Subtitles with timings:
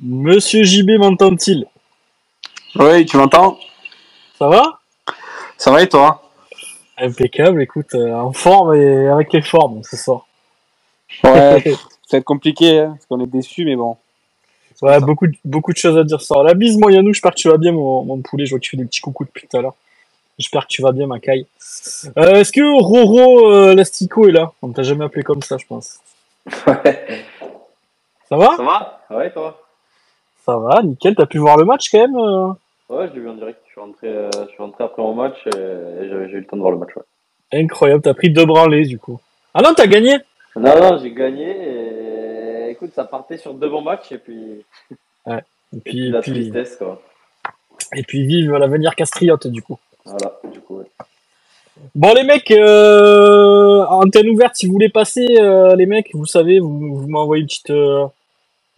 [0.00, 1.66] Monsieur JB m'entend-il?
[2.76, 3.58] Oui, tu m'entends?
[4.38, 4.78] Ça va?
[5.56, 6.22] Ça va et toi?
[6.98, 10.26] Impeccable, écoute, euh, en forme et avec les formes ce soir.
[11.24, 11.62] Ouais,
[12.06, 13.96] c'est compliqué, hein, parce qu'on est déçus, mais bon.
[14.82, 16.42] Ouais, beaucoup, de- beaucoup de choses à dire ça.
[16.42, 18.44] La bise, moi, Yannou, j'espère que tu vas bien, mon, mon poulet.
[18.44, 19.74] Je vois que tu fais des petits coucous depuis tout à l'heure.
[20.38, 21.46] J'espère que tu vas bien, ma caille.
[22.18, 24.52] Euh, Est-ce que Roro euh, Lastico est là?
[24.60, 26.00] On t'a jamais appelé comme ça, je pense.
[26.66, 27.24] Ouais.
[28.28, 28.56] Ça va?
[28.56, 29.00] Ça va?
[29.10, 29.65] Ouais, toi?
[30.46, 31.14] Ça va, nickel.
[31.16, 32.48] T'as pu voir le match quand même euh
[32.88, 33.58] Ouais, je l'ai vu en direct.
[33.66, 36.40] Je suis rentré, euh, je suis rentré après mon match et, et j'ai j'ai eu
[36.40, 36.90] le temps de voir le match.
[36.96, 37.02] Ouais.
[37.60, 39.20] Incroyable, t'as pris deux branlés du coup.
[39.54, 40.16] Ah non, t'as gagné
[40.54, 41.50] Non, non, j'ai gagné
[42.66, 44.64] et écoute, ça partait sur deux bons matchs et puis,
[45.28, 47.02] Et et puis puis, la puis- tristesse, quoi.
[47.96, 49.78] et puis vive l'avenir castriote du coup.
[50.04, 50.78] Voilà, du coup.
[50.78, 50.86] ouais.
[51.96, 56.58] Bon les mecs, euh, antenne ouverte, si vous voulez passer, euh, les mecs, vous savez,
[56.60, 58.06] vous, vous m'envoyez une petite euh,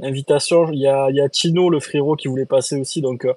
[0.02, 0.70] invitation.
[0.72, 3.00] Il y a, il y a Tino, le frérot, qui voulait passer aussi.
[3.00, 3.34] Donc, euh,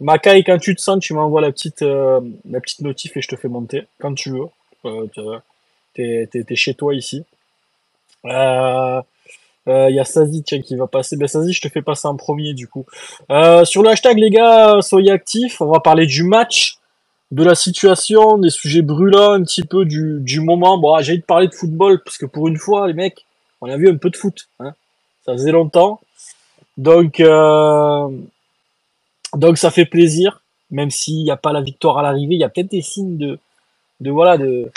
[0.00, 3.28] Makai, quand tu te sens, tu m'envoies la petite, euh, la petite notif et je
[3.28, 4.46] te fais monter quand tu veux.
[4.84, 5.06] Euh,
[5.94, 7.24] t'es, t'es, t'es chez toi ici.
[8.24, 9.00] Euh,
[9.68, 11.16] euh, Il y a Sazi tiens, qui va passer.
[11.16, 12.84] Ben Sazi, je te fais passer en premier du coup.
[13.30, 15.60] Euh, sur le hashtag, les gars, soyez actifs.
[15.60, 16.78] On va parler du match
[17.30, 20.78] de la situation, des sujets brûlants un petit peu du, du moment.
[20.78, 23.24] Bon, ah, j'ai envie de parler de football parce que pour une fois, les mecs,
[23.60, 24.48] on a vu un peu de foot.
[24.60, 24.74] Hein.
[25.24, 26.00] Ça faisait longtemps.
[26.76, 28.08] Donc, euh,
[29.34, 32.34] donc ça fait plaisir, même s'il n'y a pas la victoire à l'arrivée.
[32.34, 33.38] Il y a peut-être des signes de,
[34.00, 34.70] de voilà, de,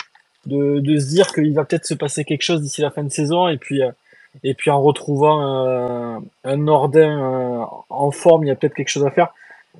[0.46, 3.48] de, se dire qu'il va peut-être se passer quelque chose d'ici la fin de saison.
[3.48, 3.90] Et puis, euh,
[4.44, 8.90] et puis en retrouvant un, un Nordin euh, en forme, il y a peut-être quelque
[8.90, 9.32] chose à faire.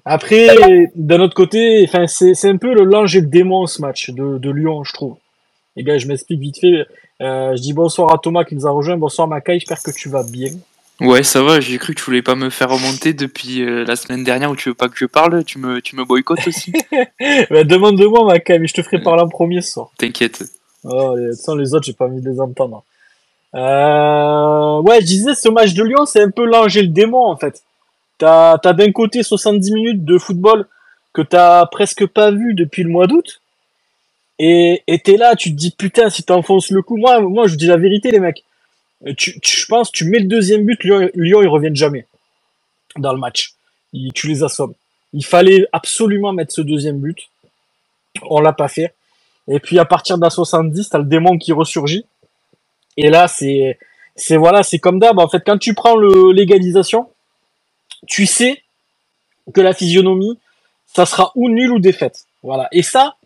[0.04, 4.10] Après, d'un autre côté, enfin, c'est, un peu le l'ange et le démon ce match
[4.10, 5.16] de, Lyon, je trouve.
[5.74, 6.86] Les gars, je m'explique vite fait.
[7.22, 8.96] Euh, je dis bonsoir à Thomas qui nous a rejoint.
[8.96, 10.50] Bonsoir Makai, j'espère que tu vas bien.
[11.00, 13.96] Ouais, ça va, j'ai cru que tu voulais pas me faire remonter depuis euh, la
[13.96, 16.72] semaine dernière où tu veux pas que je parle, tu me, tu me boycottes aussi.
[17.50, 19.90] Bah, Demande-moi Makai, mais je te ferai parler en premier ce soir.
[19.98, 20.44] T'inquiète.
[20.84, 22.82] Oh, les- sans les autres, j'ai pas envie de les entendre.
[23.54, 27.24] Euh, ouais, je disais, ce match de Lyon, c'est un peu l'ange et le démon,
[27.26, 27.62] en fait.
[28.18, 30.66] T'as, t'as d'un côté 70 minutes de football
[31.12, 33.40] que t'as presque pas vu depuis le mois d'août.
[34.38, 37.54] Et, et t'es là, tu te dis, putain, si t'enfonces le coup, moi, moi, je
[37.56, 38.44] dis la vérité, les mecs.
[39.06, 42.06] Euh, Tu, tu- je pense, tu mets le deuxième but, Lyon, Lyon, ils reviennent jamais
[42.96, 43.54] dans le match.
[44.14, 44.74] Tu les assommes.
[45.14, 47.18] Il fallait absolument mettre ce deuxième but.
[48.22, 48.94] On l'a pas fait.
[49.48, 52.04] Et puis à partir de la 70, t'as le démon qui ressurgit.
[52.98, 53.78] Et là, c'est,
[54.16, 55.18] c'est voilà, c'est comme d'hab.
[55.18, 57.08] En fait, quand tu prends l'égalisation,
[58.06, 58.62] tu sais
[59.54, 60.38] que la physionomie,
[60.86, 62.24] ça sera ou nul ou défaite.
[62.42, 62.68] Voilà.
[62.72, 63.16] Et ça,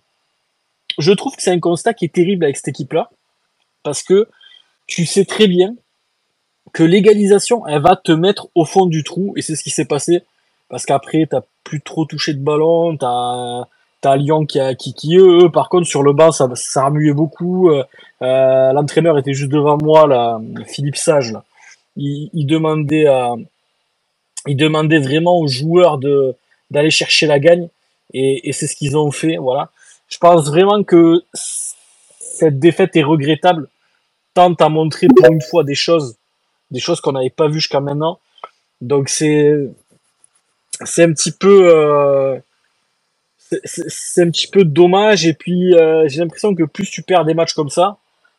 [0.99, 3.11] je trouve que c'est un constat qui est terrible avec cette équipe-là,
[3.83, 4.29] parce que
[4.87, 5.75] tu sais très bien
[6.73, 9.85] que l'égalisation, elle va te mettre au fond du trou, et c'est ce qui s'est
[9.87, 10.23] passé,
[10.69, 13.67] parce qu'après, t'as plus trop touché de ballon, t'as
[14.01, 17.13] T'as Lyon qui, a, qui, qui eux, par contre, sur le banc, ça, ça remuait
[17.13, 17.69] beaucoup.
[17.69, 17.85] Euh,
[18.23, 21.33] euh, L'entraîneur était juste devant moi, là, Philippe Sage.
[21.33, 21.45] Là.
[21.97, 23.05] Il, demandait
[24.47, 25.99] il demandait vraiment aux joueurs
[26.71, 27.69] d'aller chercher la gagne,
[28.15, 29.37] et, et c'est ce qu'ils ont fait.
[29.37, 29.69] Voilà.
[30.11, 33.69] Je pense vraiment que cette défaite est regrettable,
[34.35, 36.17] tant à montrer pour une fois des choses,
[36.71, 38.19] des choses qu'on n'avait pas vues jusqu'à maintenant.
[38.81, 39.55] Donc c'est
[40.85, 42.39] c'est un petit peu euh,
[43.65, 45.27] c'est- un petit peu dommage.
[45.27, 47.99] Et puis euh, j'ai l'impression que plus tu perds des matchs comme ça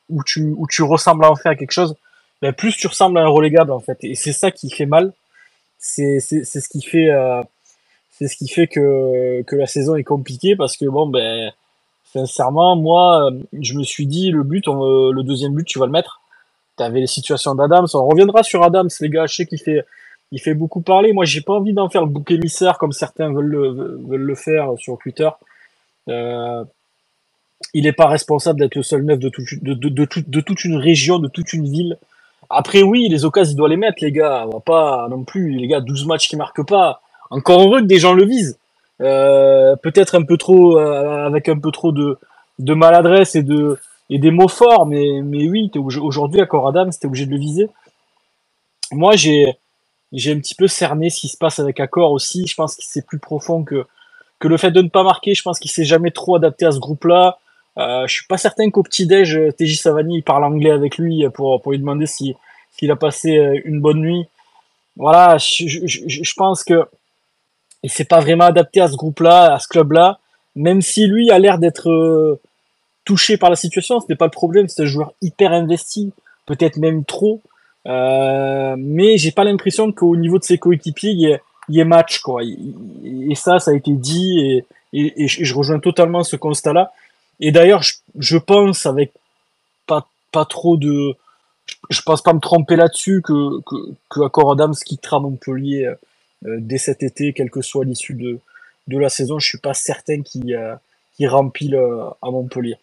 [0.10, 1.96] où tu où tu ressembles enfin à quelque chose
[2.42, 3.98] ben plus tu ressembles à un relégable en fait.
[4.04, 5.14] Et c'est ça qui fait mal.
[5.80, 7.42] C'est c'est c'est ce qui fait euh,
[8.12, 11.52] c'est ce qui fait que que la saison est compliquée parce que bon ben
[12.12, 15.86] sincèrement moi euh, je me suis dit le but euh, le deuxième but tu vas
[15.86, 16.22] le mettre
[16.76, 19.86] t'avais les situations d'Adams on reviendra sur Adams les gars je sais qu'il fait
[20.32, 21.14] il fait beaucoup parler.
[21.14, 24.36] Moi, j'ai pas envie d'en faire le bouc émissaire comme certains veulent le, veulent le
[24.36, 25.30] faire sur Twitter.
[26.10, 26.64] Euh,
[27.74, 31.70] il n'est pas responsable d'être le seul neuf de toute une région, de toute une
[31.70, 31.98] ville.
[32.50, 34.46] Après, oui, les occasions, il doit les mettre, les gars.
[34.48, 37.02] On va pas non plus, les gars, 12 matchs qui marquent pas.
[37.30, 38.58] Encore heureux que des gens le visent.
[39.02, 42.18] Euh, Peut-être un peu trop, euh, avec un peu trop de,
[42.60, 43.78] de maladresse et de
[44.14, 47.70] et des mots forts, mais, mais oui, aujourd'hui, à Adam, c'était obligé de le viser.
[48.92, 49.56] Moi, j'ai
[50.12, 52.46] j'ai un petit peu cerné ce qui se passe avec Accor aussi.
[52.46, 53.86] Je pense que c'est plus profond que,
[54.40, 55.34] que le fait de ne pas marquer.
[55.34, 57.38] Je pense qu'il s'est jamais trop adapté à ce groupe-là.
[57.78, 61.62] Euh, je suis pas certain qu'au petit-déj, euh, TJ Savani parle anglais avec lui pour,
[61.62, 62.36] pour lui demander si,
[62.72, 64.26] s'il a passé euh, une bonne nuit.
[64.98, 66.84] Voilà, je, je- je pense que
[67.84, 70.20] il s'est pas vraiment adapté à ce groupe-là, à ce club-là.
[70.56, 72.40] Même si lui a l'air d'être euh,
[73.06, 74.68] touché par la situation, ce n'est pas le problème.
[74.68, 76.12] C'est un joueur hyper investi,
[76.46, 77.42] peut-être même trop.
[77.88, 81.40] Euh, mais j'ai pas l'impression qu'au niveau de ses coéquipiers, il
[81.70, 82.44] y, ait, match, quoi.
[82.44, 86.92] Et ça, ça a été dit, et, et, et je rejoins totalement ce constat-là.
[87.40, 89.12] Et d'ailleurs, je, je, pense, avec
[89.88, 91.16] pas, pas trop de.
[91.90, 93.76] Je pense pas me tromper là-dessus que, que,
[94.10, 95.96] que Accor Adams quittera Montpellier euh,
[96.44, 98.40] dès cet été, quelle que soit l'issue de,
[98.88, 99.40] de la saison.
[99.40, 100.76] Je suis pas certain qu'il euh,
[101.18, 102.78] qu rempile euh, à Montpellier.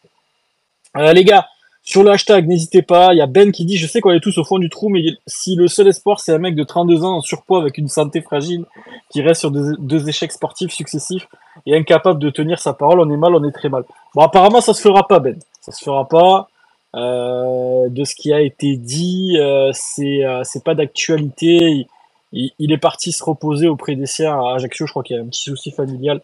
[0.96, 1.46] Euh, les gars,
[1.82, 3.12] sur le hashtag, n'hésitez pas.
[3.12, 4.88] Il y a Ben qui dit Je sais qu'on est tous au fond du trou,
[4.88, 7.88] mais si le seul espoir, c'est un mec de 32 ans en surpoids avec une
[7.88, 8.64] santé fragile
[9.10, 11.26] qui reste sur deux, échecs sportifs successifs
[11.66, 13.84] et incapable de tenir sa parole, on est mal, on est très mal.
[14.14, 15.38] Bon, apparemment, ça se fera pas, Ben.
[15.60, 16.48] Ça se fera pas.
[16.94, 21.86] Euh, de ce qui a été dit, euh, c'est euh, c'est pas d'actualité.
[22.32, 24.86] Il, est parti se reposer auprès des siens à Ajaccio.
[24.86, 26.20] Je crois qu'il y a un petit souci familial,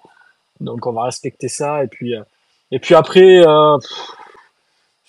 [0.60, 1.82] donc on va respecter ça.
[1.82, 2.22] Et puis, euh,
[2.70, 3.42] et puis après.
[3.42, 4.16] Pff,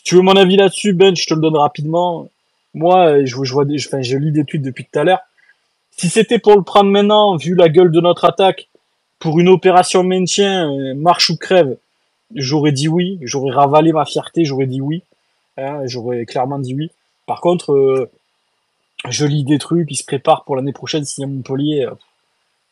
[0.04, 2.30] tu veux mon avis là-dessus, Ben, je te le donne rapidement.
[2.76, 5.22] Moi, je, je vois des, enfin, je lis des tweets depuis tout à l'heure.
[5.98, 8.68] Si c'était pour le prendre maintenant, vu la gueule de notre attaque,
[9.18, 11.78] pour une opération maintien, marche ou crève,
[12.36, 13.18] j'aurais dit oui.
[13.22, 15.02] J'aurais ravalé ma fierté, j'aurais dit oui.
[15.58, 16.92] Hein, j'aurais clairement dit oui.
[17.26, 18.12] Par contre, euh,
[19.10, 21.88] je lis des trucs, il se prépare pour l'année prochaine si à Montpellier.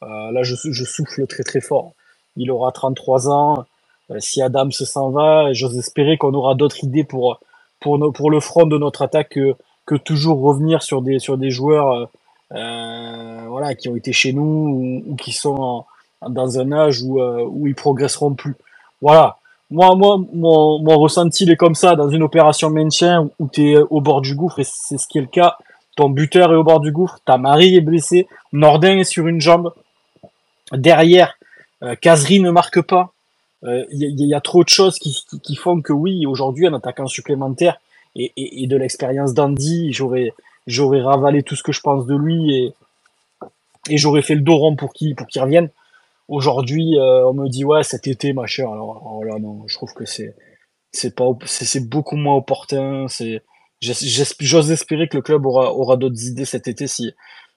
[0.04, 1.94] Euh, là, je, souffle très très fort.
[2.36, 3.66] Il aura 33 ans.
[4.12, 7.40] Euh, si Adam se s'en va, j'ose espérer qu'on aura d'autres idées pour
[7.80, 12.10] pour le front de notre attaque que, que toujours revenir sur des sur des joueurs
[12.54, 15.86] euh, voilà qui ont été chez nous ou, qui sont
[16.28, 18.56] dans un âge où euh, où ils progresseront plus.
[19.02, 19.38] Voilà.
[19.72, 23.72] Moi, moi, mon, mon ressenti il est comme ça dans une opération maintien où tu
[23.72, 25.58] es au bord du gouffre et c'est ce qui est le cas.
[25.96, 29.40] Ton buteur est au bord du gouffre, ta Marie est blessée, Nordin est sur une
[29.40, 29.74] jambe.
[30.72, 31.38] Derrière,
[31.84, 33.14] euh, ne marque pas.
[33.64, 37.80] Il euh, y, a trop de choses qui, font que oui, aujourd'hui, un attaquant supplémentaire
[38.16, 42.74] et, de l'expérience d'Andy, j'aurais ravalé tout ce que je pense de lui
[43.90, 45.70] et, j'aurais fait le dos rond pour qu'il pour revienne.
[46.28, 48.70] Aujourd'hui, euh, on me dit ouais cet été, ma chère.
[48.70, 50.36] Alors, alors là non, je trouve que c'est
[50.92, 53.08] c'est beaucoup moins opportun.
[53.08, 53.42] C'est
[54.40, 57.12] j'ose espérer que le club aura aura d'autres idées cet été si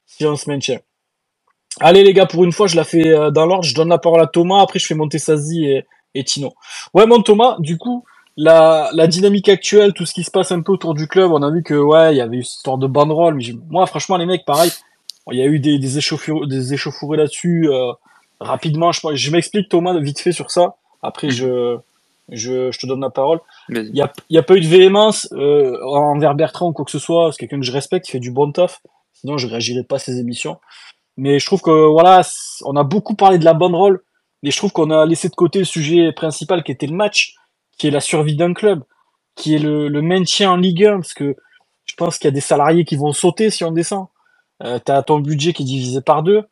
[0.07, 0.81] si on se maintient.
[1.81, 3.65] Allez les gars, pour une fois, je la fais euh, dans l'ordre.
[3.65, 4.63] Je donne la parole à Thomas.
[4.63, 5.85] Après, je fais monter Sazi et,
[6.15, 6.53] et Tino.
[6.95, 8.05] Ouais, mon Thomas, du coup,
[8.37, 11.43] la, la dynamique actuelle, tout ce qui se passe un peu autour du club, on
[11.43, 13.35] a vu que ouais, il y avait une histoire de banderole.
[13.37, 14.73] Mais moi, franchement, les mecs, pareil,
[15.33, 15.99] il y a eu des, des
[16.47, 17.93] des échauffourées là-dessus euh,
[18.41, 18.93] rapidement.
[18.93, 20.77] Je, je m'explique Thomas vite fait sur ça.
[21.03, 21.77] Après, je,
[22.31, 23.41] je, je te donne la parole.
[23.69, 26.91] Il y a, y a pas eu de véhémence euh, envers Bertrand ou quoi que
[26.91, 27.33] ce soit.
[27.33, 28.81] C'est quelqu'un que je respecte, qui fait du bon taf.
[29.13, 30.59] Sinon, je réagirais pas à ses émissions.
[31.17, 32.23] Mais je trouve que voilà,
[32.65, 34.03] on a beaucoup parlé de la banderole,
[34.43, 37.35] mais je trouve qu'on a laissé de côté le sujet principal qui était le match,
[37.79, 38.85] qui est la survie d'un club,
[39.35, 41.35] qui est le, maintien en Ligue 1, parce que
[41.85, 44.07] je pense qu'il y a des salariés qui vont sauter si on descend.
[44.63, 46.45] Euh, tu as ton budget qui est divisé par deux.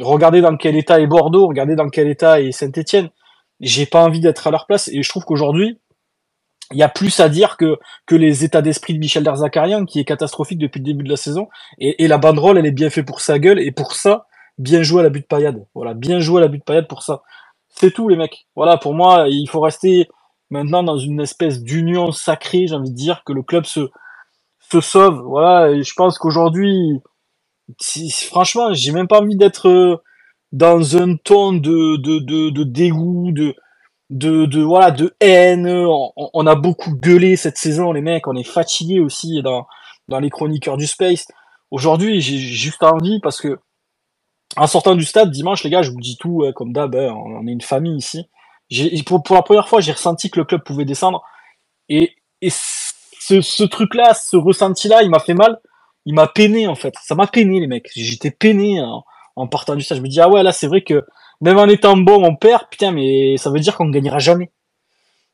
[0.00, 3.10] Regardez dans quel état est Bordeaux, regardez dans quel état est Saint-Etienne.
[3.60, 5.78] J'ai pas envie d'être à leur place et je trouve qu'aujourd'hui,
[6.72, 10.00] il y a plus à dire que, que les états d'esprit de Michel Derzakarian, qui
[10.00, 11.48] est catastrophique depuis le début de la saison.
[11.78, 13.58] Et, la banderole, elle est bien faite pour sa gueule.
[13.58, 14.26] Et pour ça,
[14.58, 15.66] bien joué à la butte paillade.
[15.74, 17.22] Voilà, bien joué à la butte paillade pour ça.
[17.68, 18.46] C'est tout, les mecs.
[18.54, 20.08] Voilà, pour moi, il faut rester
[20.50, 23.88] maintenant dans une espèce d'union sacrée, j'ai envie de dire, que le club se,
[24.58, 25.22] se sauve.
[25.22, 27.00] Voilà, et je pense qu'aujourd'hui,
[28.26, 30.02] franchement, j'ai même pas envie d'être
[30.52, 33.54] dans un ton de, de, de, de dégoût, de,
[34.10, 35.68] de, de voilà de haine.
[35.68, 38.26] On, on, a beaucoup gueulé cette saison, les mecs.
[38.26, 39.66] On est fatigué aussi dans
[40.08, 41.26] dans les chroniqueurs du space.
[41.70, 43.58] Aujourd'hui, j'ai juste envie parce que
[44.56, 46.94] en sortant du stade dimanche, les gars, je vous dis tout comme d'hab.
[46.96, 48.28] Hein, on est une famille ici.
[49.06, 51.24] Pour, pour la première fois, j'ai ressenti que le club pouvait descendre
[51.88, 55.60] et et ce, ce truc-là, ce ressenti-là, il m'a fait mal.
[56.06, 56.94] Il m'a peiné en fait.
[57.02, 57.90] Ça m'a peiné les mecs.
[57.94, 59.04] J'étais peiné en,
[59.36, 59.98] en partant du stade.
[59.98, 61.04] Je me dis ah ouais là c'est vrai que
[61.40, 64.50] même en étant bon, on perd, putain, mais ça veut dire qu'on ne gagnera jamais.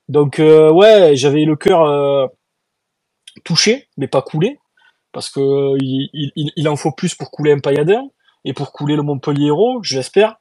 [0.08, 2.26] Donc, euh, ouais, j'avais le cœur euh,
[3.44, 4.58] touché, mais pas coulé,
[5.12, 8.02] parce que il, il, il, en faut plus pour couler un pailladin
[8.44, 10.37] et pour couler le Montpellier Héros, j'espère.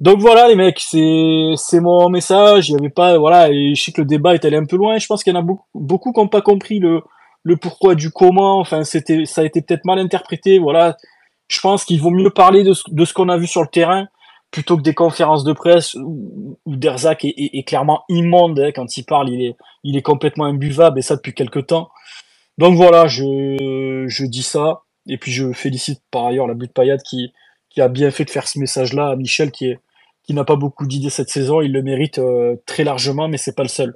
[0.00, 2.68] Donc voilà, les mecs, c'est c'est mon message.
[2.68, 4.76] Il y avait pas, voilà, et je sais que le débat est allé un peu
[4.76, 4.98] loin.
[4.98, 7.02] Je pense qu'il y en a beaucoup, beaucoup qui n'ont pas compris le
[7.42, 8.60] le pourquoi du comment.
[8.60, 10.58] Enfin, c'était, ça a été peut-être mal interprété.
[10.60, 10.96] Voilà,
[11.48, 13.68] je pense qu'il vaut mieux parler de ce, de ce qu'on a vu sur le
[13.68, 14.08] terrain
[14.54, 19.02] plutôt que des conférences de presse où, où Derzak est, clairement immonde hein, quand il
[19.02, 21.90] parle, il est, il est complètement imbuvable et ça depuis quelques temps.
[22.56, 27.02] Donc voilà, je, je dis ça et puis je félicite par ailleurs la butte Payade
[27.02, 27.32] qui,
[27.68, 29.80] qui a bien fait de faire ce message-là à Michel qui est
[30.22, 33.54] qui n'a pas beaucoup d'idées cette saison, il le mérite euh, très largement, mais c'est
[33.56, 33.94] pas le seul.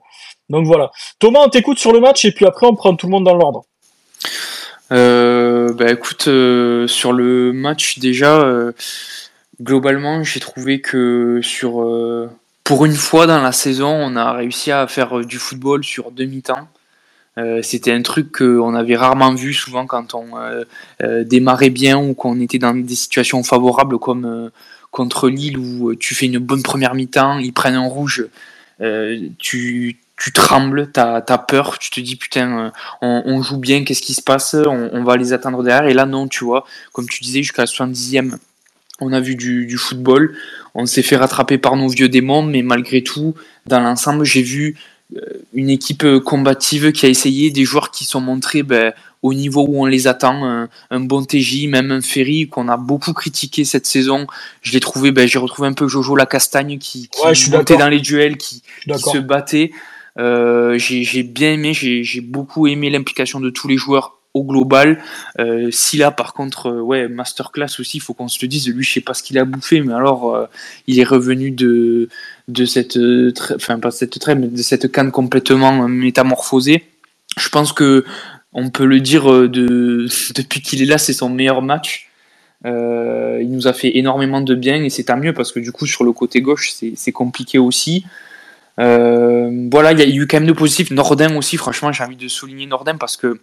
[0.50, 0.90] Donc voilà.
[1.20, 3.34] Thomas, on t'écoute sur le match et puis après on prend tout le monde dans
[3.36, 3.64] l'ordre.
[4.90, 8.44] euh, Bah écoute, euh, sur le match déjà,
[9.60, 11.84] globalement, j'ai trouvé que sur
[12.64, 16.68] pour une fois dans la saison, on a réussi à faire du football sur demi-temps.
[17.62, 20.26] C'était un truc qu'on avait rarement vu souvent quand on
[21.24, 24.50] démarrait bien ou qu'on était dans des situations favorables comme
[24.90, 28.26] contre Lille où tu fais une bonne première mi-temps, ils prennent un rouge,
[29.38, 32.72] tu tu trembles, tu as, peur, tu te dis putain,
[33.02, 35.88] euh, on, joue bien, qu'est-ce qui se passe, on, va les attendre derrière.
[35.88, 38.36] Et là, non, tu vois, comme tu disais, jusqu'à la 70e,
[39.00, 40.34] on a vu du, football,
[40.74, 43.34] on s'est fait rattraper par nos vieux démons, mais malgré tout,
[43.66, 44.76] dans l'ensemble, j'ai vu
[45.16, 45.20] euh,
[45.54, 49.80] une équipe combative qui a essayé, des joueurs qui sont montrés ben, au niveau où
[49.80, 50.68] on les attend.
[50.90, 54.26] Un, bon TJ, même un Ferry qu'on a beaucoup critiqué cette saison.
[54.62, 57.88] Je l'ai trouvé, ben, j'ai retrouvé un peu Jojo la castagne qui, qui montait dans
[57.88, 59.70] les duels, qui, qui se battait.
[60.18, 65.02] Euh, j'ai bien aimé, j'ai beaucoup aimé l'implication de tous les joueurs au global.
[65.38, 68.68] Euh, Silla, par contre, euh, ouais, masterclass aussi, il faut qu'on se le dise.
[68.68, 70.46] Lui, je sais pas ce qu'il a bouffé, mais alors, euh,
[70.86, 72.08] il est revenu de,
[72.48, 72.98] de cette,
[73.54, 76.84] enfin, pas cette trêve, mais de cette canne complètement métamorphosée.
[77.38, 78.04] Je pense que
[78.52, 82.08] on peut le dire de, depuis qu'il est là, c'est son meilleur match.
[82.64, 85.86] il nous a fait énormément de bien et c'est tant mieux parce que du coup,
[85.86, 88.04] sur le côté gauche, c'est compliqué aussi.
[88.78, 90.90] Euh, voilà, il y a eu quand même de positif.
[90.90, 93.40] Nordin aussi, franchement, j'ai envie de souligner Nordin parce que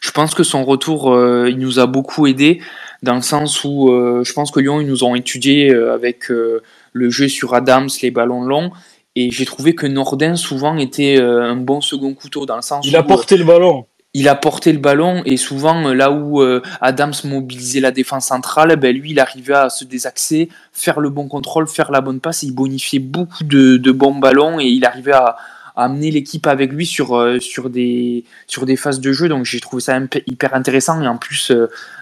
[0.00, 2.60] je pense que son retour, euh, il nous a beaucoup aidé
[3.02, 7.10] dans le sens où euh, je pense que Lyon, ils nous ont étudié avec le
[7.10, 8.70] jeu sur Adams, les ballons longs.
[9.18, 12.96] Et j'ai trouvé que Nordin souvent était un bon second couteau dans le sens il
[12.96, 13.86] a porté le ballon.
[14.16, 15.22] il a porté le ballon.
[15.26, 19.54] Et souvent euh, là où euh, Adams mobilisait la défense centrale, ben lui il arrivait
[19.54, 23.92] à se désaxer, faire le bon contrôle, faire la bonne passe, il bonifiait beaucoup de,
[23.92, 25.36] bons ballons et il arrivait à,
[25.76, 29.28] amener l'équipe avec lui sur, euh, sur, des, sur des phases de jeu.
[29.28, 31.52] Donc j'ai trouvé ça hyper intéressant et en plus,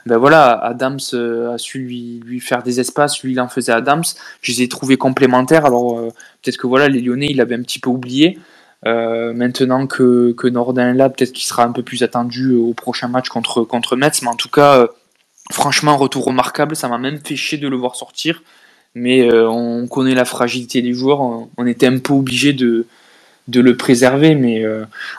[0.06, 1.00] ben voilà, Adams
[1.52, 4.04] a su lui, lui faire des espaces, lui il en faisait Adams.
[4.42, 5.66] Je les ai trouvés complémentaires.
[5.66, 6.00] Alors
[6.42, 8.38] peut-être que voilà, les Lyonnais il avait un petit peu oublié.
[8.86, 13.08] Euh, maintenant que, que est là, peut-être qu'il sera un peu plus attendu au prochain
[13.08, 14.22] match contre, contre Metz.
[14.22, 14.86] Mais en tout cas, euh,
[15.50, 16.76] franchement, retour remarquable.
[16.76, 18.42] Ça m'a même fait chier de le voir sortir.
[18.94, 21.20] Mais euh, on connaît la fragilité des joueurs.
[21.20, 22.86] On, était un peu obligé de,
[23.48, 24.34] de le préserver.
[24.34, 24.64] Mais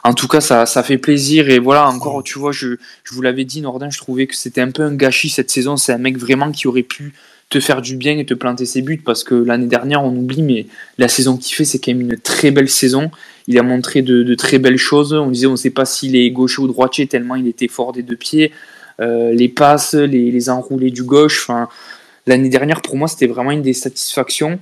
[0.04, 1.50] en tout cas, ça, ça fait plaisir.
[1.50, 4.62] Et voilà, encore, tu vois, je, je vous l'avais dit, Nordin, je trouvais que c'était
[4.62, 5.78] un peu un gâchis cette saison.
[5.78, 7.14] C'est un mec vraiment qui aurait pu
[7.50, 10.42] te faire du bien et te planter ses buts parce que l'année dernière on oublie
[10.42, 10.66] mais
[10.98, 13.12] la saison qu'il fait c'est quand même une très belle saison
[13.48, 15.14] il a montré de, très belles choses.
[15.14, 17.94] On disait, on ne sait pas s'il est gaucher ou droitier, tellement il était fort
[17.94, 18.52] des deux pieds.
[19.00, 21.50] Euh, les passes, les, enroulés du gauche.
[22.28, 24.60] L'année dernière, pour moi, c'était vraiment une des satisfactions.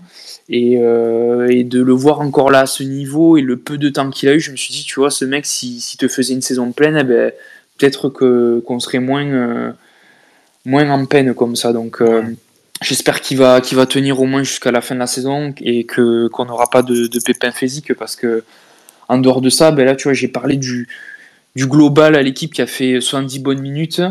[0.51, 4.09] Euh, et, de le voir encore là à ce niveau et le peu de temps
[4.09, 6.33] qu'il a eu, je me suis dit, tu vois, ce mec, s'il si te faisait
[6.33, 7.31] une saison pleine, eh ben,
[7.77, 9.71] peut-être qu'on serait moins, euh,
[10.65, 11.71] moins en peine comme ça.
[11.71, 12.01] Donc,
[12.81, 15.85] j'espère qu'il va, qu'il va tenir au moins jusqu'à la fin de la saison et
[15.85, 18.43] que qu'on n'aura pas de, de pépins physiques parce que
[19.07, 20.88] en dehors de ça, ben là, tu vois, j'ai parlé du,
[21.55, 24.01] du global à l'équipe qui a fait 70 bonnes minutes.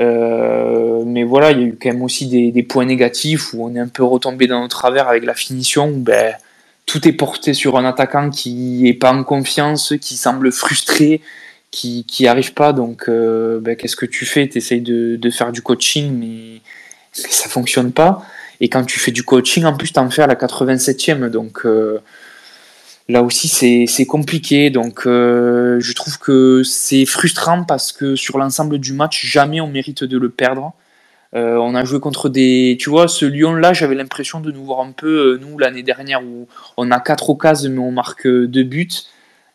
[0.00, 3.74] Euh, mais voilà, il y a eu quand même aussi des, points négatifs où on
[3.74, 5.88] est un peu retombé dans notre travers avec la finition.
[5.88, 6.34] Où, ben,
[6.86, 11.20] tout est porté sur un attaquant qui est pas en confiance, qui semble frustré,
[11.70, 12.72] qui n'y arrive pas.
[12.72, 14.48] Donc, euh, ben, qu'est-ce que tu fais?
[14.48, 16.60] Tu essayes de, de, faire du coaching, mais,
[17.22, 18.24] mais ça fonctionne pas.
[18.60, 21.28] Et quand tu fais du coaching, en plus, tu en fais à la 87e.
[21.28, 21.98] Donc, euh,
[23.08, 23.48] là aussi
[23.86, 24.70] c'est compliqué.
[24.70, 29.68] Donc euh, je trouve que c'est frustrant parce que sur l'ensemble du match, jamais on
[29.68, 30.72] mérite de le perdre.
[31.34, 32.76] Euh, on a joué contre des.
[32.78, 36.22] Tu vois, ce Lyon-là, j'avais l'impression de nous voir un peu, euh, nous, l'année dernière,
[36.22, 38.90] où on a quatre occasions, mais on marque deux buts.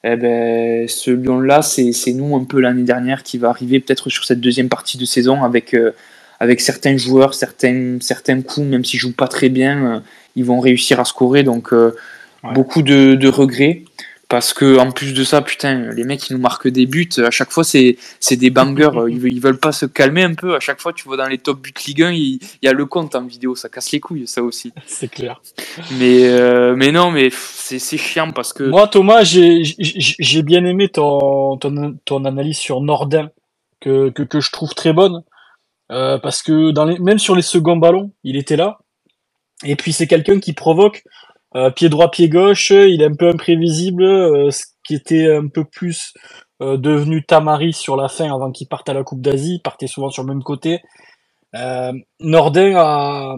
[0.03, 4.25] Eh ben, ce Lyon-là, c'est nous un peu l'année dernière qui va arriver peut-être sur
[4.25, 5.75] cette deuxième partie de saison avec,
[6.39, 10.03] avec certains joueurs, certains, certains coups, même s'ils jouent pas très bien,
[10.35, 11.43] ils vont réussir à scorer.
[11.43, 11.73] Donc
[12.53, 13.83] Beaucoup de, regrets.
[14.29, 17.07] Parce que en plus de ça, putain, les mecs ils nous marquent des buts.
[17.19, 17.95] À chaque fois, c'est
[18.31, 18.91] des bangers.
[19.07, 20.53] Ils, ils veulent pas se calmer un peu.
[20.53, 22.85] À chaque fois, tu vois dans les top buts Ligue 1, il, y a le
[22.85, 23.55] compte en vidéo.
[23.55, 24.73] Ça casse les couilles, ça aussi.
[24.85, 25.41] C'est clair.
[25.97, 28.63] Mais, euh, mais non, mais c'est chiant parce que.
[28.63, 33.29] Moi, Thomas, j'ai bien aimé ton, ton, analyse sur Nordin,
[33.79, 35.23] que, que, je trouve très bonne.
[35.89, 38.79] Euh, parce que dans les, même sur les seconds ballons, il était là.
[39.63, 41.03] Et puis c'est quelqu'un qui provoque
[41.55, 45.47] euh, pied droit, pied gauche, il est un peu imprévisible, euh, ce qui était un
[45.47, 46.13] peu plus
[46.61, 49.87] euh, devenu Tamari sur la fin avant qu'il parte à la Coupe d'Asie, il partait
[49.87, 50.81] souvent sur le même côté.
[52.19, 53.35] Nordin a,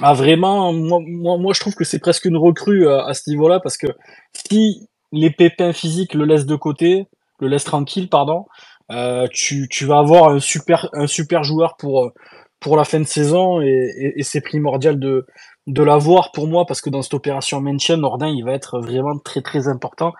[0.00, 1.00] a vraiment, moi,
[1.36, 3.88] moi, je trouve que c'est presque une recrue à, ce niveau-là parce que
[4.32, 7.06] si les pépins physiques le laissent de côté,
[7.40, 8.46] le laissent tranquille, pardon,
[8.90, 12.12] Euh, tu, tu vas avoir un super, un super joueur pour,
[12.60, 15.26] pour la fin de saison et, et, c'est primordial de,
[15.68, 19.18] de l'avoir pour moi parce que dans cette opération maintien, Nordin il va être vraiment
[19.18, 20.12] très très important.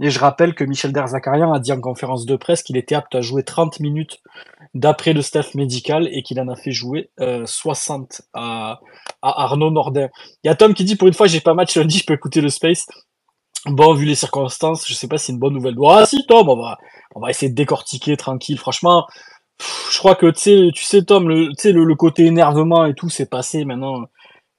[0.00, 3.14] Et je rappelle que Michel Derzakarian a dit en conférence de presse qu'il était apte
[3.14, 4.18] à jouer 30 minutes
[4.74, 8.80] d'après le staff médical et qu'il en a fait jouer euh, 60 à,
[9.22, 10.08] à Arnaud Nordin.
[10.44, 12.14] Il y a Tom qui dit pour une fois j'ai pas match lundi, je peux
[12.14, 12.86] écouter le space.
[13.66, 15.76] Bon, vu les circonstances, je sais pas si c'est une bonne nouvelle.
[15.86, 16.78] Ah si Tom, on va,
[17.14, 18.58] on va essayer de décortiquer tranquille.
[18.58, 19.06] Franchement,
[19.90, 23.10] je crois que tu sais, tu sais Tom, le, le, le côté énervement et tout,
[23.10, 24.04] c'est passé maintenant.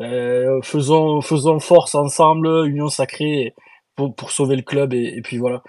[0.02, 3.54] Euh, faisons, faisons force ensemble, union sacrée
[3.96, 5.62] pour, pour sauver le club et, et puis voilà.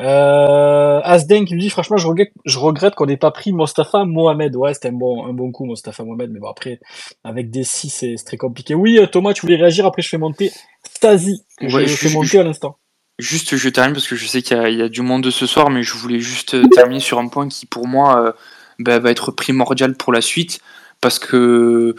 [0.00, 4.04] Euh, Asden qui me dit franchement je regrette, je regrette qu'on n'ait pas pris Mostafa
[4.04, 4.54] Mohamed.
[4.56, 6.80] Ouais c'était un bon, un bon coup Mostafa Mohamed, mais bon après
[7.24, 8.74] avec des 6 c'est très compliqué.
[8.74, 10.52] Oui euh, Thomas tu voulais réagir après je fais monter
[10.84, 12.76] Stasi que je fais monter à l'instant.
[13.18, 15.44] Juste, je termine parce que je sais qu'il y, y, a du monde de ce
[15.44, 18.32] soir, mais je voulais juste terminer sur un point qui, pour moi, euh,
[18.78, 20.60] bah, va être primordial pour la suite
[21.02, 21.94] parce que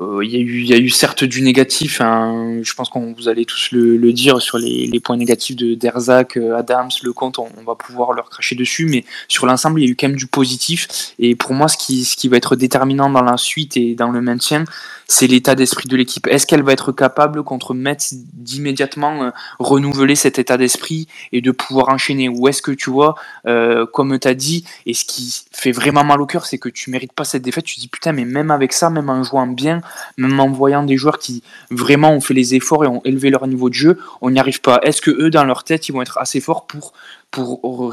[0.00, 3.12] euh, il y, a eu, y a eu certes du négatif, hein, je pense qu'on
[3.12, 7.48] vous allez tous le, dire sur les, points négatifs de Derzak, euh, Adams, Lecomte, on,
[7.58, 10.16] on va pouvoir leur cracher dessus, mais sur l'ensemble, il y a eu quand même
[10.16, 11.12] du positif.
[11.18, 14.64] Et pour moi, ce qui va être déterminant dans la suite et dans le maintien,
[15.12, 16.26] c'est l'état d'esprit de l'équipe.
[16.26, 21.50] Est-ce qu'elle va être capable contre Metz d'immédiatement euh, renouveler cet état d'esprit et de
[21.50, 22.30] pouvoir enchaîner?
[22.30, 23.14] Ou est-ce que tu vois,
[23.46, 26.70] euh, comme tu as dit, et ce qui fait vraiment mal au cœur, c'est que
[26.70, 29.22] tu mérites pas cette défaite, tu te dis putain, mais même avec ça, même en
[29.22, 29.82] jouant bien,
[30.16, 33.46] même en voyant des joueurs qui vraiment ont fait les efforts et ont élevé leur
[33.46, 34.80] niveau de jeu, on n'y arrive pas.
[34.82, 36.94] Est-ce que eux, dans leur tête, ils vont être assez forts pour,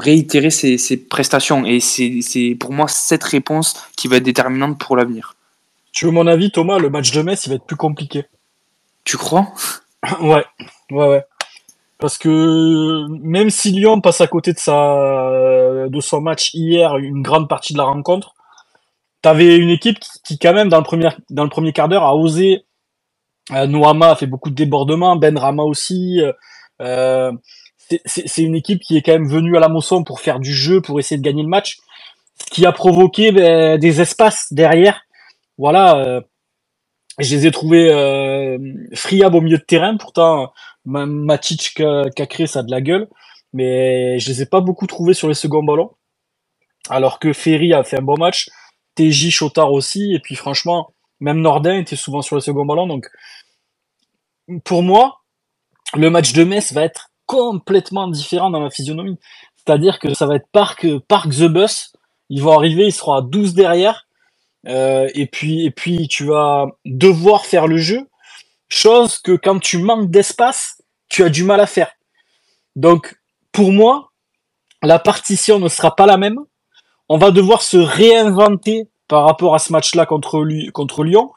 [0.00, 1.66] réitérer ces prestations?
[1.66, 5.34] Et c'est pour moi cette réponse qui va être déterminante pour l'avenir.
[6.00, 6.78] Tu veux mon avis, Thomas?
[6.78, 8.24] Le match de Metz, il va être plus compliqué.
[9.04, 9.48] Tu crois?
[10.22, 10.46] Ouais,
[10.90, 11.24] ouais, ouais.
[11.98, 17.20] Parce que même si Lyon passe à côté de, sa, de son match hier, une
[17.20, 18.32] grande partie de la rencontre,
[19.20, 22.16] t'avais une équipe qui, quand même, dans le premier, dans le premier quart d'heure, a
[22.16, 22.64] osé.
[23.52, 26.22] Euh, Noama a fait beaucoup de débordements, Ben Rama aussi.
[26.80, 27.30] Euh,
[28.06, 30.80] c'est une équipe qui est quand même venue à la Mosson pour faire du jeu,
[30.80, 31.76] pour essayer de gagner le match,
[32.42, 35.02] ce qui a provoqué ben, des espaces derrière
[35.60, 36.22] voilà, euh,
[37.18, 38.58] je les ai trouvés euh,
[38.94, 39.98] friables au milieu de terrain.
[39.98, 40.54] Pourtant,
[40.86, 43.08] Matic qui a, créé ça de la gueule,
[43.52, 45.90] mais je les ai pas beaucoup trouvés sur les seconds ballons.
[46.88, 48.48] Alors que Ferry a fait un bon match,
[48.94, 52.86] TJ Chotard aussi, et puis franchement, même Nordin était souvent sur les second ballon.
[52.86, 53.06] Donc,
[54.64, 55.20] pour moi,
[55.92, 59.18] le match de Metz va être complètement différent dans la physionomie.
[59.56, 61.92] C'est-à-dire que ça va être Park, Park the Bus.
[62.30, 64.06] Ils vont arriver, ils seront à 12 derrière.
[64.66, 68.08] Euh, et puis et puis tu vas devoir faire le jeu,
[68.68, 71.92] chose que quand tu manques d'espace, tu as du mal à faire.
[72.76, 73.18] Donc
[73.52, 74.10] pour moi,
[74.82, 76.38] la partition ne sera pas la même.
[77.08, 80.44] On va devoir se réinventer par rapport à ce match-là contre,
[81.02, 81.32] Lyon.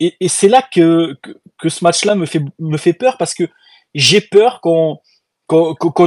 [0.00, 1.16] Et, c'est là que,
[1.62, 3.44] ce match-là me fait, me fait peur parce que
[3.94, 4.98] j'ai peur qu'on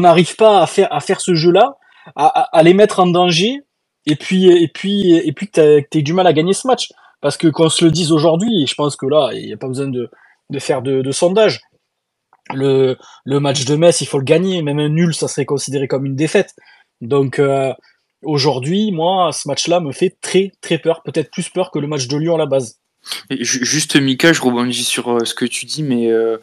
[0.01, 1.77] n'arrive pas à faire, ce jeu-là,
[2.15, 3.61] à, les mettre en danger
[4.05, 6.91] et puis et puis et puis que du mal à gagner ce match.
[7.21, 9.67] Parce que qu'on se le dise aujourd'hui je pense que là il n'y a pas
[9.67, 10.09] besoin de,
[10.49, 11.61] de faire de, de, sondage.
[12.53, 14.61] Le, le match de Metz il faut le gagner.
[14.61, 16.53] Même un nul ça serait considéré comme une défaite.
[17.01, 17.73] Donc euh,
[18.23, 21.01] aujourd'hui moi ce match là me fait très très peur.
[21.03, 22.79] Peut-être plus peur que le match de Lyon à la base.
[23.29, 26.37] Juste Mika, je rebondis sur euh, ce que tu dis, mais euh,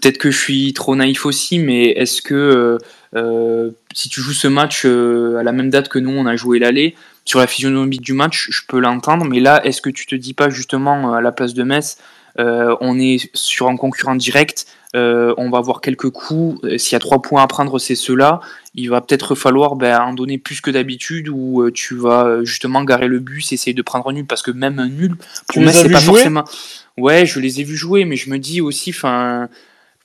[0.00, 2.78] peut-être que je suis trop naïf aussi, mais est-ce que euh,
[3.16, 6.36] euh, si tu joues ce match euh, à la même date que nous, on a
[6.36, 10.06] joué l'aller, sur la physionomie du match, je peux l'entendre, mais là, est-ce que tu
[10.06, 11.98] te dis pas justement à la place de Metz,
[12.38, 16.98] euh, on est sur un concurrent direct, on va avoir quelques coups, s'il y a
[16.98, 18.40] trois points à prendre, c'est ceux-là,
[18.74, 23.06] il va peut-être falloir ben, en donner plus que d'habitude, ou tu vas justement garer
[23.06, 25.14] le bus, essayer de prendre un nul, parce que même un nul,
[25.46, 26.44] pour Metz, c'est pas forcément...
[26.96, 29.48] Ouais, je les ai vus jouer, mais je me dis aussi, enfin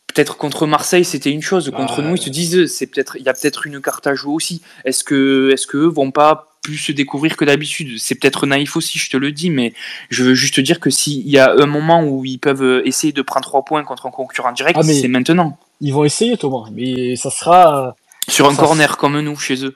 [0.08, 3.24] peut-être contre Marseille c'était une chose contre bah, nous ils se disent c'est peut-être il
[3.24, 4.62] y a peut-être une carte à jouer aussi.
[4.86, 8.00] Est-ce que est-ce que eux vont pas plus se découvrir que d'habitude?
[8.00, 9.74] C'est peut-être naïf aussi je te le dis mais
[10.10, 13.14] je veux juste te dire que s'il y a un moment où ils peuvent essayer
[13.14, 15.58] de prendre trois points contre un concurrent direct ah, c'est maintenant.
[15.82, 17.96] ils vont essayer Thomas mais ça sera
[18.28, 18.98] sur un corner sera...
[18.98, 19.76] comme nous chez eux.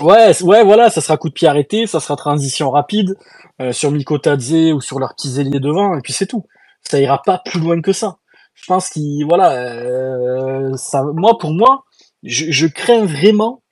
[0.00, 3.16] Ouais ouais voilà ça sera coup de pied arrêté ça sera transition rapide
[3.60, 6.44] euh, sur Mikotadze ou sur leur petits ailiers devant et puis c'est tout.
[6.82, 8.19] Ça ira pas plus loin que ça
[8.60, 10.76] je pense qu'il voilà euh,
[11.14, 11.84] moi pour moi
[12.22, 13.62] je, crains vraiment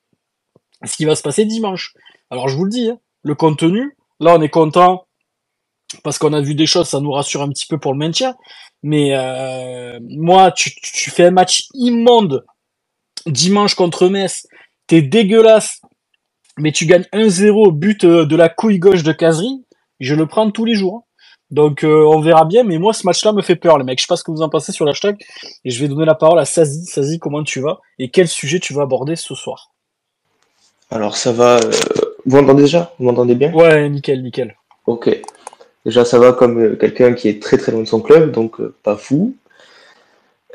[0.84, 1.92] ce qui va se passer dimanche.
[2.30, 5.06] Alors je vous le dis hein, le contenu là on est content
[6.02, 8.34] parce qu'on a vu des choses ça nous rassure un petit peu pour le maintien.
[8.82, 10.70] Mais euh, moi tu,
[11.10, 12.44] fais un match immonde
[13.26, 14.46] dimanche contre Metz.
[14.86, 15.82] T'es dégueulasse
[16.58, 19.64] mais tu gagnes 1-0 au but euh, de la couille gauche de Kazri,
[20.00, 21.06] je le prends tous les jours.
[21.50, 23.98] Donc euh, on verra bien, mais moi ce match-là me fait peur, les mecs.
[23.98, 25.16] Je sais pas ce que vous en pensez sur l'hashtag,
[25.64, 26.84] et je vais donner la parole à Sazi.
[26.84, 29.70] Sazi, comment tu vas et quel sujet tu vas aborder ce soir?
[30.90, 31.56] Alors ça va.
[31.56, 31.70] euh,
[32.26, 32.92] Vous m'entendez déjà?
[32.98, 33.52] Vous m'entendez bien?
[33.54, 34.56] Ouais, nickel, nickel.
[34.86, 35.08] Ok.
[35.86, 38.60] Déjà ça va comme euh, quelqu'un qui est très très loin de son club, donc
[38.82, 39.34] pas fou.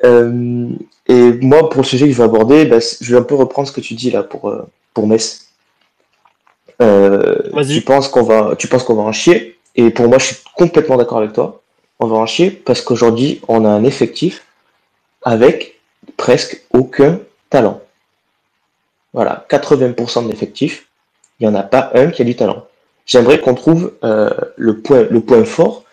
[0.03, 3.67] Et moi pour le sujet que je vais aborder, bah, je vais un peu reprendre
[3.67, 4.53] ce que tu dis là pour
[4.93, 5.47] pour Metz.
[6.79, 10.37] Tu penses qu'on va, tu penses qu'on va en chier, et pour moi je suis
[10.55, 11.61] complètement d'accord avec toi.
[11.99, 14.45] On va en chier parce qu'aujourd'hui on a un effectif
[15.23, 15.79] avec
[16.17, 17.81] presque aucun talent.
[19.13, 20.87] Voilà, 80% de l'effectif,
[21.39, 22.65] il n'y en a pas un qui a du talent.
[23.05, 25.83] J'aimerais qu'on trouve euh, le, point, le point fort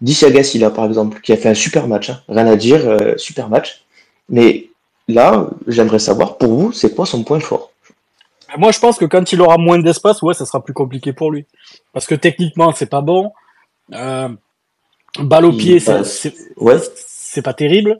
[0.00, 2.10] d'Isiaga Silla, par exemple, qui a fait un super match.
[2.10, 2.20] hein.
[2.28, 3.82] Rien à dire, euh, super match.
[4.28, 4.68] Mais
[5.08, 7.70] là, j'aimerais savoir, pour vous, c'est quoi son point fort?
[8.56, 11.30] Moi, je pense que quand il aura moins d'espace, ouais, ça sera plus compliqué pour
[11.30, 11.44] lui.
[11.92, 13.32] Parce que techniquement, c'est pas bon.
[13.94, 14.28] Euh,
[15.18, 16.12] balle au pied, passe.
[16.12, 16.78] c'est Ouais,
[17.42, 17.98] pas terrible.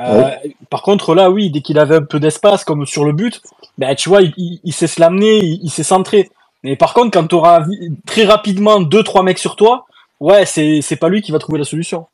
[0.00, 0.30] Euh,
[0.70, 3.40] Par contre, là, oui, dès qu'il avait un peu d'espace, comme sur le but,
[3.78, 6.30] ben, tu vois, il, il, il sait se l'amener, il, il sait centrer.
[6.64, 7.64] Mais par contre, quand tu auras
[8.06, 9.86] très rapidement deux, trois mecs sur toi,
[10.20, 12.06] ouais, c'est pas lui qui va trouver la solution.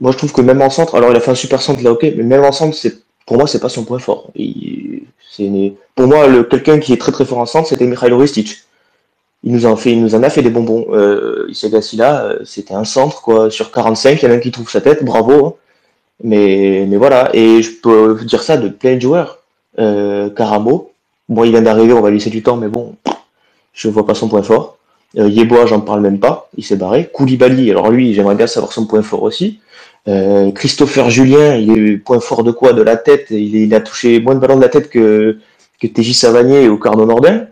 [0.00, 1.92] moi je trouve que même en centre, alors il a fait un super centre là,
[1.92, 4.30] ok, mais même en centre, c'est, pour moi, c'est pas son point fort.
[4.36, 8.58] Une- pour moi, le, quelqu'un qui est très très fort en centre, c'était Mikhailo Ristic.
[9.44, 10.86] Il nous en a fait des bonbons.
[10.92, 14.40] Euh, Isiaga Silla, euh, c'était un centre, quoi, sur 45, il y en a un
[14.40, 15.46] qui trouve sa tête, bravo.
[15.46, 15.54] hein.
[16.22, 19.38] Mais, voilà, et je peux dire ça de plein de joueurs.
[19.78, 20.92] Euh, Caramo,
[21.28, 22.94] bon, il vient d'arriver, on va lui laisser du temps, mais bon,
[23.74, 24.78] je vois pas son point fort.
[25.18, 27.10] Euh, Yeboah, j'en parle même pas, il s'est barré.
[27.12, 29.60] Koulibaly, alors lui, j'aimerais bien savoir son point fort aussi.
[30.08, 32.72] Euh, Christopher Julien, il est point fort de quoi?
[32.72, 35.38] De la tête, il, a touché moins de ballons de la tête que,
[35.80, 37.46] que TJ Savanier ou Carno Nordin.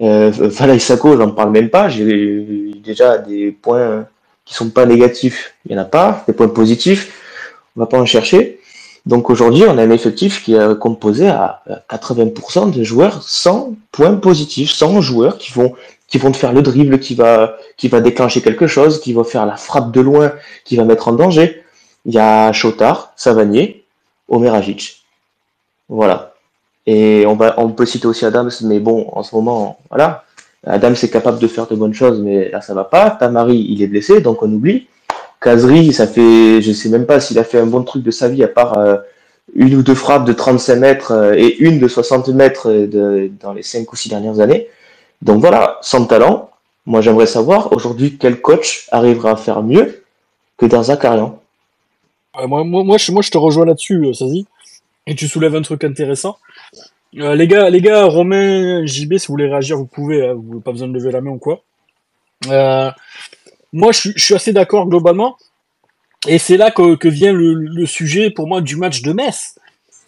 [0.00, 4.06] Euh, Fala Isako, j'en parle même pas, j'ai déjà des points
[4.44, 7.12] qui sont pas négatifs, il y en a pas, des points positifs,
[7.76, 8.60] on va pas en chercher.
[9.06, 14.14] Donc aujourd'hui, on a un effectif qui est composé à 80% de joueurs sans points
[14.14, 15.74] positifs, sans joueurs qui vont
[16.06, 19.24] qui vont te faire le dribble, qui va qui va déclencher quelque chose, qui va
[19.24, 20.32] faire la frappe de loin,
[20.64, 21.62] qui va mettre en danger.
[22.04, 23.84] Il y a Chotard, Savanier,
[24.28, 25.02] Omeragic.
[25.88, 26.29] Voilà.
[26.92, 30.24] Et on peut citer aussi Adams, mais bon, en ce moment, voilà.
[30.66, 33.10] Adams est capable de faire de bonnes choses, mais là ça va pas.
[33.10, 34.88] Tamari, il est blessé, donc on oublie.
[35.40, 38.28] Kazri, ça fait, je sais même pas s'il a fait un bon truc de sa
[38.28, 38.96] vie, à part euh,
[39.54, 43.52] une ou deux frappes de 35 mètres euh, et une de 60 mètres euh, dans
[43.52, 44.66] les 5 ou 6 dernières années.
[45.22, 46.50] Donc voilà, sans talent,
[46.86, 50.02] moi j'aimerais savoir aujourd'hui quel coach arrivera à faire mieux
[50.58, 51.38] que dans Zakarian.
[52.38, 54.46] Euh, moi, moi, je, te rejoins là-dessus, Sazi.
[55.06, 56.36] Et tu soulèves un truc intéressant.
[57.18, 60.26] Euh, les gars, les gars, Romain, JB, si vous voulez réagir, vous pouvez.
[60.28, 61.62] hein, vous n'avez pas besoin de lever la main ou quoi.
[62.48, 62.90] Euh,
[63.72, 65.36] moi, je, suis- assez d'accord globalement.
[66.28, 69.58] Et c'est là que, vient le, sujet pour moi du match de Metz.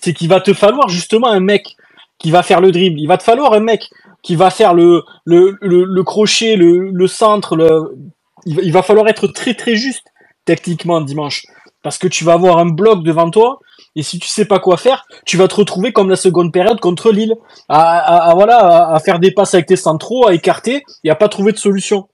[0.00, 1.76] C'est qu'il va te falloir justement un mec
[2.18, 3.00] qui va faire le dribble.
[3.00, 3.88] Il va te falloir un mec
[4.22, 7.92] qui va faire le, le, le, crochet, le, centre.
[8.46, 10.04] Il va falloir être très très juste
[10.44, 11.44] techniquement dimanche.
[11.82, 13.60] Parce que tu vas avoir un bloc devant toi.
[13.94, 16.80] Et si tu sais pas quoi faire, tu vas te retrouver comme la seconde période
[16.80, 17.34] contre Lille,
[17.68, 21.52] à, voilà, à, faire des passes avec tes centraux, à écarter et à pas trouver
[21.52, 22.08] de solution.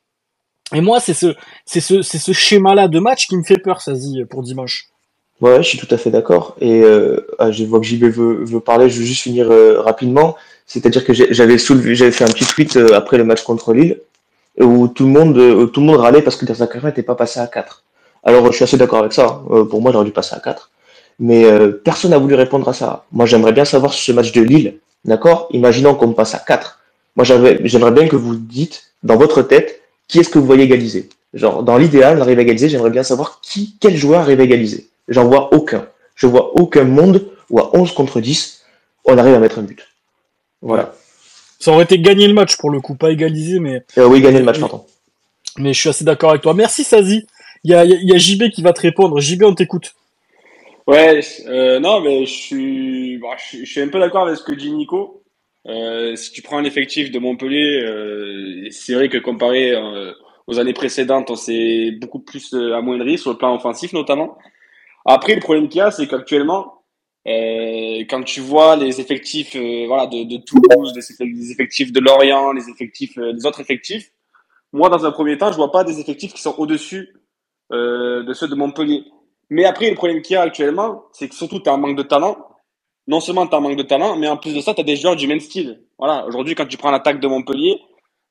[0.74, 1.35] Et moi, c'est ce,
[1.66, 4.88] c'est ce, c'est ce schéma-là de match qui me fait peur, Sazi, pour dimanche.
[5.40, 6.57] Ouais, je suis tout à fait d'accord.
[6.61, 10.37] Et euh, ah, je vois que JB veut, parler, je veux juste finir euh, rapidement.
[10.66, 14.00] C'est-à-dire que j'avais soulevé, j'avais fait un petit tweet euh, après le match contre Lille
[14.61, 17.83] où tout le monde, euh, râlait parce que Derzakarian n'était pas passé à 4.
[18.24, 19.26] Alors je suis assez d'accord avec ça.
[19.26, 19.42] hein.
[19.50, 20.70] Euh, pour moi, il aurait dû passer à 4.
[21.20, 23.04] Mais euh, personne n'a voulu répondre à ça.
[23.12, 24.78] Moi, j'aimerais bien savoir sur ce match de Lille.
[25.04, 25.48] D'accord?
[25.52, 26.78] Imaginons qu'on passe à 4.
[27.16, 31.09] Moi, j'aimerais bien que vous dites dans votre tête qui est-ce que vous voyez égaliser?
[31.35, 34.44] Genre, dans l'idéal, on arrive à égaliser, j'aimerais bien savoir qui, quel joueur arrive à
[34.44, 34.88] égaliser.
[35.09, 35.87] J'en vois aucun.
[36.14, 38.62] Je vois aucun monde où à 11 contre 10,
[39.04, 39.87] on arrive à mettre un but.
[40.62, 40.94] Voilà.
[41.61, 44.38] Ça aurait été gagner le match pour le coup, pas égaliser, mais, Euh, oui, gagner
[44.38, 44.85] le match, pardon.
[45.59, 46.54] mais je suis assez d'accord avec toi.
[46.54, 47.26] Merci, Sazi.
[47.64, 49.21] Il y a, y a- JB qui va te répondre.
[49.21, 49.94] JB, on t'écoute.
[50.87, 54.38] Ouais, euh, non, mais je suis, bon, je, suis- je suis un peu d'accord avec
[54.38, 55.23] ce que dit Nico.
[55.66, 59.75] Euh, si tu prends l'effectif de Montpellier, euh, c'est vrai que comparé
[60.47, 64.38] aux années précédentes, on s'est beaucoup plus amoindri sur le plan offensif notamment.
[65.05, 66.83] Après, le problème qu'il y a, c'est qu'actuellement,
[67.27, 69.55] quand tu vois les effectifs
[69.87, 74.11] voilà, de, de Toulouse, les effectifs, de Lorient, les effectifs, les autres effectifs,
[74.73, 77.14] moi, dans un premier temps, je vois pas des effectifs qui sont au-dessus
[77.72, 79.04] euh, de ceux de Montpellier.
[79.50, 81.96] Mais après, le problème qu'il y a actuellement, c'est que surtout, tu as un manque
[81.96, 82.37] de talent.
[83.07, 84.85] Non seulement tu as un manque de talent, mais en plus de ça, tu as
[84.85, 85.83] des joueurs du même style.
[85.98, 87.78] Voilà, aujourd'hui, quand tu prends l'attaque de Montpellier,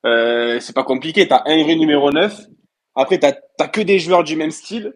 [0.06, 1.28] Euh, c'est pas compliqué.
[1.28, 2.48] T'as un vrai numéro 9.
[2.96, 4.94] Après, t'as as que des joueurs du même style.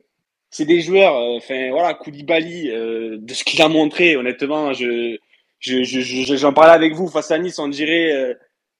[0.50, 5.18] C'est des joueurs, euh, enfin voilà, Koulibaly, euh, de ce qu'il a montré, honnêtement, je
[5.60, 8.36] je, je, j'en parlais avec vous face à Nice, on dirait,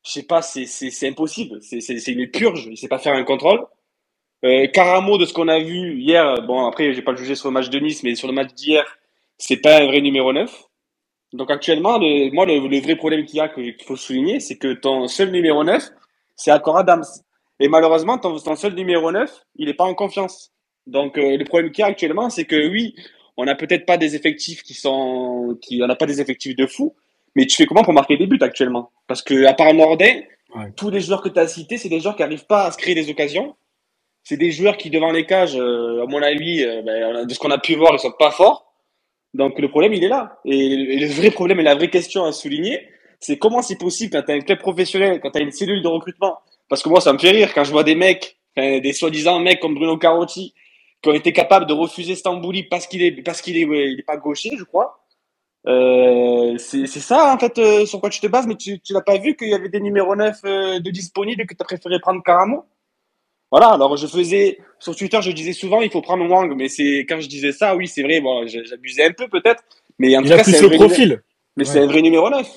[0.06, 1.60] je sais pas, c'est, c'est, impossible.
[1.62, 2.68] C'est, c'est, c'est une purge.
[2.72, 3.66] Il sait pas faire un contrôle.
[4.44, 7.54] Euh, Caramo, de ce qu'on a vu hier, bon, après, j'ai pas jugé sur le
[7.54, 8.86] match de Nice, mais sur le match d'hier,
[9.38, 10.64] c'est pas un vrai numéro 9.
[11.34, 14.58] Donc actuellement, le, moi, le, le vrai problème qu'il y a, qu'il faut souligner, c'est
[14.58, 15.82] que ton seul numéro 9,
[16.36, 17.06] c'est Accor Adams.
[17.60, 20.52] Et malheureusement, ton, ton seul numéro 9, il est pas en confiance.
[20.88, 22.96] Donc euh, le problème qu'il y a actuellement, c'est que oui,
[23.38, 26.66] on n'a peut-être pas des effectifs qui sont, qui, on n'a pas des effectifs de
[26.66, 26.96] fou,
[27.36, 28.92] mais tu fais comment pour marquer des buts actuellement?
[29.08, 30.22] Parce que à part Nordin,
[30.54, 30.70] Ouais.
[30.76, 32.78] tous les joueurs que tu as cités, c'est des joueurs qui n'arrivent pas à se
[32.78, 33.56] créer des occasions.
[34.24, 37.40] C'est des joueurs qui devant les cages, euh, à mon avis, euh, ben, de ce
[37.40, 38.74] qu'on a pu voir, ils sont pas forts.
[39.34, 40.40] Donc le problème, il est là.
[40.46, 42.88] Et, le vrai problème et la vraie question à souligner,
[43.20, 45.82] c'est comment c'est possible quand tu as un club professionnel, quand tu as une cellule
[45.82, 46.40] de recrutement?
[46.70, 49.60] Parce que moi, ça me fait rire quand je vois des mecs, des soi-disant mecs
[49.60, 50.54] comme Bruno Carotti,
[51.02, 54.00] qui ont été capables de refuser Stambouli parce qu'il est, parce qu'il est, ouais, il
[54.00, 55.02] est pas gaucher, je crois.
[55.68, 58.94] Euh, c'est c'est ça, en fait, euh, sur quoi tu te bases, mais tu, tu
[58.94, 61.62] n'as pas vu qu'il y avait des numéros 9 euh, de disponibles et que tu
[61.62, 62.66] as préféré prendre Caramo
[63.52, 67.06] Voilà, alors je faisais, sur Twitter, je disais souvent, il faut prendre Wang, mais c'est,
[67.08, 69.64] quand je disais ça, oui, c'est vrai, bon, j'abusais un peu peut-être,
[70.00, 71.22] mais en tout a cas, c'est un profil.
[71.58, 71.74] mais Ouais.
[71.74, 72.48] c'est un vrai numéro 9.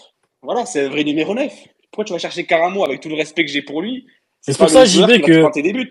[0.43, 1.53] Voilà, c'est un vrai numéro 9.
[1.91, 4.07] Pourquoi tu vas chercher Caramo avec tout le respect que j'ai pour lui?
[4.41, 5.89] C'est pour ça, JB, que- des buts.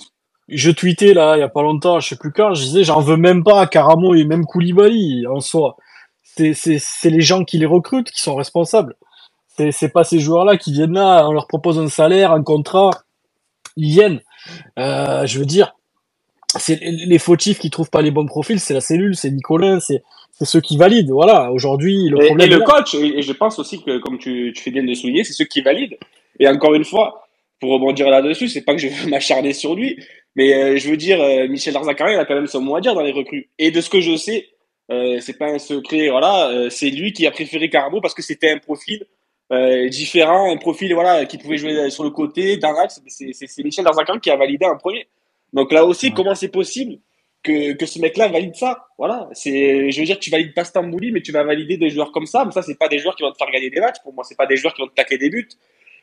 [0.48, 3.00] Je tweetais là, il y a pas longtemps, je sais plus quand, je disais, j'en
[3.00, 5.78] veux même pas à Caramo et même Koulibaly en soi.
[6.24, 6.56] C'est,
[7.10, 8.96] les gens qui les recrutent qui sont responsables.
[9.56, 12.90] C'est, c'est pas ces joueurs-là qui viennent là, on leur propose un salaire, un contrat,
[13.78, 14.22] ils viennent.
[14.78, 15.76] Euh, je veux dire,
[16.58, 20.04] c'est les fautifs qui trouvent pas les bons profils, c'est la cellule, c'est Nicolas, c'est,
[20.42, 21.12] ceux qui valident.
[21.12, 22.66] Voilà, aujourd'hui, le Et, problème et le là.
[22.66, 25.46] coach, et, je pense aussi que, comme tu, tu fais bien de souligner, c'est ceux
[25.46, 25.98] qui valident.
[26.40, 27.28] Et encore une fois,
[27.60, 29.98] pour rebondir là-dessus, c'est pas que je veux m'acharner sur lui,
[30.36, 32.82] mais euh, je veux dire, euh, Michel Darzacari, il a quand même son mot à
[32.82, 33.50] dire dans les recrues.
[33.58, 34.50] Et de ce que je sais,
[34.92, 38.52] euh, c'est pas un secret, voilà, c'est lui qui a préféré Caramo parce que c'était
[38.52, 39.06] un profil
[39.54, 43.02] euh, différent, un profil voilà qui pouvait jouer sur le côté, dans l'axe.
[43.08, 45.08] C'est Michel Darzacari qui a validé en premier.
[45.54, 46.14] Donc là aussi, Ouais.
[46.16, 46.98] comment c'est possible
[47.44, 48.88] que, que ce mec-là valide ça?
[48.98, 52.12] Voilà, c'est, je veux dire, tu valides pas Stambouli, mais tu vas valider des joueurs
[52.12, 52.46] comme ça.
[52.46, 53.98] Mais ça, c'est pas des joueurs qui vont te faire gagner des matchs.
[54.04, 55.48] Pour moi, c'est pas des joueurs qui vont te taquer des buts.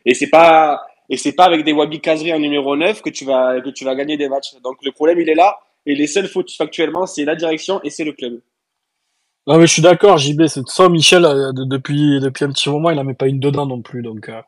[0.07, 3.25] Et c'est pas, et c'est pas avec des Wabi Kazri en numéro 9 que tu
[3.25, 4.55] vas, que tu vas gagner des matchs.
[4.63, 5.59] Donc le problème, il est là.
[5.87, 8.41] Et les seuls fautifs actuellement, c'est la direction et c'est le club.
[9.51, 12.71] Non mais je suis d'accord, JB, c'est ça, Michel, euh, de- depuis, depuis un petit
[12.71, 14.43] moment, il en met pas une dedans non plus, donc euh,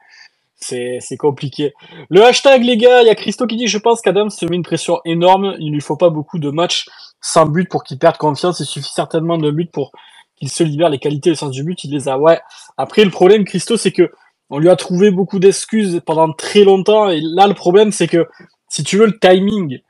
[0.57, 1.75] c'est c'est compliqué.
[2.11, 4.57] Le hashtag, les gars, il y a Christo qui dit, je pense qu'Adam se met
[4.57, 6.87] une pression énorme, il lui faut pas beaucoup de matchs
[7.23, 9.93] sans but pour qu'il perde confiance, il suffit certainement d'un but pour
[10.37, 12.19] qu'il se libère les qualités et le sens du but, il les a.
[12.19, 12.41] Ouais,
[12.79, 14.13] après le problème, Christo, c'est que
[14.51, 18.29] on lui a trouvé beaucoup d'excuses pendant très longtemps, et là le problème, c'est que
[18.71, 19.81] si tu veux le timing,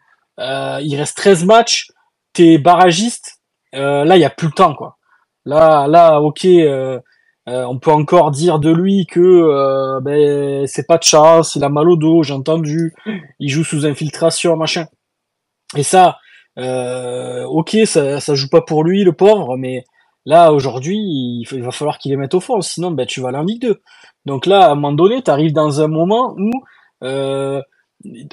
[0.40, 1.88] euh, il reste 13 matchs,
[2.35, 3.40] t'es barragiste,
[3.77, 4.98] euh, là il y a plus le temps, quoi.
[5.44, 7.00] Là, là, ok, euh,
[7.48, 11.64] euh, on peut encore dire de lui que euh, ben, c'est pas de chance, il
[11.64, 12.94] a mal au dos, j'ai entendu,
[13.40, 14.87] il joue sous infiltration, machin.
[15.76, 16.18] Et ça,
[16.59, 19.85] euh, ok, ça, ça joue pas pour lui, le pauvre, mais
[20.26, 23.38] là, aujourd'hui, il, va falloir qu'il les mette au fond, sinon ben, tu vas aller
[23.38, 23.83] en Ligue 2.
[24.26, 26.50] Donc là, à un moment donné, tu dans un moment où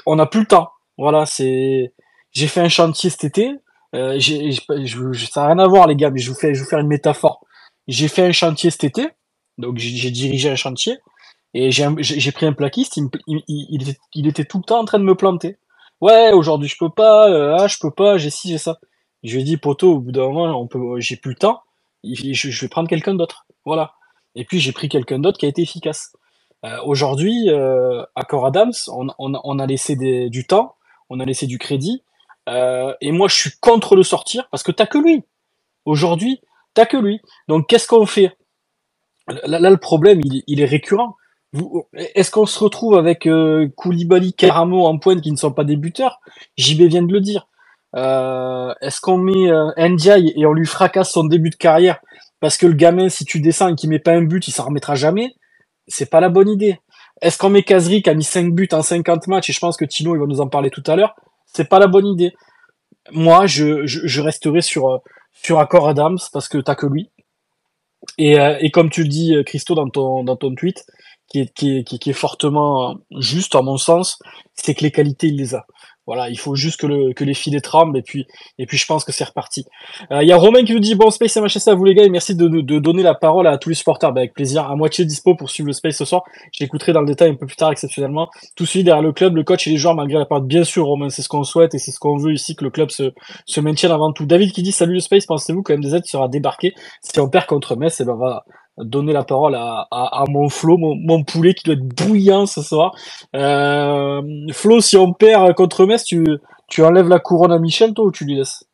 [0.06, 0.70] on n'a plus le temps.
[0.98, 1.94] Voilà, c'est.
[2.32, 3.52] J'ai fait un chantier cet été,
[3.96, 6.70] euh, j'ai, ça n'a rien à voir, les gars, mais je vous fais, je vous
[6.70, 7.46] faire une métaphore.
[7.88, 9.10] J'ai fait un chantier cet été,
[9.58, 10.98] donc j'ai, dirigé un chantier,
[11.54, 15.00] et j'ai, pris un plaquiste, il, il, il, il était, tout le temps en train
[15.00, 15.58] de me planter.
[16.02, 18.80] Ouais, aujourd'hui je peux pas, euh, ah, je peux pas, j'ai ci, j'ai ça.
[19.24, 21.62] Je lui ai dit, poteau, au bout d'un moment, on peut, j'ai plus le temps,
[22.04, 23.46] je, je vais prendre quelqu'un d'autre.
[23.66, 23.94] Voilà.
[24.36, 26.14] Et puis j'ai pris quelqu'un d'autre qui a été efficace.
[26.66, 30.76] Euh, aujourd'hui, euh, à Cor Adams, on, on, on a laissé des, du temps,
[31.10, 32.04] on a laissé du crédit,
[32.50, 35.24] euh, et moi, je suis contre le sortir parce que t'as que lui.
[35.86, 36.42] Aujourd'hui,
[36.74, 37.22] t'as que lui.
[37.48, 38.36] Donc, qu'est-ce qu'on fait?
[39.46, 41.16] Là, le problème, il, est récurrent.
[41.94, 45.78] Est-ce qu'on se retrouve avec euh, Koulibaly, Caramo en pointe qui ne sont pas des
[45.78, 46.20] buteurs?
[46.58, 47.48] JB vient de le dire.
[47.96, 52.00] Euh, Est-ce qu'on met euh, et on lui fracasse son début de carrière
[52.40, 54.66] parce que le gamin, si tu descends et qu'il met pas un but, il s'en
[54.66, 55.36] remettra jamais?
[55.88, 56.80] C'est pas la bonne idée.
[57.22, 59.50] Est-ce qu'on met Kazri qui a mis 5 buts en 50 matchs?
[59.50, 61.16] Et je pense que Tino il va nous en parler tout à l'heure
[61.54, 62.34] C'est pas la bonne idée
[63.12, 64.98] moi, je, je, resterai sur, euh,
[65.34, 67.10] sur Accor Adams parce que t'as que lui.
[68.18, 70.86] Et, euh, et comme tu le dis, euh, Christo, dans ton, dans ton tweet,
[71.28, 74.20] qui est, qui est, qui est, fortement juste, à mon sens,
[74.56, 75.66] c'est que les qualités, il les a.
[76.10, 78.26] Voilà, il faut juste que, le, que les filets tremblent et puis,
[78.58, 79.66] et puis je pense que c'est reparti.
[80.12, 82.04] Euh, Il y a Romain qui nous dit bon Space MHS à vous les gars
[82.04, 84.12] et merci de, de, donner la parole à tous les supporters.
[84.12, 86.24] Ben, avec plaisir, à moitié dispo pour suivre le Space ce soir.
[86.52, 88.28] J'écouterai dans le détail un peu plus tard exceptionnellement.
[88.56, 90.42] Tout suivi derrière le club, le coach et les joueurs malgré la part.
[90.42, 92.72] Bien sûr, Romain, c'est ce qu'on souhaite et c'est ce qu'on veut ici que le
[92.72, 93.14] club se,
[93.46, 94.26] se maintienne avant tout.
[94.26, 97.76] David qui dit salut le Space, pensez-vous que MDZ sera débarqué si on perd contre
[97.76, 98.02] Metz?
[98.02, 98.46] Et ben on va
[98.80, 102.46] donner la parole à, à, à mon Flo, mon, mon, poulet qui doit être bouillant
[102.46, 102.96] ce soir.
[103.36, 104.22] Euh,
[104.54, 106.26] Flo, si on perd contre Metz, tu,
[106.68, 108.66] tu enlèves la couronne à Michel, toi, ou tu lui laisses?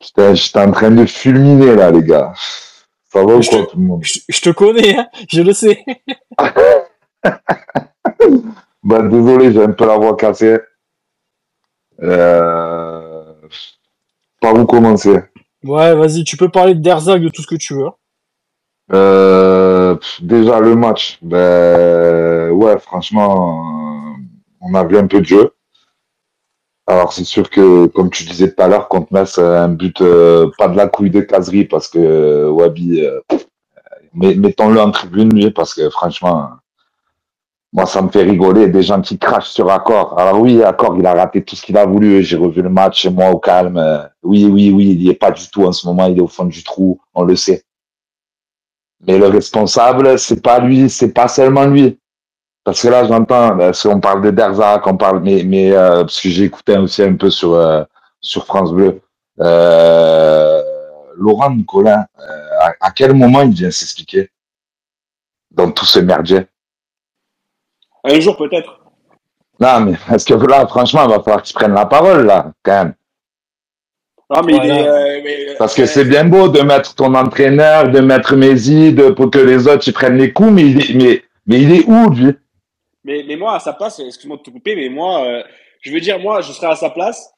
[0.00, 2.32] Putain, j'étais en train de fulminer là, les gars.
[3.12, 4.04] Ça va ou Je quoi, te- tout le monde?
[4.04, 5.84] je, je te connais, hein, je le sais.
[8.82, 10.58] Bah, désolé, j'ai un peu la voix cassée.
[12.02, 13.34] Euh...
[14.40, 15.20] Par où commencer?
[15.64, 17.88] Ouais, vas-y, tu peux parler de Derzag, de tout ce que tu veux.
[18.94, 23.62] Euh, déjà le match, ben ouais, franchement,
[24.18, 24.22] euh,
[24.60, 25.52] on a vu un peu de jeu.
[26.86, 30.00] Alors c'est sûr que, comme tu disais tout à l'heure, contre Metz, euh, un but
[30.02, 33.06] euh, pas de la couille de caserie parce que Wabi,
[34.14, 36.50] mais- mettons-le en tribune lui parce que franchement,
[37.72, 40.18] moi ça me fait rigoler des gens qui crachent sur Accor.
[40.18, 42.22] Alors oui, Accor, il a raté tout ce qu'il a voulu.
[42.22, 43.80] J'ai revu le match moi au calme.
[44.22, 46.06] Oui, oui, oui, il y est pas du tout en ce moment.
[46.06, 47.64] Il est au fond du trou, on le sait.
[49.06, 51.98] Mais le responsable, c'est pas lui, c'est pas seulement lui.
[52.64, 56.02] Parce que là, j'entends, ben, si on parle de Derzac, on parle, mais, mais euh,
[56.02, 57.82] parce que j'ai écouté aussi un peu sur euh,
[58.20, 59.00] sur France Bleu,
[59.40, 60.62] euh,
[61.16, 64.30] Laurent Nicolin, euh, à, à quel moment il vient s'expliquer
[65.50, 66.46] dans tout ce merdier?
[68.04, 68.78] Un jour peut-être.
[69.58, 72.84] Non, mais est-ce que là, franchement, il va falloir qu'il prenne la parole là, quand
[72.84, 72.94] même.
[74.34, 77.90] Non, mais il est, euh, mais, Parce que c'est bien beau de mettre ton entraîneur,
[77.90, 80.94] de mettre Messi, de, pour que les autres ils prennent les coups, mais il est,
[80.94, 82.32] mais, mais il est où lui?
[83.04, 85.42] Mais, mais moi, à sa place, excuse-moi de te couper, mais moi, euh,
[85.82, 87.34] je veux dire, moi, je serais à sa place.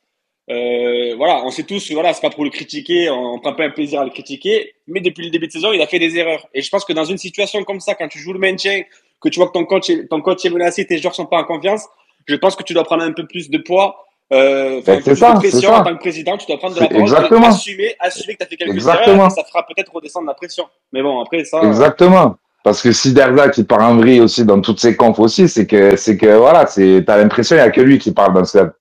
[0.51, 3.65] Euh, voilà, on sait tous, voilà, c'est pas pour le critiquer, on, on prend pas
[3.65, 6.19] un plaisir à le critiquer, mais depuis le début de saison, il a fait des
[6.19, 6.47] erreurs.
[6.53, 8.83] Et je pense que dans une situation comme ça, quand tu joues le maintien,
[9.21, 11.39] que tu vois que ton coach, est, ton coach est menacé, tes joueurs sont pas
[11.39, 11.87] en confiance,
[12.27, 15.35] je pense que tu dois prendre un peu plus de poids, euh, Ben, c'est ça,
[15.35, 15.81] pression ça.
[15.81, 17.47] en tant que président, tu dois prendre de la parole, exactement.
[17.49, 19.17] assumer, assumer que tu as fait quelques Exactement.
[19.17, 20.65] erreurs, et ça fera peut-être redescendre la pression.
[20.93, 22.37] Mais bon, après ça, Exactement.
[22.63, 25.67] Parce que si Derzac il part en vrille aussi dans toutes ses confs aussi, c'est
[25.67, 28.45] que c'est que voilà, c'est t'as l'impression il y a que lui qui parle dans
[28.47, 28.73] ce club.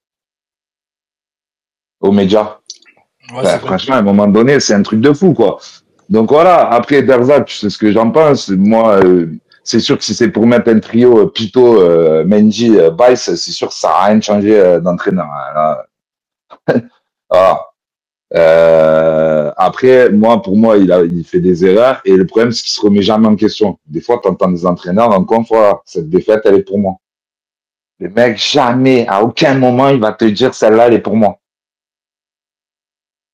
[1.99, 2.59] Aux médias.
[3.33, 5.59] Ouais, Ben, franchement, à un moment donné, c'est un truc de fou, quoi.
[6.09, 8.49] Donc voilà, après Derzac, tu sais ce que j'en pense.
[8.49, 9.27] Moi, euh,
[9.63, 13.35] c'est sûr que si c'est pour mettre un trio euh, Pito, euh, Mendy, euh, c'est
[13.37, 15.27] sûr que ça n'a rien changé euh, d'entraîneur.
[15.27, 15.77] hein,
[17.29, 17.67] voilà.
[18.35, 22.81] Euh, après, moi, pour moi, il, fait des erreurs et le problème, c'est qu'il se
[22.81, 23.77] remet jamais en question.
[23.85, 26.95] Des fois, tu entends des entraîneurs en conf, voilà, cette défaite, elle est pour moi.
[27.99, 31.37] Le mec, jamais, à aucun moment, il va te dire celle-là, elle est pour moi.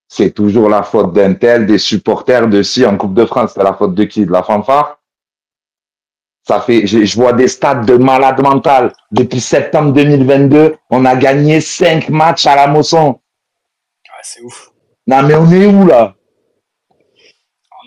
[0.10, 3.54] C'est toujours la faute d'un tel, des supporters de si en Coupe de France.
[3.56, 4.26] C'est la faute de qui?
[4.26, 4.99] De la fanfare?
[6.48, 8.94] Ça fait, je, je vois des stades de malade mental.
[9.12, 13.20] Depuis septembre 2022, on a gagné cinq matchs à la Mosson.
[14.06, 14.72] Ouais, c'est ouf.
[15.08, 16.16] Non, mais on est où, là?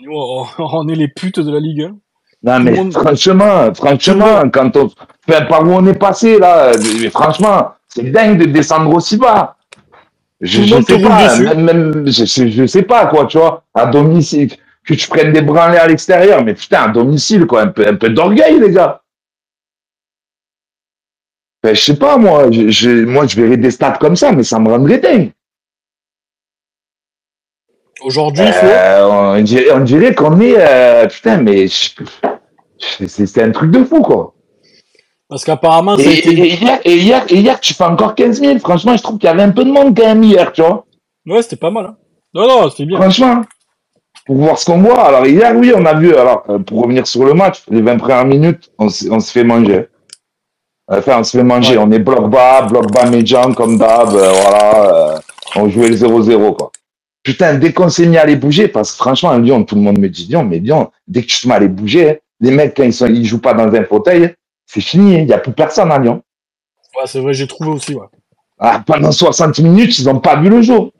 [0.09, 1.97] On, on est les putes de la Ligue 1.
[2.43, 4.89] Non, mais monde- franchement, franchement, quand on,
[5.27, 9.55] enfin, par où on est passé, là, mais franchement, c'est dingue de descendre aussi bas.
[10.41, 13.85] Je, je sais pas, même, même- je, je, je sais pas, quoi, tu vois, à
[13.85, 14.51] domicile,
[14.85, 17.95] que tu prennes des branlées à l'extérieur, mais putain, à domicile, quoi, un peu, un
[17.95, 19.01] peu d'orgueil, les gars.
[21.63, 24.43] Ben, je sais pas, moi, je, je- moi, je verrais des stats comme ça, mais
[24.43, 25.31] ça me rendrait dingue.
[28.01, 33.83] Aujourd'hui, Euh, on dirait, on dirait qu'on est, euh, putain, mais c'est un truc de
[33.85, 34.33] fou, quoi.
[35.29, 38.59] parce qu'apparemment, Et, été- et hier, et, hier, et hier, tu fais encore 15 000.
[38.59, 40.85] Franchement, je trouve qu'il y avait un peu de monde quand même hier, tu vois.
[41.25, 41.85] Ouais, c'était pas mal.
[41.85, 41.97] Hein.
[42.35, 42.99] Non, non, c'était bien.
[42.99, 43.41] Franchement,
[44.25, 45.05] pour voir ce qu'on voit.
[45.05, 47.97] Alors hier, oui, on a vu, alors, euh, pour revenir sur le match, les 20
[47.97, 49.87] premières minutes, on, se fait manger.
[50.87, 51.77] Enfin, on se fait manger.
[51.77, 51.83] Ouais.
[51.85, 55.15] On est bloc bas, bloc bas médian, comme d'hab, euh, voilà.
[55.15, 55.19] euh,
[55.55, 56.71] on jouait le 0-0, quoi.
[57.23, 59.81] Putain, dès qu'on s'est mis à les bouger, parce que franchement, à Lyon, tout le
[59.81, 62.15] monde me dit Lyon, mais Lyon, dès que tu te mets à les bouger, hein,
[62.41, 65.19] les mecs, quand ils sont, ils jouent pas dans un fauteuil, c'est fini, hein.
[65.19, 66.21] il n'y a plus personne à Lyon.
[66.95, 67.95] Ouais, c'est vrai, j'ai trouvé aussi.
[67.95, 68.05] Ouais.
[68.59, 70.91] Ah, pendant 60 minutes, ils n'ont pas vu le jour.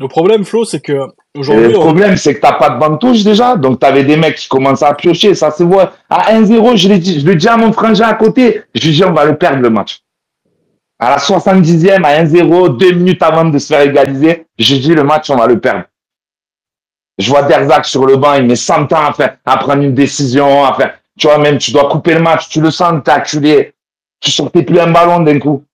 [0.00, 0.98] Le problème, Flo, c'est que
[1.36, 3.54] aujourd'hui, le on- problème, c'est que t'as pas de banc de touche déjà.
[3.56, 5.34] Donc, tu avais des mecs qui commencent à piocher.
[5.34, 5.92] Ça se voit.
[6.08, 8.62] À 1-0, je l'ai dit, je le dis à mon frangin à côté.
[8.74, 10.00] Je lui dis, on va le perdre le match.
[10.98, 15.04] À la 70e, à 1-0, deux minutes avant de se faire égaliser, je dis, le
[15.04, 15.84] match, on va le perdre.
[17.18, 19.94] Je vois Derzac sur le banc, il met 100 ans à, faire, à prendre une
[19.94, 23.10] décision, à faire, tu vois, même, tu dois couper le match, tu le sens, t'es
[23.10, 23.74] acculé.
[24.20, 25.64] Tu sortais plus un ballon d'un coup.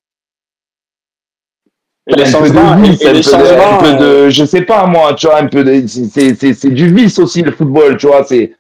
[2.09, 3.87] Et les un peu changements, de vice, et un les peu de- un changements, peu
[3.87, 6.95] euh, de, je sais pas moi, tu vois, un peu de, c'est, c'est, c'est du
[6.95, 8.53] vice aussi le football, tu vois, c'est,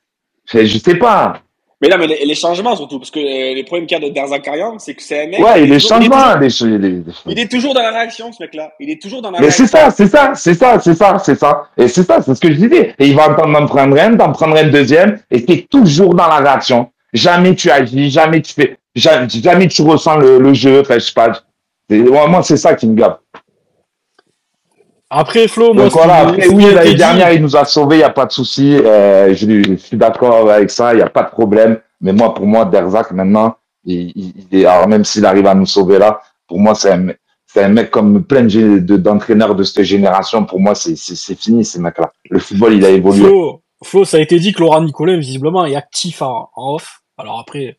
[0.44, 1.40] c'est- je sais pas.
[1.80, 4.09] Mais là, mais les, les changements surtout, parce que euh, les problèmes qu'il y a
[4.09, 5.38] de Derzakarian, c'est que c'est un mec.
[5.40, 7.82] Ouais, il est toujours- il est changements, toujours- les, ch- les- Il est toujours dans
[7.82, 8.72] la réaction, ce mec-là.
[8.80, 9.78] Il est toujours dans la mais c'est réaction.
[9.78, 12.49] ça, c'est ça, c'est ça, c'est ça, c'est ça, et c'est ça, c'est ce que
[12.49, 12.94] je disais.
[12.99, 16.36] Et il va t'en prendre un, t'en prendre un deuxième, et t'es toujours dans la
[16.38, 16.88] réaction.
[17.12, 21.01] Jamais tu agis, jamais tu fais, jamais, jamais tu ressens le, le jeu, enfin, je
[21.01, 21.42] sais pas.
[21.89, 23.18] C'est- Moi, moi, c'est ça qui me gave.
[25.09, 28.05] Après, Flo, moi, Donc voilà, après, oui, l'année dernière, il nous a sauvés, il n'y
[28.05, 28.76] a pas de souci.
[28.76, 31.78] Euh, je, je suis d'accord avec ça, il n'y a pas de problème.
[32.01, 35.99] Mais moi, pour moi, Derzak, maintenant, il, est, alors même s'il arrive à nous sauver
[35.99, 37.16] là, pour moi, c'est un, me-
[37.47, 40.45] c'est un mec comme plein de- d'entraîneurs de cette génération.
[40.45, 42.12] Pour moi, c'est, c'est, c'est fini, ces mecs-là.
[42.28, 43.22] Le football, il a évolué.
[43.28, 47.01] Flo, Flo, ça a été dit que Laurent Nicolet, visiblement, est actif en, en off.
[47.16, 47.78] Alors après,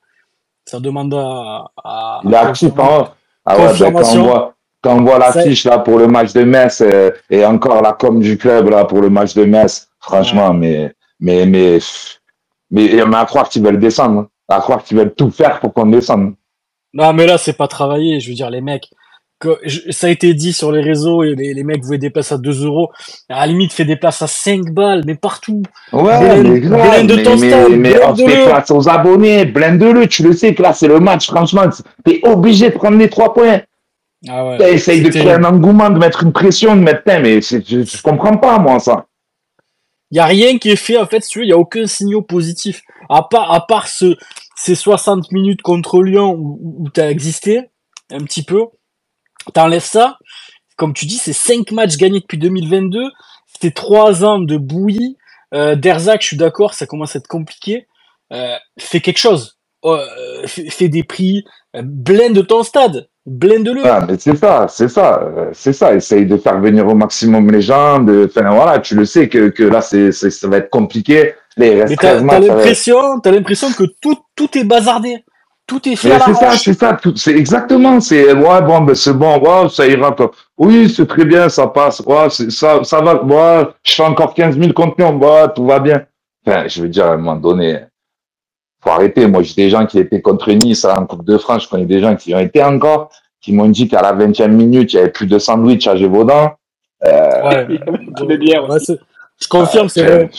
[0.65, 1.65] ça demande à.
[1.83, 3.09] à- Il est actif en
[3.49, 6.33] Ah ouais, ben, quand on voit, quand on voit Ça- l'affiche là pour le match
[6.33, 9.87] de Metz euh, et encore la com du club là pour le match de Metz,
[9.99, 11.79] franchement, mais, mais, mais,
[12.69, 14.27] mais, mais à croire qu'ils veulent descendre, hein.
[14.49, 16.33] à croire qu'ils veulent tout faire pour qu'on descende.
[16.93, 18.19] Non, mais là, c'est pas travaillé.
[18.19, 18.89] Je veux dire, les mecs,
[19.39, 22.09] que, je- ça a été dit sur les réseaux, et les, les mecs voulaient des
[22.09, 22.89] places à 2 euros.
[23.29, 25.61] À la limite, fait des places à 5 balles, mais partout.
[25.93, 28.15] Ouais, mais blende mais, ton mais, mais offre
[28.45, 31.63] places aux abonnés, blinde-le, tu le sais que là c'est le match, franchement,
[32.03, 33.61] t'es obligé de prendre les trois points.
[34.27, 34.57] Ah ouais.
[34.57, 38.01] T'as essayé de créer un engouement, de mettre une pression, de mettre, mais je, je
[38.01, 39.05] comprends pas moi ça.
[40.09, 41.57] Il y a rien qui est fait, en fait, si tu veux, il y a
[41.57, 42.81] aucun signal positif.
[43.09, 44.15] À part, à part ce,
[44.55, 47.61] ces 60 minutes contre Lyon où, où, où t'as existé,
[48.11, 48.63] un petit peu.
[49.53, 50.17] T'enlèves ça.
[50.75, 53.03] Comme tu dis, c'est 5 matchs gagnés depuis 2022.
[53.51, 55.17] C'était 3 ans de bouillie.
[55.53, 57.87] Euh, Derzac, je suis d'accord, ça commence à être compliqué.
[58.33, 59.57] Euh, fais quelque chose.
[59.85, 60.05] Euh,
[60.45, 61.45] fais, fais des prix.
[61.75, 63.09] Euh, blinde ton stade.
[63.25, 63.85] Blinde-le.
[63.85, 65.93] Ah, mais c'est ça, c'est ça, euh, c'est ça.
[65.93, 67.99] Essaye de faire venir au maximum les gens.
[67.99, 71.33] De, enfin, voilà, tu le sais que, que là, c'est, c'est, ça va être compliqué.
[71.57, 72.33] Reste Mais t'as 13 t'as matchs.
[72.33, 75.23] ça va être- l'impression, t'as l'impression que tout, tout est bazardé.
[75.67, 78.95] Tout est fait Mais c'est ça, c'est ça, tout- c'est exactement, c'est, ouais, bon, ben,
[78.95, 80.31] c'est bon, ouais, ça ira, quoi.
[80.57, 84.33] Oui, c'est très bien, ça passe, ouais, c'est, ça, ça va, ouais, je fais encore
[84.33, 86.05] 15 000 contenus, ouais, tout va bien.
[86.47, 87.79] Enfin, je veux dire, à un moment donné,
[88.81, 89.27] faut arrêter.
[89.27, 91.99] Moi, j'ai des gens qui étaient contre Nice en Coupe de France, je connais des
[91.99, 93.09] gens qui y ont été encore,
[93.41, 96.53] qui m'ont dit qu'à la 20e minute, il y avait plus de sandwich à Gévaudan.
[97.03, 97.67] Ouais.
[98.37, 98.99] Bières Ouais, c'est-
[99.41, 100.29] je confirme, c'est vrai.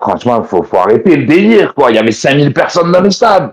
[0.00, 1.90] Franchement, faut, faut arrêter le délire, quoi.
[1.90, 3.52] Il y avait 5000 personnes dans le stade.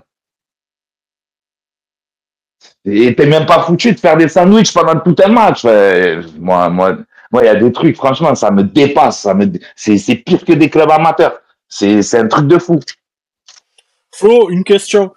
[2.84, 5.64] Et t'es même pas foutu de faire des sandwichs pendant tout un match.
[6.38, 6.96] Moi, moi,
[7.30, 9.20] moi, il y a des trucs, franchement, ça me dépasse.
[9.20, 11.38] Ça me, c'est, c'est pire que des clubs amateurs.
[11.68, 12.80] C'est, c'est un truc de fou.
[14.14, 15.12] Flo, une question.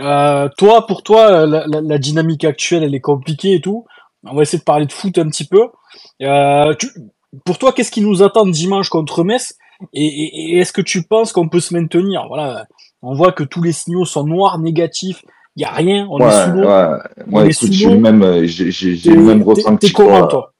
[0.00, 3.86] Euh, toi, pour toi, la, dynamique actuelle, elle est compliquée et tout.
[4.24, 5.68] On va essayer de parler de foot un petit peu.
[6.22, 6.74] Euh,
[7.44, 9.54] pour toi, qu'est-ce qui nous attend dimanche contre Metz?
[9.92, 12.24] Et, et- et est-ce que tu penses qu'on peut se maintenir?
[12.28, 12.66] Voilà,
[13.02, 15.22] on voit que tous les signaux sont noirs, négatifs.
[15.56, 16.68] Il y a rien, on est sous l'eau.
[16.68, 16.98] ouais.
[17.26, 20.02] Moi, écoute, j'ai le même, euh, j'ai, j'ai, j'ai T'es- le même ressenti T'es que
[20.02, 20.04] toi.
[20.04, 20.54] comment, toi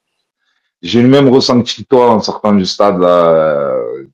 [0.81, 4.07] J'ai eu le même ressenti que toi en sortant du stade là, euh,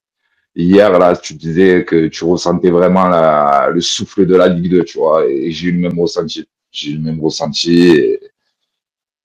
[0.55, 0.97] hier.
[0.99, 4.99] Là, tu disais que tu ressentais vraiment la, le souffle de la Ligue 2, tu
[4.99, 5.25] vois.
[5.27, 6.47] Et j'ai eu le même ressenti.
[6.71, 7.73] J'ai eu le même ressenti.
[7.89, 8.21] Et,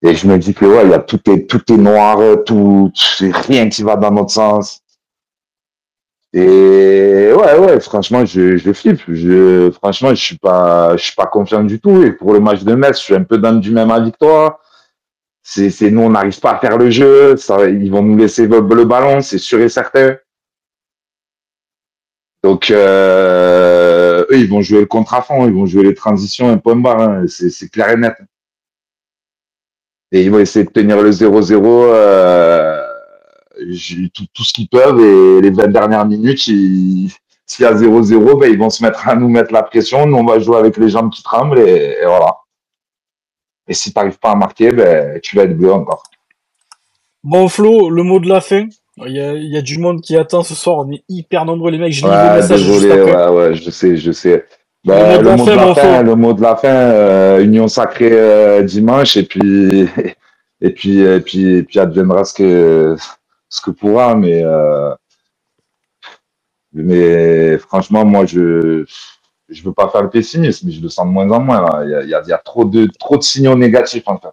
[0.02, 2.92] et je me dis que ouais, il y a tout est tout est noir, tout
[2.94, 4.80] c'est rien qui va dans notre sens.
[6.38, 9.00] Et ouais, ouais, franchement, je, je flippe.
[9.08, 12.02] Je, franchement, je suis pas, je suis pas confiant du tout.
[12.02, 14.18] Et pour le match de Metz, je suis un peu dans du même avis que
[14.18, 14.60] toi
[15.48, 17.36] c'est, c'est nous, on n'arrive pas à faire le jeu.
[17.68, 20.16] Ils vont nous laisser le, ballon, c'est sûr et certain.
[22.42, 26.50] Donc, euh, eux, ils vont jouer le contre à fond, ils vont jouer les transitions,
[26.50, 27.00] un point barre.
[27.00, 27.24] hein.
[27.28, 28.16] C'est, clair et net.
[30.10, 32.75] Et ils vont essayer de tenir le 0-0, euh, j'ai-
[34.14, 35.00] tout, tout ce qu'ils peuvent.
[35.00, 37.10] Et les 20 dernières minutes, ils-
[37.46, 40.06] s'il y a 0-0, ben, ils vont se mettre à nous mettre la pression.
[40.06, 42.36] Nous, on va jouer avec les jambes qui tremblent et, et voilà.
[43.68, 46.02] Et si tu n'arrives pas à marquer, ben, tu vas être bleu encore.
[47.24, 48.66] Bon, Flo, le mot de la fin.
[49.04, 50.78] Il y a, il y a du monde qui attend ce soir.
[50.78, 51.92] On est hyper nombreux, les mecs.
[51.92, 53.26] Je lis vos Ouais, messages juste désolé, après.
[53.28, 54.46] ouais, ouais, je sais, je sais.
[54.84, 58.08] Ben, Le le, mot de la fin, le mot de la fin, euh, Union sacrée
[58.12, 59.88] euh, dimanche, et puis,
[60.60, 62.96] et puis, et puis, et puis adviendra ce que,
[63.48, 64.94] ce que pourra, mais, euh,
[66.72, 68.84] mais franchement, moi, je,
[69.48, 71.62] je veux pas faire le pessimiste, mais je le sens de moins en moins.
[71.62, 71.84] Là.
[71.84, 74.06] Il y a, il y a, il y a trop de, trop de signaux négatifs
[74.06, 74.28] en fait.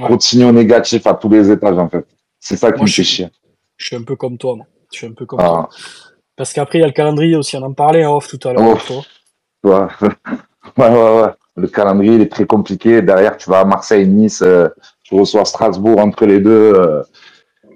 [0.00, 0.06] Ouais.
[0.06, 2.06] Trop de signaux négatifs à tous les étages en fait.
[2.40, 3.28] C'est ça qui Moi, me fait chier.
[3.76, 4.66] Je suis un peu comme toi, moi.
[4.92, 5.68] Je suis un peu comme toi.
[5.70, 5.76] Ah,
[6.36, 7.56] Parce qu'après, il y a le calendrier aussi.
[7.56, 8.62] On en parlait en off tout à l'heure.
[8.66, 9.02] Oh.
[9.62, 9.88] toi.
[10.00, 10.08] Ouais,
[10.78, 11.30] ouais, ouais, ouais.
[11.56, 13.00] Le calendrier, il est très compliqué.
[13.02, 14.68] Derrière, tu vas à Marseille, Nice, euh,
[15.04, 16.72] Tu reçois Strasbourg entre les deux.
[16.74, 17.02] euh.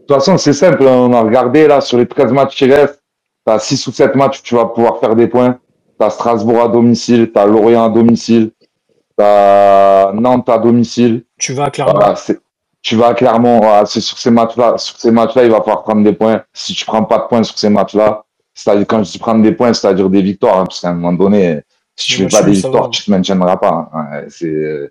[0.09, 0.85] De toute façon, c'est simple.
[0.85, 3.03] On a regardé là sur les 13 matchs qui restent.
[3.47, 5.59] Tu as 6 ou 7 matchs où tu vas pouvoir faire des points.
[6.01, 8.53] Tu as Strasbourg à domicile, tu as Lorient à domicile,
[8.89, 11.25] tu as Nantes à domicile.
[11.39, 11.93] Tu vas clairement.
[11.93, 12.41] Voilà, c'est-
[12.81, 16.03] tu vas clairement, voilà, c'est sur ces matchs-là, sur ces matchs-là, il va falloir prendre
[16.03, 16.43] des points.
[16.55, 19.53] Si tu prends pas de points sur ces matchs-là, c'est-à-dire quand je dis prendre des
[19.53, 21.61] points, c'est-à-dire des victoires, hein, parce qu'à un moment donné,
[21.97, 22.89] si tu Moi, fais pas des victoires, va.
[22.89, 23.91] tu te maintiendras pas.
[23.93, 24.07] hein.
[24.13, 24.91] Ouais, c'est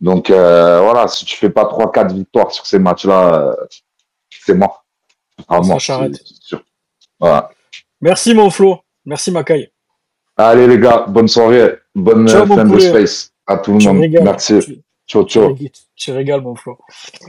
[0.00, 3.54] donc euh, voilà, si tu fais pas trois, quatre victoires sur ces matchs-là, euh,
[4.46, 4.54] c'est
[6.12, 6.62] c'est sûr.
[7.20, 7.50] Voilà.
[8.00, 8.80] Merci mon Flo.
[9.04, 9.72] Merci Makai.
[10.36, 14.00] Allez les gars, bonne soirée, bonne Ciao, fin de space à tout le Tu monde.
[14.00, 14.24] régales.
[14.24, 14.58] Merci.
[14.60, 15.54] Tu- Ciao, ciao.
[15.54, 16.78] Tu, tu régales, mon Flo.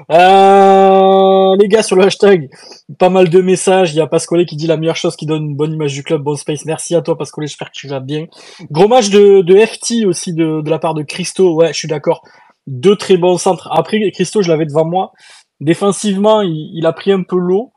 [0.09, 2.49] Euh, les gars, sur le hashtag,
[2.97, 3.93] pas mal de messages.
[3.93, 6.01] Il y a Pascolé qui dit la meilleure chose qui donne une bonne image du
[6.03, 6.65] club, bon space.
[6.65, 7.45] Merci à toi, Pascolé.
[7.47, 8.25] J'espère que tu vas bien.
[8.71, 11.53] Gros match de, de FT aussi de, de la part de Christo.
[11.53, 12.23] Ouais, je suis d'accord.
[12.65, 13.69] Deux très bons centres.
[13.71, 15.13] Après, Christo, je l'avais devant moi.
[15.59, 17.73] Défensivement, il, a pris un peu l'eau.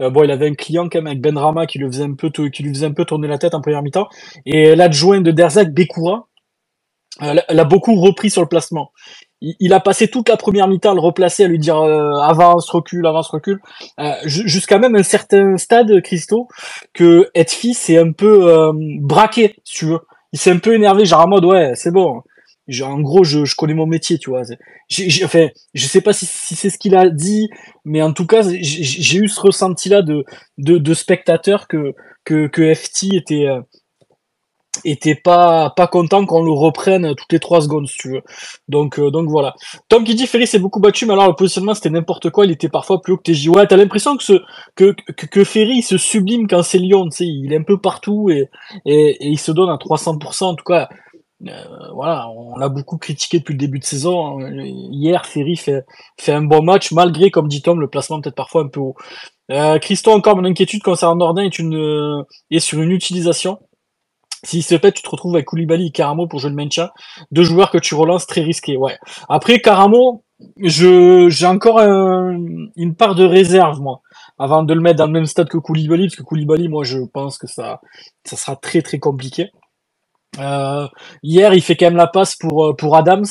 [0.00, 2.14] Euh, bon, il avait un client quand même avec Ben Rama qui, le faisait un
[2.14, 4.08] peu, qui lui faisait un peu tourner la tête en première mi-temps.
[4.46, 6.28] Et l'adjoint de Derzak, Bekoura,
[7.22, 8.92] euh, l'a- beaucoup repris sur le placement.
[9.40, 12.68] Il, a passé toute la première mi-temps à le replacer, à lui dire euh, avance,
[12.70, 13.60] recule, avance, recule,
[13.98, 16.46] euh, ju- jusqu'à même un certain stade, Christo,
[16.92, 18.70] que Edfi s'est un peu
[19.00, 20.00] braqué, si tu veux.
[20.32, 22.22] Il s'est un peu énervé, genre en mode ouais, c'est bon.
[22.82, 24.44] En gros, je, connais mon métier, tu vois.
[24.44, 24.58] C'est-
[24.88, 27.48] J'ai, j'ai- enfin, je sais pas si, c'est ce qu'il a dit,
[27.84, 30.24] mais en tout cas, j'ai, eu ce ressenti-là de,
[30.58, 31.94] de, spectateur que,
[32.24, 33.60] que, que FT était, euh,
[34.84, 38.22] était pas pas content qu'on le reprenne toutes les trois secondes si tu veux.
[38.68, 39.54] Donc euh, donc voilà.
[39.88, 42.46] Tom qui dit Ferry s'est beaucoup battu mais alors le positionnement c'était n'importe quoi.
[42.46, 44.32] Il était parfois plus haut que TJ ouais t'as l'impression que
[44.76, 47.26] que, que Ferry se sublime quand c'est Lyon tu sais.
[47.26, 48.48] Il est un peu partout et,
[48.86, 50.88] et et il se donne à 300% en tout cas
[51.46, 51.64] euh,
[51.94, 54.50] voilà on l'a beaucoup critiqué depuis le début de saison hein.
[54.64, 55.84] hier Ferry fait
[56.18, 58.94] fait un bon match malgré comme dit Tom le placement peut-être parfois un peu haut
[59.50, 62.22] euh, Christo encore mon inquiétude concernant Nordin est une euh,
[62.58, 63.58] sur une utilisation
[64.42, 66.90] s'il se pète, tu te retrouves avec Koulibaly et Caramo pour jouer le maintien.
[67.30, 68.76] Deux joueurs que tu relances très risqués.
[68.76, 68.96] Ouais.
[69.28, 70.24] Après, Caramo,
[70.62, 72.38] je, j'ai encore un-
[72.76, 74.00] une part de réserve, moi,
[74.38, 77.00] avant de le mettre dans le même stade que Koulibaly, parce que Koulibaly, moi, je
[77.12, 77.80] pense que ça,
[78.24, 79.50] ça sera très, très compliqué.
[80.38, 80.86] Euh,
[81.22, 83.26] hier, il fait quand même la passe pour, euh, pour Adams.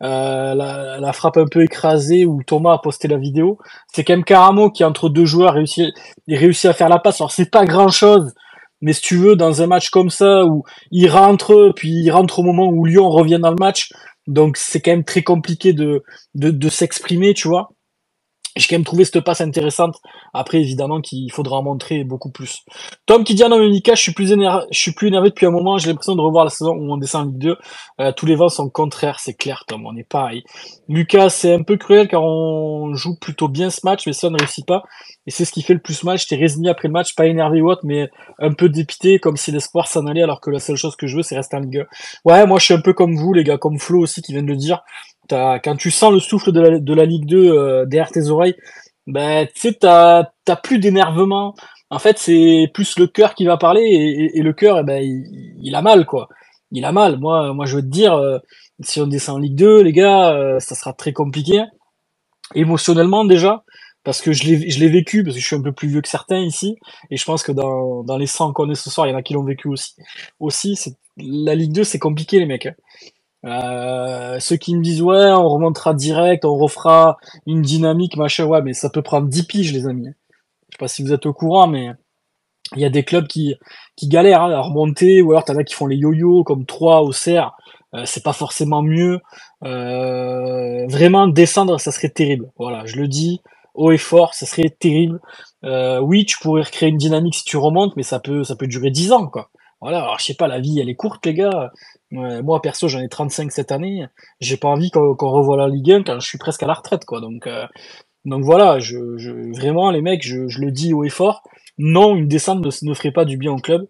[0.00, 3.58] Euh, la, frappe un peu écrasée où Thomas a posté la vidéo.
[3.92, 5.92] C'est quand même Caramo qui, entre deux joueurs, réussit,
[6.28, 7.20] réussit à faire la passe.
[7.20, 8.32] Alors, c'est pas grand chose,
[8.80, 10.62] mais si tu veux, dans un match comme ça où
[10.92, 13.90] il rentre, puis il rentre au moment où Lyon revient dans le match,
[14.28, 17.70] donc c'est quand même très compliqué de, de s'exprimer, tu vois.
[18.58, 19.96] J'ai quand même trouvé cette passe intéressante.
[20.34, 22.64] Après, évidemment, qu'il faudra en montrer beaucoup plus.
[23.06, 25.46] Tom qui dit ah non mais Mika, je suis plus énervé, suis plus énervé depuis
[25.46, 25.78] un moment.
[25.78, 27.56] J'ai l'impression de revoir la saison où on descend en Ligue 2.
[28.00, 29.86] Euh, tous les vents sont contraires, c'est clair, Tom.
[29.86, 30.42] On est pareil.
[30.88, 34.36] Lucas, c'est un peu cruel car on joue plutôt bien ce match, mais ça ne
[34.36, 34.82] réussit pas.
[35.26, 36.18] Et c'est ce qui fait le plus mal.
[36.18, 39.52] J'étais résigné après le match, pas énervé ou autre, mais un peu dépité, comme si
[39.52, 41.84] l'espoir s'en allait, alors que la seule chose que je veux, c'est rester en Ligue
[42.24, 42.30] 1.
[42.30, 44.42] Ouais, moi je suis un peu comme vous, les gars, comme Flo aussi qui vient
[44.42, 44.82] de le dire.
[45.30, 48.54] Quand tu sens le souffle de la, Ligue 2 euh, derrière tes oreilles,
[49.06, 50.24] ben tu sais, t'as
[50.62, 51.54] plus d'énervement.
[51.90, 55.74] En fait, c'est plus le cœur qui va parler et, le cœur, eh ben, il,
[55.74, 56.28] a mal, quoi.
[56.70, 57.18] Il a mal.
[57.18, 58.38] Moi, moi, je veux te dire, euh,
[58.80, 61.64] si on descend en Ligue 2, les gars, euh, ça sera très compliqué.
[62.54, 63.64] Émotionnellement déjà,
[64.04, 66.40] parce que je l'ai vécu, parce que je suis un peu plus vieux que certains
[66.40, 66.76] ici,
[67.10, 69.22] et je pense que dans, les 100 qu'on est ce soir, il y en a
[69.22, 69.94] qui l'ont vécu aussi.
[70.40, 70.78] Aussi,
[71.16, 72.66] la Ligue 2, c'est compliqué, les mecs.
[72.66, 72.74] hein.
[73.44, 78.62] Euh, ceux qui me disent ouais, on remontera direct, on refera une dynamique, machin, ouais,
[78.62, 80.08] mais ça peut prendre 10 piges, les amis.
[80.68, 81.92] Je sais pas si vous êtes au courant, mais
[82.76, 83.54] il y a des clubs qui,
[83.96, 87.02] qui galèrent hein, à remonter, ou alors t'en as qui font les yo-yo, comme 3
[87.02, 87.52] au Serre,
[87.94, 89.20] euh, c'est pas forcément mieux.
[89.64, 92.50] Euh, vraiment, descendre, ça serait terrible.
[92.58, 93.40] Voilà, je le dis,
[93.74, 95.20] haut et fort, ça serait terrible.
[95.64, 98.66] Euh, oui, tu pourrais recréer une dynamique si tu remontes, mais ça peut, ça peut
[98.66, 99.50] durer 10 ans, quoi.
[99.80, 101.72] Voilà, alors je sais pas, la vie, elle est courte, les gars.
[102.10, 104.06] Moi, perso, j'en ai 35 cette année.
[104.40, 107.04] J'ai pas envie qu'on revoie la Ligue 1 quand je suis presque à la retraite,
[107.04, 107.20] quoi.
[107.20, 107.66] Donc, euh,
[108.24, 111.42] donc voilà, je, je, vraiment, les mecs, je, je le dis haut et fort.
[111.76, 113.86] Non, une descente ne, ne ferait pas du bien au club.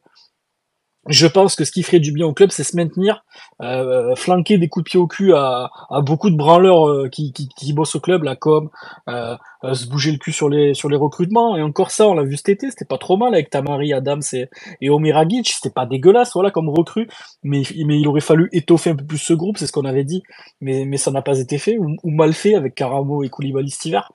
[1.06, 3.24] Je pense que ce qui ferait du bien au club, c'est se maintenir,
[3.62, 7.32] euh, flanquer des coups de pied au cul à, à beaucoup de branleurs euh, qui,
[7.32, 8.68] qui, qui bossent au club, la com,
[9.08, 11.56] euh, euh, se bouger le cul sur les sur les recrutements.
[11.56, 14.22] Et encore ça, on l'a vu cet été, c'était pas trop mal avec Tamari, Adams
[14.32, 14.48] et,
[14.80, 17.08] et Omeragic, c'était pas dégueulasse, voilà, comme recrue.
[17.42, 20.04] Mais, mais il aurait fallu étoffer un peu plus ce groupe, c'est ce qu'on avait
[20.04, 20.22] dit.
[20.60, 23.86] Mais, mais ça n'a pas été fait, ou, mal fait avec Caramo et Koulibaly cet
[23.86, 24.12] hiver.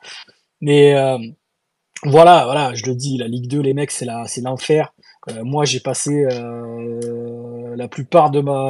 [0.62, 1.18] Mais euh,
[2.06, 4.06] voilà, voilà, je le dis, la Ligue 2, les mecs, c'est
[4.42, 4.94] l'enfer.
[5.30, 8.68] Euh, moi, j'ai passé euh, la plupart de ma,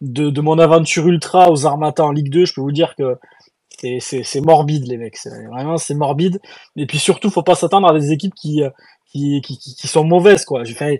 [0.00, 2.44] de, de mon aventure ultra aux Armata en Ligue 2.
[2.44, 3.16] Je peux vous dire que
[4.00, 5.18] C'est, morbide, les mecs.
[5.50, 6.40] Vraiment, c'est morbide.
[6.76, 8.70] Et puis surtout, faut pas s'attendre à des équipes qui, euh,
[9.12, 10.64] qui, qui, qui, qui sont mauvaises, quoi.
[10.64, 10.98] J'ai fait,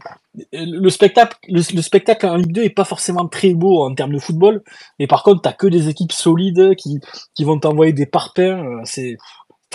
[0.53, 4.13] le spectacle, le, le, spectacle en Ligue 2 est pas forcément très beau en termes
[4.13, 4.63] de football.
[4.99, 7.01] Mais par contre, t'as que des équipes solides qui,
[7.35, 8.83] qui vont t'envoyer des parpaings.
[8.85, 9.17] C'est,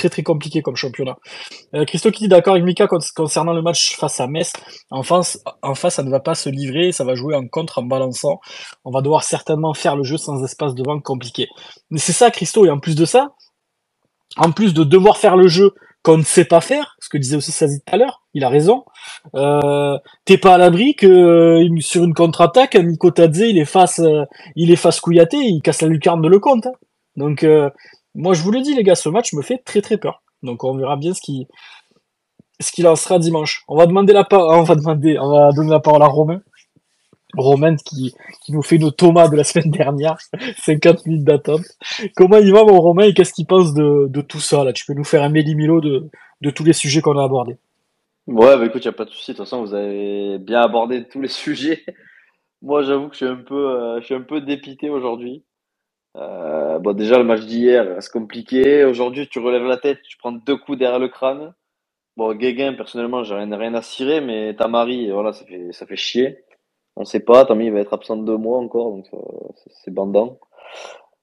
[0.07, 1.17] très compliqué comme championnat.
[1.75, 4.53] Euh, Christo qui dit d'accord avec Mika concernant le match face à Metz.
[4.89, 7.79] En face, en face, ça ne va pas se livrer, ça va jouer en contre
[7.79, 8.39] en balançant.
[8.85, 11.47] On va devoir certainement faire le jeu sans espace devant compliqué.
[11.89, 13.33] Mais c'est ça, Christo, et en plus de ça,
[14.37, 17.35] en plus de devoir faire le jeu qu'on ne sait pas faire, ce que disait
[17.35, 18.85] aussi Sazi tout à l'heure, il a raison.
[19.35, 24.01] Euh, T'es pas à l'abri que euh, sur une contre-attaque, Nico Tadze, il est face,
[24.55, 26.67] il est face Kouyaté, il casse la lucarne de Lecomte.
[26.67, 26.73] Hein.
[27.17, 27.45] Donc
[28.15, 30.21] moi, je vous le dis, les gars, ce match me fait très très peur.
[30.43, 31.47] Donc, on verra bien ce qui,
[32.59, 33.63] ce qu'il en sera dimanche.
[33.67, 36.41] On va demander la on va demander, on va donner la parole à Romain.
[37.37, 40.17] Romain qui, qui nous fait nos Thomas de la semaine dernière.
[40.57, 41.61] 50 minutes d'attente.
[42.15, 44.73] Comment il va, mon Romain, et qu'est-ce qu'il pense de, de tout ça, là?
[44.73, 46.09] Tu peux nous faire un méli-milo de,
[46.41, 47.57] de tous les sujets qu'on a abordés.
[48.27, 49.31] Ouais, bah écoute, y a pas de souci.
[49.31, 51.83] De toute façon, vous avez bien abordé tous les sujets.
[52.61, 55.43] Moi, j'avoue que je suis un peu, euh, je suis un peu dépité aujourd'hui.
[56.17, 58.83] Euh, bon, déjà, le match d'hier c'est compliqué.
[58.85, 61.53] Aujourd'hui, tu relèves la tête, tu prends deux coups derrière le crâne.
[62.17, 65.85] Bon, Guéguin, personnellement, j'ai rien, rien à cirer, mais ta Marie, voilà, ça fait, ça
[65.85, 66.43] fait chier.
[66.95, 69.07] On sait pas, Tammy il va être absent de deux mois encore, donc
[69.83, 70.37] c'est bandant.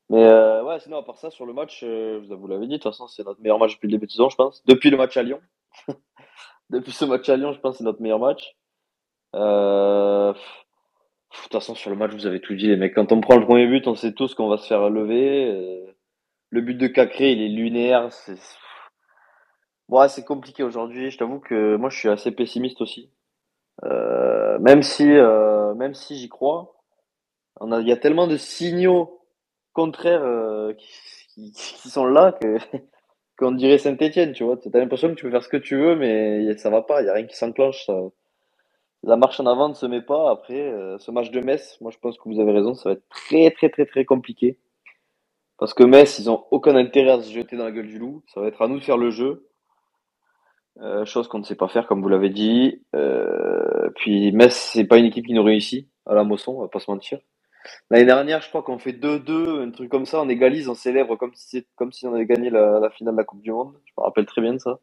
[0.08, 2.76] Mais euh, ouais, sinon, à part ça, sur le match, euh, vous l'avez dit, de
[2.76, 4.64] toute façon, c'est notre meilleur match depuis le début de saison, je pense.
[4.64, 5.40] Depuis le match à Lyon.
[6.70, 8.56] depuis ce match à Lyon, je pense c'est notre meilleur match.
[9.34, 10.32] Euh,
[11.36, 12.94] de toute façon, sur le match, vous avez tout dit, les mecs.
[12.94, 15.50] Quand on prend le premier but, on sait tous qu'on va se faire lever.
[15.50, 15.94] Euh,
[16.50, 18.12] le but de Cacré, il est lunaire.
[18.12, 18.38] C'est
[19.88, 21.10] ouais, c'est compliqué aujourd'hui.
[21.10, 23.10] Je t'avoue que moi, je suis assez pessimiste aussi.
[23.84, 26.76] Euh, même si, euh, même si j'y crois,
[27.60, 29.20] on a, il y a tellement de signaux
[29.72, 30.24] contraires
[30.78, 32.56] qui, sont là que
[33.38, 34.56] qu'on dirait Saint-Étienne, tu vois.
[34.56, 37.02] T'as l'impression que tu peux faire ce que tu veux, mais ça va pas.
[37.02, 37.88] Il y a rien qui s'enclenche.
[39.02, 40.30] La marche en avant ne se met pas.
[40.30, 42.92] Après, euh, ce match de Metz, moi je pense que vous avez raison, ça va
[42.94, 44.58] être très très très très compliqué.
[45.58, 48.22] Parce que Metz, ils ont aucun intérêt à se jeter dans la gueule du loup.
[48.34, 49.48] Ça va être à nous de faire le jeu.
[50.82, 52.82] Euh, chose qu'on ne sait pas faire, comme vous l'avez dit.
[52.94, 56.68] Euh, puis Metz, c'est pas une équipe qui nous réussit à la Mosson, on va
[56.68, 57.18] pas se mentir.
[57.90, 61.16] L'année dernière, je crois qu'on fait 2-2, un truc comme ça, on égalise, on célèbre
[61.16, 63.74] comme si, comme si on avait gagné la, la finale de la Coupe du Monde.
[63.86, 64.78] Je me rappelle très bien de ça.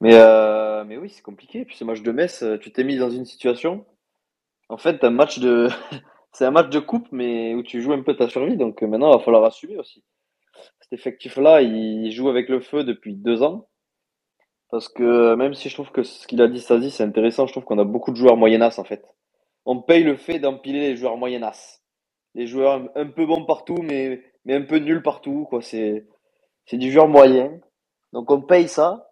[0.00, 1.64] Mais, euh, mais oui, c'est compliqué.
[1.64, 3.86] Puis ce match de Metz, euh, tu t'es mis dans une situation.
[4.68, 5.68] En fait, un match de,
[6.32, 8.56] c'est un match de coupe, mais où tu joues un peu ta survie.
[8.56, 10.04] Donc euh, maintenant, il va falloir assumer aussi.
[10.80, 13.68] Cet effectif-là, il joue avec le feu depuis deux ans.
[14.70, 17.52] Parce que même si je trouve que ce qu'il a dit, Stasi, c'est intéressant, je
[17.52, 19.04] trouve qu'on a beaucoup de joueurs moyennas en fait.
[19.66, 21.80] On paye le fait d'empiler les joueurs moyennas.
[22.34, 25.46] Les joueurs un peu bons partout, mais, mais un peu nuls partout.
[25.48, 25.62] Quoi.
[25.62, 26.06] C'est,
[26.66, 27.60] c'est du joueur moyen.
[28.12, 29.10] Donc on paye ça.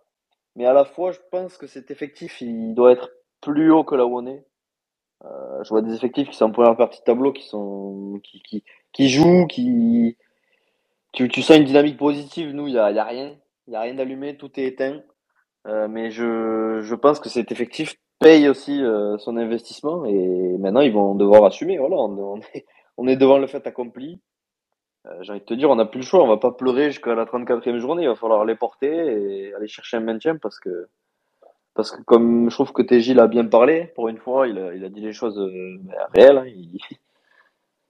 [0.57, 3.95] Mais à la fois, je pense que cet effectif, il doit être plus haut que
[3.95, 4.45] là où on est.
[5.25, 8.43] Euh, je vois des effectifs qui sont en première partie de tableau, qui sont, qui,
[8.43, 10.17] qui, qui jouent, qui,
[11.13, 12.53] tu, tu sens une dynamique positive.
[12.53, 13.37] Nous, il y a, y a rien,
[13.67, 15.01] il y a rien d'allumé, tout est éteint.
[15.69, 20.81] Euh, mais je, je pense que cet effectif paye aussi euh, son investissement et maintenant
[20.81, 21.79] ils vont devoir assumer.
[21.79, 24.21] Voilà, on, est, on est devant le fait accompli.
[25.07, 26.91] Euh, j'ai envie de te dire, on n'a plus le choix, on va pas pleurer
[26.91, 30.61] jusqu'à la 34e journée, il va falloir les porter et aller chercher un maintien parce
[30.61, 30.89] que,
[31.75, 34.89] parce que comme je trouve que TJ l'a bien parlé, pour une fois, il a,
[34.89, 35.79] dit les choses euh,
[36.15, 36.39] réelles.
[36.39, 36.47] Hein,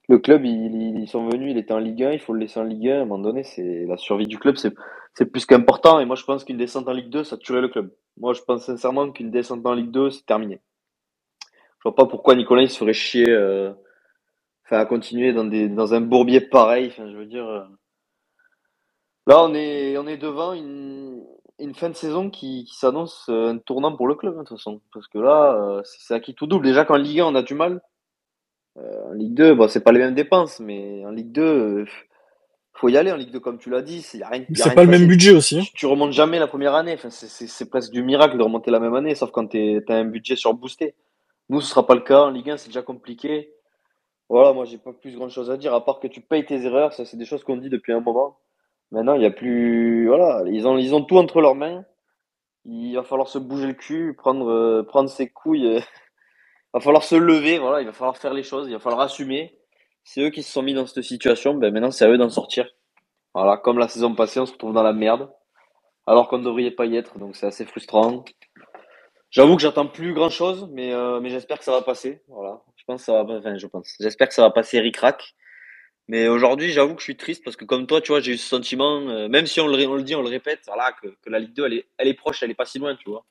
[0.09, 2.65] le club, ils, sont venus, il était en Ligue 1, il faut le laisser en
[2.65, 2.93] Ligue 1.
[2.93, 4.75] À un moment donné, la survie du club, c'est,
[5.15, 6.01] c'est plus qu'important.
[6.01, 7.91] Et moi, je pense qu'une descente en Ligue 2, ça tuerait le club.
[8.19, 10.61] Moi, je pense sincèrement qu'une descente en Ligue 2, c'est terminé.
[11.79, 13.29] Je vois pas pourquoi Nicolas il se ferait chier.
[13.29, 13.73] Euh,
[14.71, 16.89] à continuer dans, des, dans un bourbier pareil.
[16.89, 17.65] Enfin, je veux dire, euh,
[19.27, 21.23] là, on est, on est devant une,
[21.59, 24.81] une fin de saison qui, qui s'annonce un tournant pour le club, de toute façon.
[24.93, 26.67] Parce que là, euh, c'est acquis tout double.
[26.67, 27.81] Déjà qu'en Ligue 1, on a du mal.
[28.79, 31.85] Euh, en Ligue 2, bon, c'est pas les mêmes dépenses, mais en Ligue 2,
[32.75, 34.03] faut y aller en Ligue 2, comme tu l'as dit.
[34.03, 34.21] C'est
[34.75, 35.61] pas le même budget aussi.
[35.61, 35.65] Hein.
[35.75, 36.95] Tu, remontes jamais la première année.
[36.95, 40.05] Enfin, c'est presque du miracle de remonter la même année, sauf quand tu as un
[40.05, 40.95] budget surboosté.
[41.49, 42.23] Nous, ce sera pas le cas.
[42.23, 43.53] En Ligue 1, c'est déjà compliqué.
[44.33, 46.65] Voilà, moi j'ai pas plus grand chose à dire, à part que tu payes tes
[46.65, 48.39] erreurs, ça c'est des choses qu'on dit depuis un moment.
[48.91, 50.07] Maintenant, il y a plus.
[50.09, 51.85] Voilà, ils ont, ils ont tout entre leurs mains.
[52.65, 55.77] Il va falloir se bouger le cul, prendre, euh, prendre ses couilles.
[55.77, 55.85] il
[56.73, 59.59] va falloir se lever, voilà, il va falloir faire les choses, il va falloir assumer.
[60.03, 62.31] C'est eux qui se sont mis dans cette situation, ben maintenant c'est à eux d'en
[62.31, 62.67] sortir.
[63.35, 65.31] Voilà, comme la saison passée, on se retrouve dans la merde,
[66.07, 68.25] alors qu'on ne devrait pas y être, donc c'est assez frustrant.
[69.31, 72.23] J'avoue que j'attends plus grand chose, mais, euh, mais j'espère que ça va passer.
[72.29, 72.63] Voilà.
[72.83, 73.95] Je pense que ça va, enfin, je pense.
[74.01, 75.37] J'espère que ça va passer ric-rac.
[76.09, 78.37] Mais aujourd'hui, j'avoue que je suis triste parce que comme toi, tu vois, j'ai eu
[78.37, 81.07] ce sentiment, euh, même si on le, on le dit, on le répète, voilà, que,
[81.07, 83.09] que la Ligue 2, elle est, elle est proche, elle est pas si loin, tu
[83.09, 83.25] vois.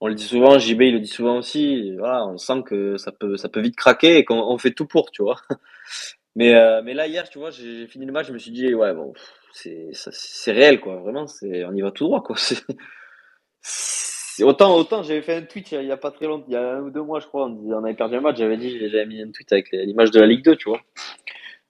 [0.00, 1.94] On le dit souvent, JB, il le dit souvent aussi.
[1.96, 4.86] Voilà, on sent que ça peut, ça peut vite craquer et qu'on on fait tout
[4.86, 5.40] pour, tu vois.
[6.36, 8.74] Mais, euh, mais là, hier, tu vois, j'ai fini le match, je me suis dit,
[8.74, 9.12] ouais, bon,
[9.52, 9.92] c'est,
[10.48, 10.96] réel, quoi.
[10.96, 12.34] Vraiment, on y va tout droit, quoi.
[14.42, 16.76] autant, autant, j'avais fait un tweet il y a, pas très longtemps, il y a
[16.76, 19.22] un ou deux mois, je crois, on, avait perdu un match, j'avais dit, j'avais mis
[19.22, 20.80] un tweet avec l'image de la Ligue 2, tu vois.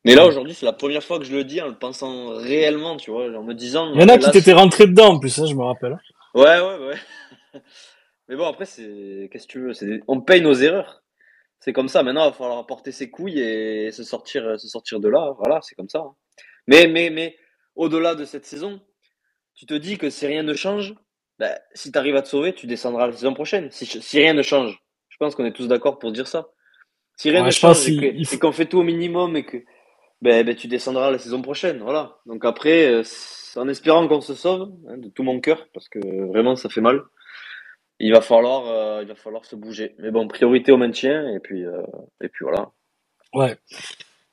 [0.05, 2.97] Mais là, aujourd'hui, c'est la première fois que je le dis en le pensant réellement,
[2.97, 3.93] tu vois, en me disant.
[3.95, 5.99] Il y en a qui t'étaient rentrés dedans en plus, hein, je me rappelle.
[6.35, 6.97] Ouais, ouais, ouais.
[8.29, 11.03] Mais bon, après, c'est, qu'est-ce que tu veux, des- on paye nos erreurs.
[11.61, 12.03] C'est comme ça.
[12.03, 15.35] Maintenant, il va falloir porter ses couilles et se sortir, se sortir de là.
[15.39, 16.01] Voilà, c'est comme ça.
[16.01, 16.15] hein.
[16.67, 17.37] Mais, mais, mais,
[17.75, 18.81] au-delà de cette saison,
[19.55, 20.95] tu te dis que si rien ne change,
[21.39, 23.71] ben, si tu arrives à te sauver, tu descendras la saison prochaine.
[23.71, 24.79] Si, si rien ne change,
[25.09, 26.49] je pense qu'on est tous d'accord pour dire ça.
[27.17, 29.59] Si rien Ouais, ne je change il et qu'on fait tout au minimum et que
[30.21, 31.79] ben, ben, tu descendras la saison prochaine.
[31.79, 32.17] Voilà.
[32.27, 35.89] Donc après, euh, c'est en espérant qu'on se sauve, hein, de tout mon cœur, parce
[35.89, 37.03] que vraiment ça fait mal.
[38.01, 39.95] Il va falloir, euh, il va falloir se bouger.
[39.99, 41.83] Mais bon, priorité au maintien et puis, euh,
[42.21, 42.71] et puis voilà.
[43.33, 43.57] Ouais.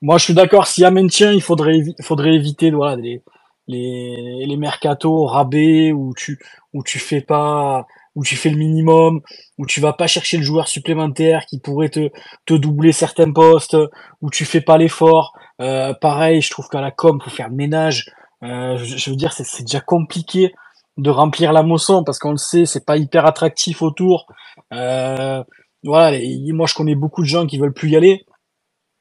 [0.00, 0.66] Moi, je suis d'accord.
[0.66, 3.22] S'il y a maintien, il faudrait, évi- faudrait éviter voilà, les,
[3.66, 6.38] les, les mercatos rabais où tu,
[6.72, 9.20] où tu fais pas, où tu fais le minimum,
[9.58, 12.10] où tu vas pas chercher le joueur supplémentaire qui pourrait te,
[12.46, 13.76] te doubler certains postes,
[14.20, 15.32] où tu fais pas l'effort.
[15.60, 18.10] Euh, pareil, je trouve qu'à la com, faut faire le ménage.
[18.42, 20.52] Euh, je, veux dire, c'est c'est déjà compliqué
[20.98, 24.26] de remplir la moisson parce qu'on le sait, c'est pas hyper attractif autour.
[24.72, 25.42] Euh,
[25.84, 28.26] voilà, et moi je connais beaucoup de gens qui veulent plus y aller.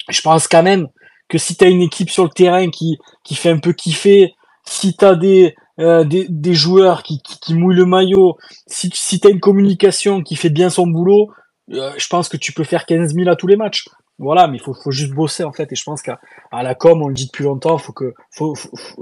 [0.10, 0.88] Je pense quand même
[1.28, 4.34] que si tu as une équipe sur le terrain qui, qui fait un peu kiffer,
[4.66, 7.22] si tu as des, euh, des, des joueurs qui,
[7.54, 8.38] mouillent le maillot,
[8.68, 11.32] si, si tu as une communication qui fait bien son boulot,
[11.72, 13.88] euh, je pense que tu peux faire 15 000 à tous les matchs.
[14.18, 15.72] Voilà, mais il faut, juste bosser en fait.
[15.72, 16.20] Et je pense qu'à
[16.52, 18.54] la com, on le dit depuis longtemps, faut que, faut,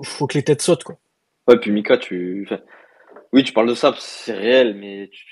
[0.03, 0.83] faut, que les têtes sautent.
[0.83, 0.95] Quoi.
[1.47, 2.47] Ouais, puis Mika, tu,
[3.33, 5.25] oui, tu parles de ça, c'est réel, mais tu-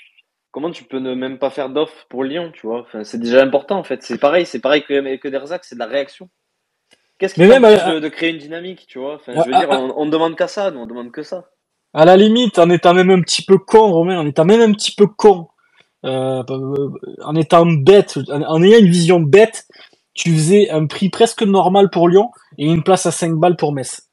[0.50, 2.86] comment tu peux ne même pas faire d'offre pour Lyon, tu vois?
[3.04, 4.02] C'est déjà important en fait.
[4.02, 5.30] C'est pareil, c'est pareil que, que
[5.62, 6.28] c'est de la réaction.
[7.18, 9.16] Qu'est-ce qui Mais même, t'empêche euh, de, de créer une dynamique, tu vois?
[9.16, 11.50] Enfin, je veux dire, ah, on, on demande qu'à ça, nous, on demande que ça.
[11.94, 14.72] À la limite, en étant même un petit peu con, Romain, en étant même un
[14.72, 15.48] petit peu con,
[16.04, 16.90] euh, euh,
[17.24, 19.66] en étant bête, en, en ayant une vision bête,
[20.14, 23.72] tu faisais un prix presque normal pour Lyon et une place à 5 balles pour
[23.72, 24.08] Metz.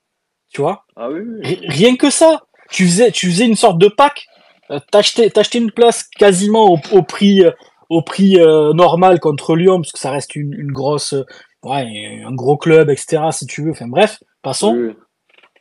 [0.53, 0.85] Tu vois?
[0.95, 1.43] Ah oui, oui.
[1.43, 2.43] Ri- Rien que ça.
[2.71, 4.27] Tu faisais, tu faisais une sorte de pack.
[4.71, 7.51] Euh, T'achetais, une place quasiment au, au prix, euh,
[7.89, 11.25] au prix euh, normal contre Lyon, parce que ça reste une, une grosse, euh,
[11.65, 13.23] ouais, un gros club, etc.
[13.31, 13.71] Si tu veux.
[13.71, 14.93] Enfin bref, passons Oui,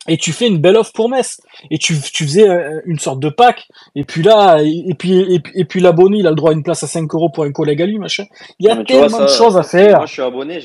[0.07, 1.41] et tu fais une belle offre pour Metz
[1.71, 5.41] et tu, tu faisais euh, une sorte de pack et puis là et, puis et,
[5.41, 7.45] puis- et puis l'abonné il a le droit à une place à 5 euros pour
[7.45, 8.25] un collègue à lui machin
[8.59, 10.61] il y a vois, tellement de choses à faire Moi, je suis abonné,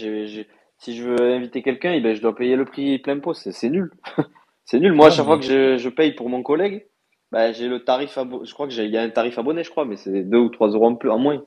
[0.79, 3.33] si je veux inviter quelqu'un, eh ben, je dois payer le prix plein pot.
[3.33, 3.91] C'est, nul.
[4.65, 4.93] c'est nul.
[4.93, 6.87] Moi, à chaque fois que je, je paye pour mon collègue,
[7.31, 9.69] ben, j'ai le tarif abo- Je crois que il y a un tarif abonné, je
[9.69, 11.43] crois, mais c'est 2 ou 3 euros en plus, en moins.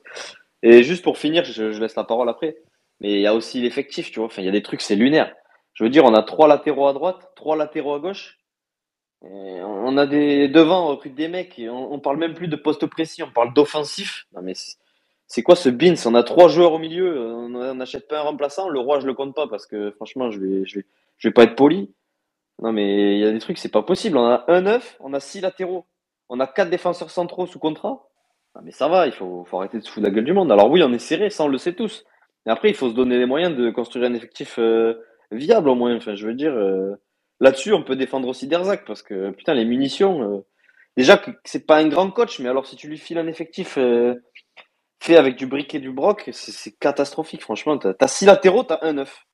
[0.61, 2.57] Et juste pour finir, je, je laisse la parole après.
[3.01, 4.27] Mais il y a aussi l'effectif, tu vois.
[4.27, 5.33] Enfin, il y a des trucs, c'est lunaire.
[5.73, 8.39] Je veux dire, on a trois latéraux à droite, trois latéraux à gauche.
[9.21, 11.57] On a des devant, on recrute des mecs.
[11.57, 14.25] Et on, on parle même plus de poste précis, on parle d'offensif.
[14.33, 14.53] Non mais
[15.27, 18.69] c'est quoi ce Beans On a trois joueurs au milieu, on n'achète pas un remplaçant.
[18.69, 20.85] Le roi, je le compte pas parce que franchement, je vais, je vais,
[21.17, 21.93] je vais pas être poli.
[22.61, 24.17] Non mais il y a des trucs, c'est pas possible.
[24.17, 25.85] On a un neuf, on a six latéraux,
[26.29, 28.07] on a quatre défenseurs centraux sous contrat.
[28.55, 30.51] Non mais ça va, il faut, faut arrêter de se foutre la gueule du monde.
[30.51, 32.05] Alors oui, on est serré, ça on le sait tous.
[32.45, 34.95] Mais après, il faut se donner les moyens de construire un effectif euh,
[35.31, 35.95] viable au moins.
[35.95, 36.95] Enfin, je veux dire, euh,
[37.39, 40.23] là-dessus, on peut défendre aussi Derzac parce que putain, les munitions.
[40.23, 40.45] euh,
[40.97, 43.77] déjà c'est pas un grand coach, mais alors si tu lui files un effectif
[44.99, 47.41] fait avec du brick et du broc, c'est catastrophique.
[47.41, 49.25] Franchement, t'as as six latéraux, t'as un neuf.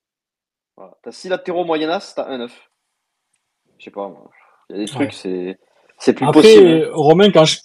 [0.77, 0.93] Voilà.
[1.03, 2.69] T'as six latéraux moyennas, t'as un neuf.
[3.77, 4.11] Je sais pas.
[4.69, 5.13] Il y a des trucs, Ouais.
[5.13, 5.59] c'est
[5.99, 6.89] c'est plus après possible.
[6.93, 7.57] Romain quand je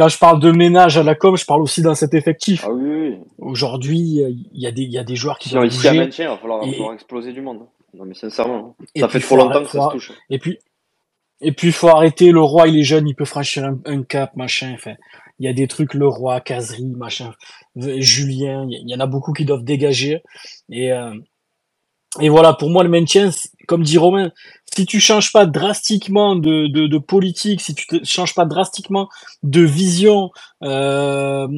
[0.00, 2.70] quand je parle de ménage à la com je parle aussi dans cet effectif Ah
[2.72, 3.16] oui, oui.
[3.38, 6.04] aujourd'hui il y a des il y a des joueurs qui doivent ici à bouger
[6.04, 7.60] maintien, il va falloir, Et- va falloir exploser du monde.
[7.92, 8.84] Non mais sincèrement, hein.
[8.94, 10.12] Et ça fait trop longtemps que ça se touche.
[10.30, 10.58] et puis
[11.42, 14.36] et puis faut arrêter le roi il est jeune il peut franchir un, un cap
[14.36, 14.94] machin enfin
[15.38, 17.32] il y a des trucs le roi Casery machin
[17.76, 20.22] Julien il y- en a beaucoup qui doivent dégager
[20.70, 21.14] et euh,
[22.20, 23.30] et voilà pour moi le maintien
[23.68, 24.32] comme dit Romain
[24.74, 29.08] si tu changes pas drastiquement de, politique si tu te changes pas drastiquement
[29.42, 30.30] de vision
[30.62, 31.48] euh,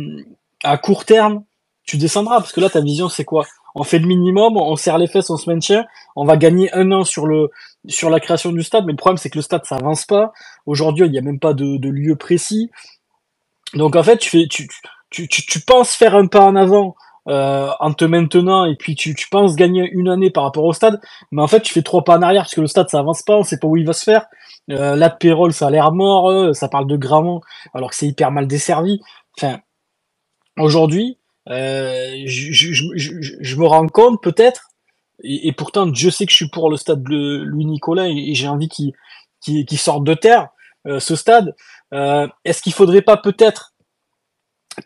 [0.63, 1.45] à court terme
[1.85, 3.47] tu descendras parce que là ta vision c'est quoi?
[3.75, 5.85] On fait le minimum on serre les fesses on se maintient
[6.17, 7.51] on va gagner un an sur le
[7.89, 10.33] sur la création du stade, mais le problème c'est que le stade ça avance pas.
[10.67, 12.71] Aujourd'hui, il n'y a même pas de, lieu précis.
[13.75, 14.69] Donc en fait, tu tu,
[15.11, 16.97] tu, tu, tu penses faire un pas en avant
[17.29, 20.73] euh, en te maintenant et puis tu, tu penses gagner une année par rapport au
[20.73, 21.01] stade,
[21.31, 23.23] mais en fait tu fais trois pas en arrière parce que le stade ça avance
[23.23, 24.27] pas, on sait pas où il va se faire.
[24.71, 27.41] Euh, de Pérol ça a l'air mort, euh, ça parle de Gramont
[27.75, 29.01] alors que c'est hyper mal desservi.
[29.39, 29.61] Enfin,
[30.59, 31.19] aujourd'hui,
[31.49, 34.69] euh, je, je, je, je, me rends compte peut-être,
[35.25, 38.35] et, et, pourtant je sais que je suis pour le stade de Louis Nicolas et,
[38.35, 38.93] j'ai envie qu'il
[39.41, 40.49] qu'il sorte de terre
[40.87, 41.55] euh, ce stade.
[41.95, 43.72] Euh, Est-ce qu'il faudrait pas peut-être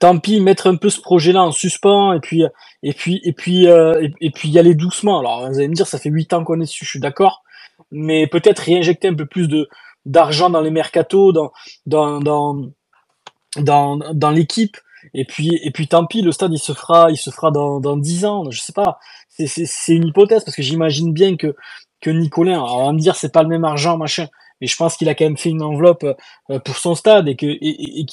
[0.01, 2.45] tant pis mettre un peu ce projet-là en suspens et puis
[2.82, 5.18] et puis et puis euh, et, puis y aller doucement.
[5.20, 7.43] Alors vous allez me dire ça fait huit ans qu'on est dessus, je suis d'accord,
[7.91, 9.68] mais peut-être réinjecter un peu plus de
[10.05, 11.53] d'argent dans les mercatos, dans
[11.87, 14.76] dans dans dans, l'équipe.
[15.14, 17.80] Et puis et puis tant pis, le stade il se fera il se fera dans
[17.80, 18.99] dans dix ans, je sais pas.
[19.28, 21.55] C'est c'est une hypothèse parce que j'imagine bien que
[22.01, 24.26] que Nicolin, alors on va me dire c'est pas le même argent machin,
[24.61, 26.05] mais je pense qu'il a quand même fait une enveloppe
[26.51, 28.07] euh, pour son stade et que et, et,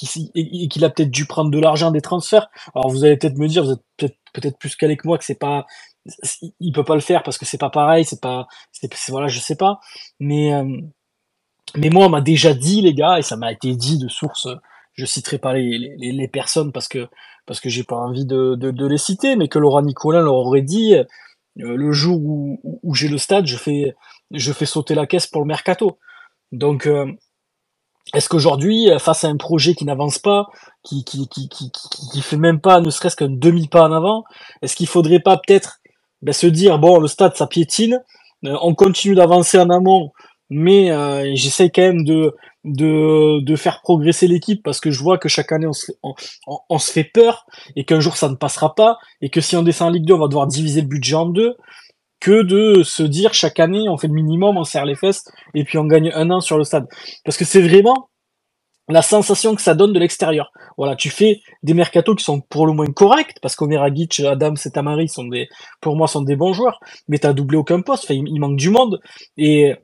[0.64, 2.48] et qu'il a peut-être dû prendre de l'argent des transferts.
[2.74, 5.24] Alors vous allez peut-être me dire, vous êtes peut-être peut-être plus calé que moi que
[5.24, 5.66] c'est pas
[6.60, 9.40] il peut pas le faire parce que c'est pas pareil, c'est pas c'est voilà, je
[9.40, 9.80] sais pas.
[10.20, 10.64] Mais euh,
[11.76, 14.48] mais moi on m'a déjà dit les gars et ça m'a été dit de source
[14.94, 17.08] je citerai pas les, les, les personnes parce que
[17.46, 20.34] parce que j'ai pas envie de, de, de, les citer, mais que Laurent Nicolin leur
[20.34, 21.04] aurait dit euh,
[21.56, 23.94] le jour où, où j'ai le stade, je fais
[24.30, 25.98] je fais sauter la caisse pour le mercato.
[26.54, 27.06] Donc, euh,
[28.14, 30.46] est-ce qu'aujourd'hui, face à un projet qui n'avance pas,
[30.82, 34.24] qui qui, qui, qui, qui, fait même pas ne serait-ce qu'un demi-pas en avant,
[34.62, 35.80] est-ce qu'il faudrait pas peut-être
[36.22, 38.02] ben, se dire, bon, le stade, ça piétine,
[38.44, 40.12] euh, on continue d'avancer en amont,
[40.50, 45.18] mais euh, j'essaye quand même de, de, de faire progresser l'équipe parce que je vois
[45.18, 45.92] que chaque année on se,
[46.68, 47.46] on se fait peur
[47.76, 50.14] et qu'un jour ça ne passera pas et que si on descend en Ligue 2
[50.14, 51.56] on va devoir diviser le budget en deux
[52.24, 55.62] que de se dire chaque année on fait le minimum, on serre les fesses et
[55.62, 56.86] puis on gagne un an sur le stade.
[57.22, 58.08] Parce que c'est vraiment
[58.88, 60.50] la sensation que ça donne de l'extérieur.
[60.78, 64.70] Voilà, tu fais des mercatos qui sont pour le moins corrects, parce qu'Omeragic, Adam et
[64.70, 65.48] Tamari sont des,
[65.82, 68.68] pour moi, sont des bons joueurs, mais t'as doublé aucun poste, enfin, il, manque du
[68.70, 69.00] monde,
[69.38, 69.74] et,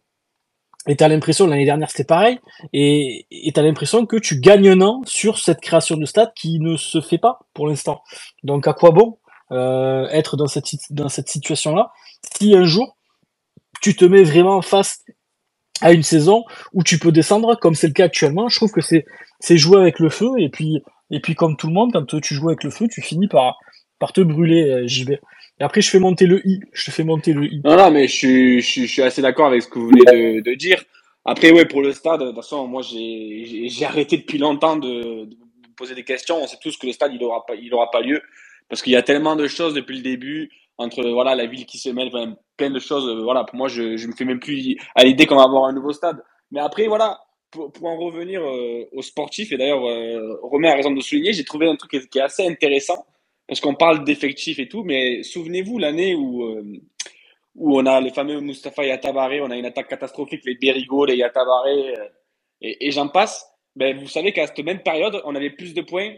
[0.87, 2.41] et t'as l'impression, l'année dernière c'était pareil,
[2.75, 6.59] et, et t'as l'impression que tu gagnes un an sur cette création de stade qui
[6.59, 8.03] ne se fait pas pour l'instant.
[8.45, 9.19] Donc à quoi bon
[9.53, 11.91] euh, être dans cette, dans cette situation-là?
[12.23, 12.97] Si un jour
[13.81, 15.05] tu te mets vraiment face
[15.81, 18.81] à une saison où tu peux descendre comme c'est le cas actuellement, je trouve que
[18.83, 20.83] c'est jouer avec le feu et puis
[21.35, 24.87] comme tout le monde quand tu joues avec le feu, tu finis par te brûler
[24.87, 25.13] JB.
[25.13, 27.61] Et après je fais monter le i, je te fais monter le i.
[27.65, 30.83] Non non, mais je suis assez d'accord avec ce que vous venez de, dire.
[31.25, 35.29] Après ouais pour le stade, de toute façon moi j'ai arrêté depuis longtemps de,
[35.77, 38.03] poser des questions, on sait tous que le stade il aura pas il aura pas
[38.03, 38.21] lieu
[38.69, 40.51] parce qu'il y a tellement de choses depuis le début
[40.81, 43.23] entre voilà la ville qui se mêle, enfin, plein de choses.
[43.23, 45.73] Voilà, pour moi, je je me fais même plus à l'idée qu'on va avoir un
[45.73, 46.23] nouveau stade.
[46.51, 47.21] Mais après, voilà,
[47.51, 51.45] pour, en revenir euh, aux sportifs, et d'ailleurs, euh, Romain a raison de souligner, j'ai
[51.45, 53.05] trouvé un truc qui est assez intéressant
[53.47, 56.63] parce qu'on parle d'effectifs et tout, mais souvenez-vous l'année où euh,
[57.57, 61.17] où on a le fameux Mustapha Yatabare, on a une attaque catastrophique, les Berigo, les
[61.17, 62.09] Yatabare, euh,
[62.63, 63.47] et, et j'en passe.
[63.77, 66.15] Ben, vous savez qu'à cette même période, on avait plus de points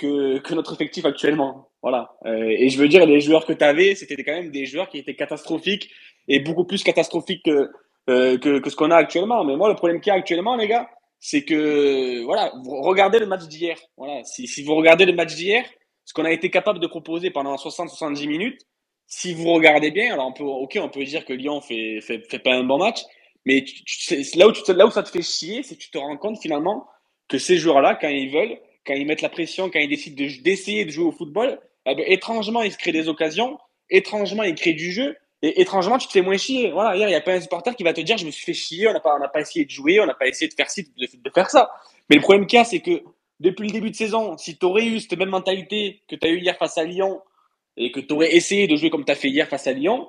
[0.00, 1.68] que, notre effectif actuellement.
[1.82, 2.12] Voilà.
[2.26, 4.88] Euh, et je veux dire, les joueurs que tu avais, c'était quand même des joueurs
[4.88, 5.90] qui étaient catastrophiques
[6.28, 7.70] et beaucoup plus catastrophiques que,
[8.08, 9.44] euh, que, que, ce qu'on a actuellement.
[9.44, 10.88] Mais moi, le problème qu'il y a actuellement, les gars,
[11.18, 13.76] c'est que, voilà, regardez le match d'hier.
[13.96, 14.24] Voilà.
[14.24, 15.64] Si, vous regardez le match d'hier,
[16.04, 18.60] ce qu'on a été capable de proposer pendant 60-70 minutes,
[19.06, 22.38] si vous regardez bien, alors on peut, ok, on peut dire que Lyon fait, fait,
[22.38, 23.02] pas un bon match,
[23.44, 23.64] mais
[24.36, 26.86] là, où là où ça te fait chier, c'est que tu te rends compte finalement
[27.28, 30.84] que ces joueurs-là, quand ils veulent, quand ils mettent la pression, quand ils décident d'essayer
[30.84, 33.58] de, jouer au football, eh ben, étrangement, ils se créent des occasions,
[33.88, 36.68] étrangement, ils créent du jeu, et étrangement, tu te fais moins chier.
[36.68, 38.52] Hier, il n'y a pas un supporter qui va te dire, je me suis fait
[38.52, 41.30] chier, on n'a pas, essayé de jouer, on n'a pas essayé de faire ci, de,
[41.34, 41.70] faire ça.
[42.08, 43.02] Mais le problème qu'il y a, c'est que
[43.38, 46.30] depuis le début de saison, si tu aurais eu cette même mentalité que tu as
[46.30, 47.22] eu hier face à Lyon,
[47.76, 50.08] et que tu aurais essayé de jouer comme tu as fait hier face à Lyon,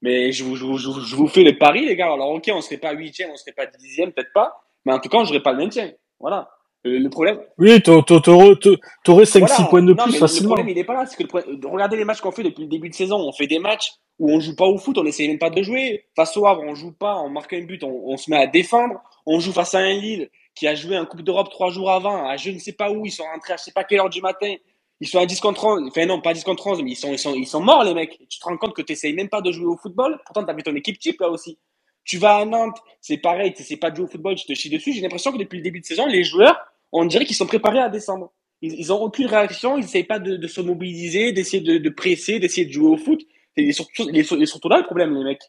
[0.00, 2.12] mais je vous, fais le pari, les gars.
[2.12, 5.10] Alors, ok, on serait pas huitième, on serait pas dixième, peut-être pas, mais en tout
[5.10, 5.92] cas, on jouerait pas le maintien.
[6.18, 6.48] Voilà.
[6.82, 7.38] Le, problème.
[7.58, 10.50] Oui, t'aurais 5-6 voilà, points de plus facilement.
[10.50, 11.06] Le problème, il n'est pas là.
[11.06, 13.16] C'est que regardez les matchs qu'on fait depuis le début de saison.
[13.18, 15.62] On fait des matchs où on joue pas au foot, on essaye même pas de
[15.62, 16.06] jouer.
[16.16, 19.00] Face au Havre, on joue pas, on marque un but, on, se met à défendre.
[19.26, 22.28] On joue face à un Lille qui a joué un Coupe d'Europe trois jours avant,
[22.28, 24.10] à je ne sais pas où, ils sont rentrés à je sais pas quelle heure
[24.10, 24.54] du matin.
[25.00, 25.88] Ils sont à 10 contre 11.
[25.88, 27.94] Enfin, non, pas 10 contre 11, mais ils sont, ils sont, ils sont morts, les
[27.94, 28.18] mecs.
[28.28, 30.20] Tu te rends compte que tu n'essayes même pas de jouer au football.
[30.26, 31.58] Pourtant, tu as mis ton équipe type là aussi.
[32.04, 34.54] Tu vas à Nantes, c'est pareil, tu sais pas de jouer au football, tu te
[34.54, 34.92] chies dessus.
[34.92, 36.58] J'ai l'impression que depuis le début de saison, les joueurs,
[36.92, 38.32] on dirait qu'ils sont préparés à descendre.
[38.62, 41.90] Ils, ils ont aucune réaction, ils n'essayent pas de, de, se mobiliser, d'essayer de, de,
[41.90, 43.20] presser, d'essayer de jouer au foot.
[43.56, 45.42] Il est, surtout, il, est, il est surtout là le problème, les mecs.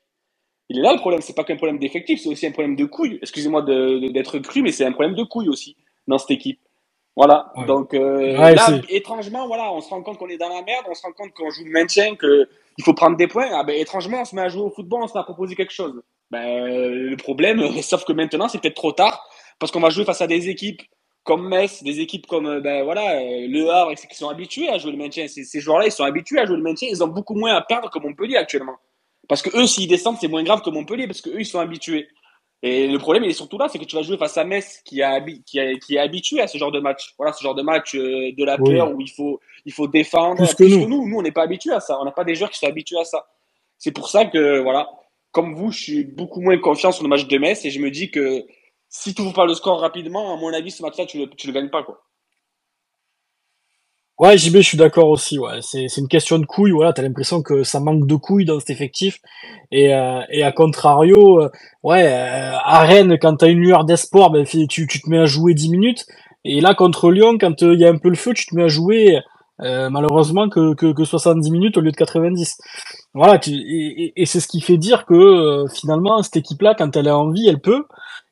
[0.70, 2.86] Il est là le problème, c'est pas qu'un problème d'effectif, c'est aussi un problème de
[2.86, 3.20] couilles.
[3.22, 5.76] Excusez-moi d'être cru, mais c'est un problème de couilles aussi
[6.08, 6.60] dans cette équipe.
[7.16, 7.52] Voilà.
[7.58, 7.66] Ouais.
[7.66, 10.86] Donc euh, Ouais, là, étrangement, voilà, on se rend compte qu'on est dans la merde,
[10.90, 12.48] on se rend compte qu'on joue le maintien, que
[12.78, 13.50] il faut prendre des points.
[13.52, 15.56] Ah ben étrangement, on se met à jouer au football, on se met à proposer
[15.56, 16.02] quelque chose.
[16.32, 19.24] Ben le problème, sauf que maintenant c'est peut-être trop tard
[19.60, 20.82] parce qu'on va jouer face à des équipes
[21.24, 24.78] comme Metz, des équipes comme euh, ben voilà euh, Le Havre, qui sont habitués à
[24.80, 25.28] jouer le maintien.
[25.28, 26.88] Ces, ces joueurs-là, ils sont habitués à jouer le maintien.
[26.90, 28.76] Ils ont beaucoup moins à perdre que Montpellier actuellement.
[29.28, 31.60] Parce que eux, s'ils descendent, c'est moins grave que Montpellier parce que eux, ils sont
[31.60, 32.08] habitués.
[32.64, 34.82] Et le problème, il est surtout là, c'est que tu vas jouer face à Metz,
[34.84, 37.14] qui, a, qui, a- qui est habitué à ce genre de match.
[37.18, 38.76] Voilà, ce genre de match euh, de la Oui.
[38.76, 40.38] peur où il faut, il faut défendre.
[40.38, 40.88] Plus que nous.
[40.88, 42.00] nous, nous, on n'est pas habitué à ça.
[42.02, 43.28] On n'a pas des joueurs qui sont habitués à ça.
[43.78, 44.90] C'est pour ça que, voilà,
[45.32, 47.90] comme vous, je suis beaucoup moins confiant sur le match de Metz et je me
[47.92, 48.44] dis que
[48.90, 51.52] si tu ouvres pas le score rapidement, à mon avis, ce match-là, tu le, le
[51.52, 52.04] gagnes pas, quoi.
[54.20, 55.40] Ouais, JB, je suis d'accord aussi.
[55.40, 56.70] Ouais, c'est une question de couilles.
[56.72, 59.18] Voilà, t'as l'impression que ça manque de couilles dans cet effectif.
[59.72, 61.50] Et euh, et à contrario, euh,
[61.82, 65.26] ouais, euh, à Rennes, quand t'as une lueur d'espoir, ben tu tu te mets à
[65.26, 66.06] jouer 10 minutes.
[66.46, 68.64] Et là, contre Lyon, quand il y a un peu le feu, tu te mets
[68.64, 69.20] à jouer
[69.62, 72.58] euh, malheureusement que, que que 70 minutes au lieu de 90.
[73.14, 76.96] Voilà, tu, et, et- c'est ce qui fait dire que euh, finalement cette équipe-là, quand
[76.96, 77.86] elle a envie, elle peut.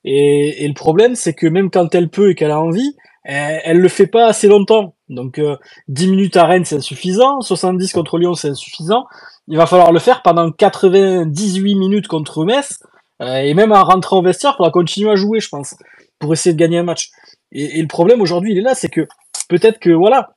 [0.05, 3.61] Et, et le problème, c'est que même quand elle peut et qu'elle a envie, elle,
[3.65, 4.95] elle le fait pas assez longtemps.
[5.09, 5.57] Donc euh,
[5.89, 7.41] 10 minutes à Rennes, c'est insuffisant.
[7.41, 9.05] 70 contre Lyon, c'est insuffisant.
[9.47, 12.79] Il va falloir le faire pendant 98 minutes contre Metz.
[13.21, 15.75] euh, et même en rentrant au vestiaire, faudra continuer à jouer, je pense,
[16.19, 17.09] pour essayer de gagner un match.
[17.51, 19.07] Et, et le problème aujourd'hui, il est là, c'est que
[19.49, 20.29] peut-être que voilà,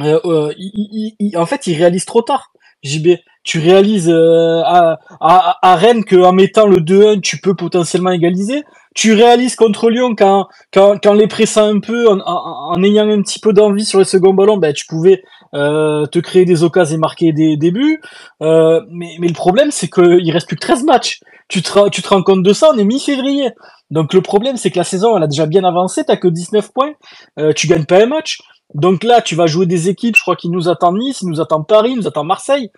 [0.00, 2.52] euh, euh, il, il- il- en fait, il réalise trop tard.
[2.84, 8.12] JB, tu réalises euh, à, à, à Rennes qu'en mettant le 2-1, tu peux potentiellement
[8.12, 8.64] égaliser.
[8.94, 13.40] Tu réalises contre Lyon quand les pressant un peu, en, en, en ayant un petit
[13.40, 15.22] peu d'envie sur le second ballon, ben, tu pouvais
[15.54, 18.00] euh, te créer des occasions et marquer des, des buts.
[18.42, 21.20] Euh, mais, mais le problème, c'est qu'il reste plus que 13 matchs.
[21.48, 23.50] Tu te, tu rends compte de ça, on est mi-février.
[23.90, 26.72] Donc le problème, c'est que la saison, elle a déjà bien avancé, t'as que 19
[26.72, 26.94] points,
[27.38, 28.40] euh, tu gagnes pas un match.
[28.74, 31.40] Donc là, tu vas jouer des équipes, je crois qu'il nous attend Nice, il nous
[31.40, 32.70] attend Paris, il nous attend Marseille.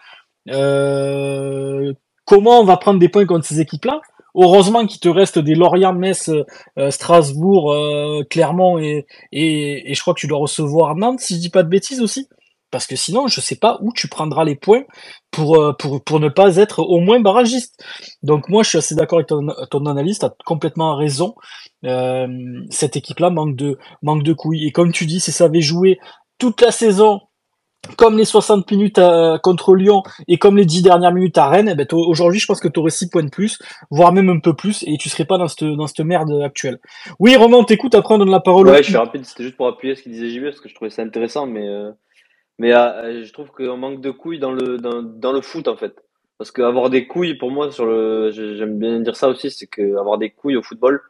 [0.51, 1.93] Euh,
[2.25, 4.01] comment on va prendre des points contre ces équipes-là?
[4.35, 6.31] Heureusement qu'il te reste des Lorient, Metz,
[6.79, 11.35] euh, Strasbourg, euh, Clermont et, et, et je crois que tu dois recevoir Nantes, si
[11.35, 12.29] je dis pas de bêtises aussi.
[12.71, 14.83] Parce que sinon, je sais pas où tu prendras les points
[15.31, 17.83] pour, euh, pour, pour ne pas être au moins barragiste.
[18.23, 21.35] Donc moi, je suis assez d'accord avec ton, ton analyse, tu as complètement raison.
[21.85, 22.27] Euh,
[22.71, 24.67] cette équipe-là manque de, manque de couilles.
[24.67, 25.99] Et comme tu dis, si ça avait joué
[26.39, 27.21] toute la saison
[27.97, 31.71] comme les 60 minutes à- contre Lyon et comme les 10 dernières minutes à Rennes,
[31.73, 33.59] eh ben, aujourd'hui, je pense que tu aurais 6 points de plus,
[33.91, 36.81] voire même un peu plus, et tu serais pas dans cette, dans cette merde actuelle.
[37.19, 39.57] Oui, Romain, on t'écoute, après on donne la parole Ouais, je suis rapide, c'était juste
[39.57, 41.91] pour appuyer ce qu'il disait JB parce que je trouvais ça intéressant, mais, euh,
[42.59, 45.77] mais euh, je trouve qu'on manque de couilles dans le, dans, dans le foot en
[45.77, 45.95] fait.
[46.39, 49.67] Parce qu'avoir des couilles, pour moi, sur le, j'ai- j'aime bien dire ça aussi, c'est
[49.67, 51.03] que avoir des couilles au football,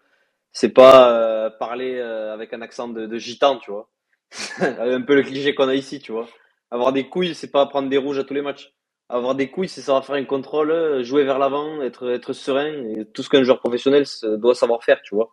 [0.52, 3.88] c'est pas euh, parler euh, avec un accent de, de gitan, tu vois.
[4.60, 6.28] un peu le cliché qu'on a ici, tu vois.
[6.70, 8.74] Avoir des couilles, c'est pas prendre des rouges à tous les matchs.
[9.10, 12.72] Avoir des couilles, c'est savoir faire un contrôle, euh, jouer vers l'avant, être, être serein,
[12.96, 14.04] et tout ce qu'un joueur professionnel
[14.38, 15.30] doit savoir faire, tu vois.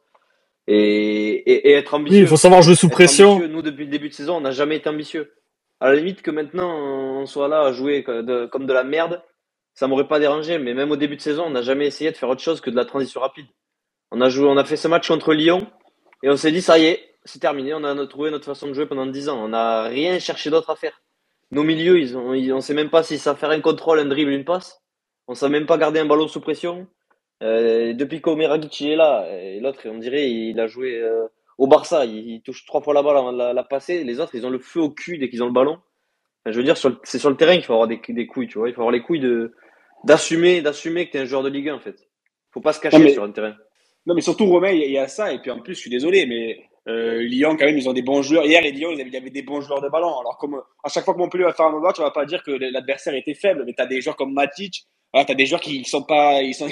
[0.68, 0.76] Et,
[1.51, 2.22] et, et être Oui, ambitieux.
[2.22, 3.32] il faut savoir jouer sous Être pression.
[3.34, 3.47] ambitieux.
[3.47, 5.34] Nous, depuis le début de saison, on n'a jamais été ambitieux.
[5.80, 6.73] À la limite que maintenant,
[7.21, 9.21] on soit là à jouer comme de la merde,
[9.73, 10.57] ça m'aurait pas dérangé.
[10.57, 12.69] Mais même au début de saison, on n'a jamais essayé de faire autre chose que
[12.69, 13.47] de la transition rapide.
[14.11, 15.67] On a joué, on a fait ce match contre Lyon
[16.23, 17.73] et on s'est dit, ça y est, c'est terminé.
[17.73, 19.43] On a trouvé notre façon de jouer pendant 10 ans.
[19.43, 21.01] On n'a rien cherché d'autre à faire.
[21.51, 24.32] Nos milieux, ils ont, on sait même pas si ça faire un contrôle, un dribble,
[24.32, 24.82] une passe.
[25.28, 26.88] On sait même pas garder un ballon sous pression.
[27.43, 31.28] Euh, depuis qu'Omeragic il est là, et l'autre, on dirait, il a joué euh,
[31.58, 32.06] au Barça.
[32.06, 34.03] Il, il touche trois fois la balle avant de la, la passer.
[34.03, 35.74] Les autres, ils ont le feu au cul dès qu'ils ont le ballon.
[36.43, 38.58] Enfin, je veux dire, c'est sur le terrain qu'il faut avoir des, des couilles, tu
[38.60, 38.70] vois.
[38.70, 39.53] Il faut avoir les couilles de
[40.03, 41.95] d'assumer, d'assumer que t'es un joueur de Ligue 1, en fait.
[42.51, 43.56] Faut pas se cacher Non, mais- sur un terrain.
[44.06, 45.34] Non, mais surtout, Romain, il y a- il y a ça.
[45.34, 48.03] Et puis en plus, je suis désolé, mais euh, Lyon, quand même, ils ont des
[48.03, 48.45] bons joueurs.
[48.45, 50.20] Hier, les Lyon, ils avaient- il y avait des bons joueurs de ballon.
[50.20, 52.43] Alors, comme à chaque fois que Montpellier va faire un match, on va pas dire
[52.43, 53.64] que l'adversaire était faible.
[53.66, 54.84] Mais tu as des joueurs comme Matic.
[55.12, 56.43] Voilà, tu as des joueurs qui sont pas.
[56.43, 56.68] Ils, sont,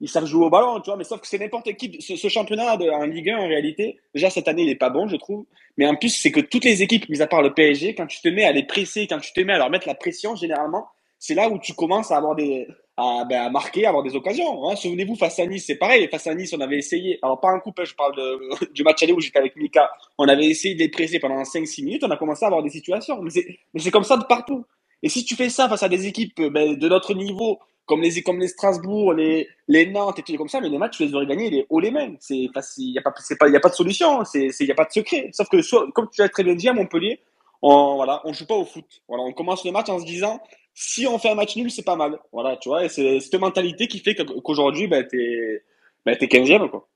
[0.00, 0.96] ils savent jouer au ballon, tu vois.
[0.96, 2.00] Mais sauf que c'est n'importe qui.
[2.00, 4.90] Ce, ce championnat de, en Ligue 1, en réalité, déjà, cette année, il est pas
[4.90, 5.44] bon, je trouve.
[5.76, 8.20] Mais en plus, c'est que toutes les équipes, mis à part le PSG, quand tu
[8.20, 10.86] te mets à les presser, quand tu te mets à leur mettre la pression, généralement,
[11.18, 14.16] c'est là où tu commences à avoir des, à, ben, à marquer, à avoir des
[14.16, 14.68] occasions.
[14.68, 14.76] Hein.
[14.76, 16.08] Souvenez-vous, face à Nice, c'est pareil.
[16.08, 19.02] Face à Nice, on avait essayé, alors pas un couple, je parle de, du match
[19.02, 22.10] aller où j'étais avec Mika, on avait essayé de les presser pendant 5-6 minutes, on
[22.10, 23.22] a commencé à avoir des situations.
[23.22, 24.64] Mais c'est, mais c'est comme ça de partout.
[25.02, 28.22] Et si tu fais ça face à des équipes ben, de notre niveau, comme les,
[28.22, 31.14] comme les Strasbourg, les, les Nantes et tout comme ça, mais les matchs, tu les
[31.14, 31.92] aurais gagnés les haut les.
[32.20, 34.84] C'est, il n'y a, pas- pas- y a pas de solution, il n'y a pas
[34.84, 35.30] de secret.
[35.32, 37.20] Sauf que, soit, comme tu l'as très bien dit à Montpellier,
[37.62, 38.86] on voilà, on joue pas au foot.
[39.08, 40.40] Voilà, on commence le match en se disant,
[40.74, 42.18] si on fait un match nul, c'est pas mal.
[42.32, 44.14] Voilà, tu vois, et c'est cette mentalité qui fait
[44.44, 45.62] qu'aujourd'hui, t'es,
[46.06, 46.88] ben, t'es 15e, quoi.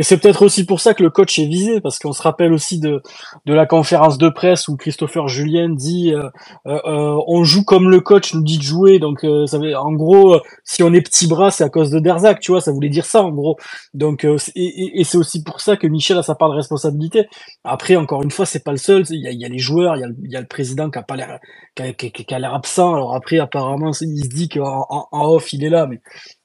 [0.00, 2.54] Et c'est peut-être aussi pour ça que le coach est visé, parce qu'on se rappelle
[2.54, 3.02] aussi de,
[3.44, 6.22] de la conférence de presse où Christopher Julien dit euh,
[6.66, 8.98] euh, euh, on joue comme le coach nous dit de jouer.
[8.98, 12.40] Donc ça veut, en gros, si on est petit bras, c'est à cause de Derzac,
[12.40, 13.58] tu vois, ça voulait dire ça en gros.
[13.92, 17.28] Donc et, et, c'est aussi pour ça que Michel a sa part de responsabilité.
[17.64, 19.04] Après, encore une fois, c'est pas le seul.
[19.10, 20.46] Il y a, il y a les joueurs, il y a, il y a le
[20.46, 21.38] président qui a pas l'air
[21.74, 22.94] qui a, qui a l'air absent.
[22.94, 26.00] Alors après, apparemment, il se dit qu'en en off il est là, mais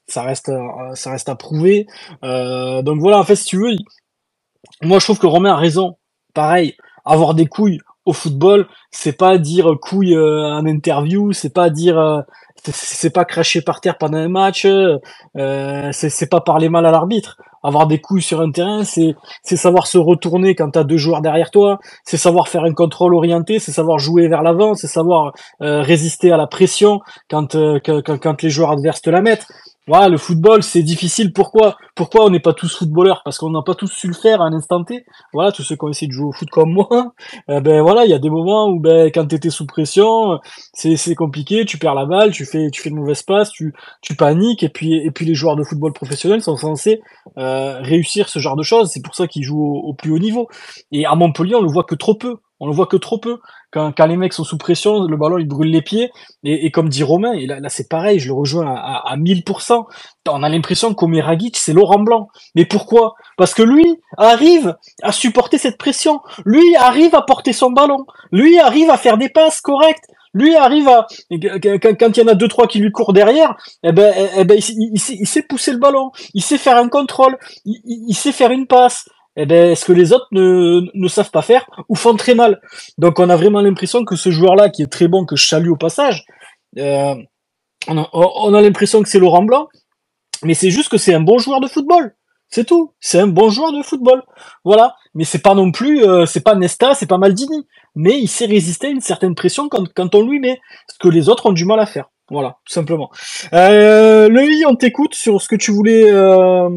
[0.08, 1.86] ça reste, euh, ça reste à prouver.
[2.24, 3.74] Euh, donc voilà, en fait, si tu veux,
[4.82, 5.96] moi je trouve que Romain a raison.
[6.34, 11.70] Pareil, avoir des couilles au football, c'est pas dire couilles euh, en interview, c'est pas
[11.70, 12.24] dire,
[12.64, 14.66] c'est pas cracher par terre pendant un match,
[15.34, 17.36] c'est pas parler mal à l'arbitre.
[17.64, 19.16] Avoir des couilles sur un terrain, c'est
[19.56, 23.58] savoir se retourner quand t'as deux joueurs derrière toi, c'est savoir faire un contrôle orienté,
[23.58, 28.50] c'est savoir jouer vers l'avant, c'est savoir résister à la pression quand, quand, quand les
[28.50, 29.48] joueurs adverses te la mettent.
[29.88, 31.32] Voilà, le football, c'est difficile.
[31.32, 31.76] Pourquoi?
[31.94, 33.22] Pourquoi on n'est pas tous footballeurs?
[33.24, 35.04] Parce qu'on n'a pas tous su le faire à un instant T.
[35.32, 37.12] Voilà, tous ceux qui ont essayé de jouer au foot comme moi,
[37.48, 40.40] eh ben voilà, il y a des moments où ben quand t'étais sous pression,
[40.72, 41.64] c'est c'est compliqué.
[41.64, 44.68] Tu perds la balle, tu fais tu fais de mauvaises passes, tu tu paniques et
[44.68, 47.00] puis et puis les joueurs de football professionnels sont censés
[47.38, 48.90] euh, réussir ce genre de choses.
[48.90, 50.48] C'est pour ça qu'ils jouent au, au, plus haut niveau.
[50.90, 52.38] Et à Montpellier, on le voit que trop peu.
[52.60, 53.38] On le voit que trop peu.
[53.70, 56.10] Quand, les mecs sont sous pression, le ballon il brûle les pieds.
[56.44, 59.16] Et, et comme dit Romain, et là, là c'est pareil, je le rejoins à, à,
[59.16, 59.84] 1000%.
[60.28, 62.28] On a l'impression qu'Omeragic c'est Laurent Blanc.
[62.54, 63.14] Mais pourquoi?
[63.36, 66.20] Parce que lui arrive à supporter cette pression.
[66.46, 68.06] Lui arrive à porter son ballon.
[68.32, 70.04] Lui arrive à faire des passes correctes.
[70.32, 73.92] Lui arrive à quand il y en a deux trois qui lui courent derrière, eh
[73.92, 78.14] ben, eh, eh ben il, sait, pousser le ballon, il sait faire un contrôle, il
[78.14, 81.94] sait faire une passe eh ben, ce que les autres ne, savent pas faire ou
[81.94, 82.60] font très mal?
[82.98, 85.68] Donc on a vraiment l'impression que ce joueur-là, qui est très bon, que je salue
[85.68, 86.24] au passage,
[86.78, 87.14] euh,
[87.88, 89.68] on a, on a l'impression que c'est Laurent Blanc,
[90.42, 92.14] mais c'est juste que c'est un bon joueur de football.
[92.48, 92.92] C'est tout.
[93.00, 94.22] C'est un bon joueur de football.
[94.64, 94.94] Voilà.
[95.14, 97.66] Mais c'est pas non plus, euh, c'est pas Nesta, c'est pas Maldini.
[97.94, 100.60] Mais il sait résister à une certaine pression quand, quand on lui met.
[100.88, 102.08] Ce que les autres ont du mal à faire.
[102.30, 103.10] Voilà, tout simplement.
[103.52, 104.28] Euh,
[104.68, 106.68] on t'écoute sur ce que tu voulais euh,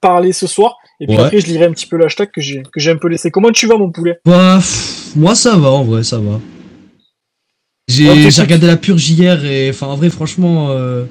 [0.00, 0.76] parler ce soir.
[1.00, 3.08] Et puis après, je lirai un petit peu l'hashtag que j'ai que j'ai un peu
[3.08, 3.30] laissé.
[3.30, 4.18] Comment tu vas, mon poulet?
[4.24, 4.60] Bah,
[5.14, 6.40] Moi, ça va, en vrai, ça va.
[7.88, 8.08] J'ai
[8.42, 11.04] regardé la purge hier et, enfin, en vrai, franchement, euh,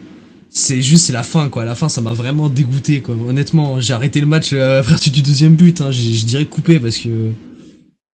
[0.49, 1.63] c'est juste c'est la fin, quoi.
[1.63, 3.15] la fin, ça m'a vraiment dégoûté, quoi.
[3.15, 5.79] Honnêtement, j'ai arrêté le match euh, à partir du deuxième but.
[5.79, 5.91] Hein.
[5.91, 7.31] Je dirais coupé parce que,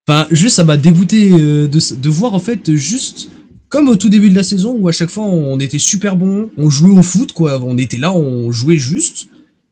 [0.07, 3.29] enfin, juste ça m'a dégoûté de, de voir en fait juste
[3.71, 6.51] comme au tout début de la saison où à chaque fois on était super bon,
[6.57, 9.29] on jouait au foot quoi, on était là, on jouait juste.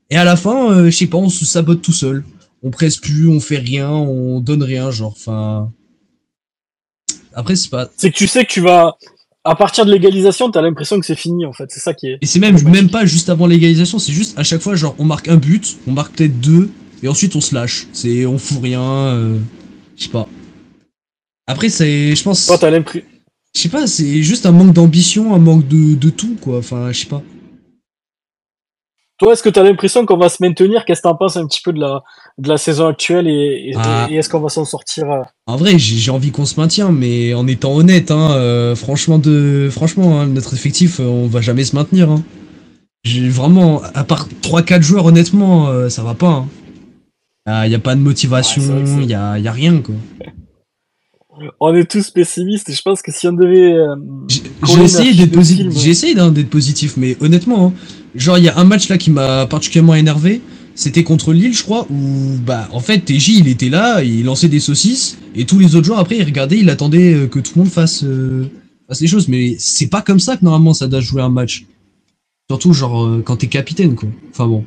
[0.09, 2.23] Et à la fin, euh, je sais pas, on se sabote tout seul.
[2.63, 5.13] On presse plus, on fait rien, on donne rien, genre.
[5.15, 5.71] Enfin.
[7.33, 7.89] Après, c'est pas.
[7.95, 8.97] C'est que tu sais que tu vas.
[9.43, 11.65] À partir de l'égalisation, t'as l'impression que c'est fini en fait.
[11.69, 12.17] C'est ça qui est.
[12.21, 15.05] Et c'est même même pas juste avant l'égalisation, c'est juste à chaque fois genre on
[15.05, 16.69] marque un but, on marque peut-être deux,
[17.03, 17.87] et ensuite on se lâche.
[17.93, 18.81] C'est on fout rien.
[18.81, 19.37] Euh...
[19.95, 20.27] Je sais pas.
[21.47, 22.47] Après c'est, je pense.
[22.47, 23.07] Toi t'as l'impression
[23.55, 26.59] je sais pas, c'est juste un manque d'ambition, un manque de, de tout, quoi.
[26.59, 27.21] Enfin, je sais pas.
[29.17, 30.85] Toi, est-ce que tu as l'impression qu'on va se maintenir?
[30.85, 32.03] Qu'est-ce que t'en penses un petit peu de la,
[32.37, 34.07] de la saison actuelle et, et, ah.
[34.09, 35.23] est-ce qu'on va s'en sortir euh?
[35.45, 39.67] En vrai, j'ai envie qu'on se maintienne, mais en étant honnête, hein, euh, franchement, de,
[39.69, 42.09] franchement, hein, notre effectif, euh, on va jamais se maintenir.
[42.09, 42.23] Hein.
[43.03, 46.45] J'ai vraiment, à part 3-4 joueurs, honnêtement, ça va pas.
[47.45, 47.67] Il hein.
[47.67, 48.61] n'y a, pas de motivation,
[48.99, 49.95] il n'y a, y a rien, quoi
[51.59, 53.73] on est tous pessimistes et je pense que si on devait.
[53.73, 53.95] Euh,
[54.65, 55.67] j'ai essayé d'être positif.
[55.77, 57.73] J'ai essayé d'être positif, mais honnêtement, hein,
[58.15, 60.41] genre il y a un match là qui m'a particulièrement énervé.
[60.75, 64.47] C'était contre Lille, je crois, où bah en fait TJ il était là, il lançait
[64.47, 67.53] des saucisses et tous les autres joueurs après ils regardaient, ils attendaient euh, que tout
[67.55, 68.49] le monde fasse, euh,
[68.87, 69.27] fasse les choses.
[69.27, 71.65] Mais c'est pas comme ça que normalement ça doit jouer un match.
[72.49, 74.09] Surtout genre quand t'es capitaine quoi.
[74.31, 74.65] Enfin bon.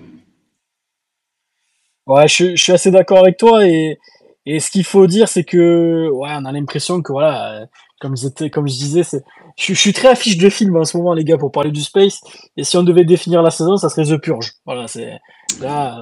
[2.07, 3.99] Ouais, je, je suis assez d'accord avec toi et
[4.47, 7.66] et ce qu'il faut dire, c'est que, ouais, on a l'impression que, voilà,
[8.01, 8.14] comme,
[8.52, 9.23] comme je disais, c'est,
[9.56, 12.20] je, suis très affiche de film en ce moment, les gars, pour parler du space.
[12.56, 14.52] Et si on devait définir la saison, ça serait The Purge.
[14.66, 15.19] Voilà, c'est,
[15.60, 15.98] là,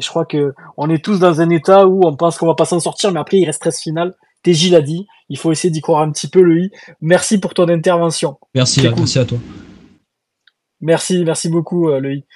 [0.00, 2.64] je crois que on est tous dans un état où on pense qu'on va pas
[2.64, 4.14] s'en sortir, mais après, il reste 13 finales.
[4.42, 5.06] TJ l'a dit.
[5.28, 6.70] Il faut essayer d'y croire un petit peu, lui.
[7.00, 8.36] Merci pour ton intervention.
[8.54, 9.38] Merci, merci à toi.
[10.82, 12.26] Merci, merci beaucoup, euh, Loïc.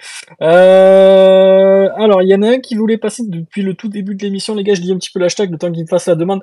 [0.41, 4.23] Euh, alors, il y en a un qui voulait passer depuis le tout début de
[4.23, 4.73] l'émission, les gars.
[4.75, 6.41] Je dis un petit peu l'hashtag, le temps qu'il me fasse la demande.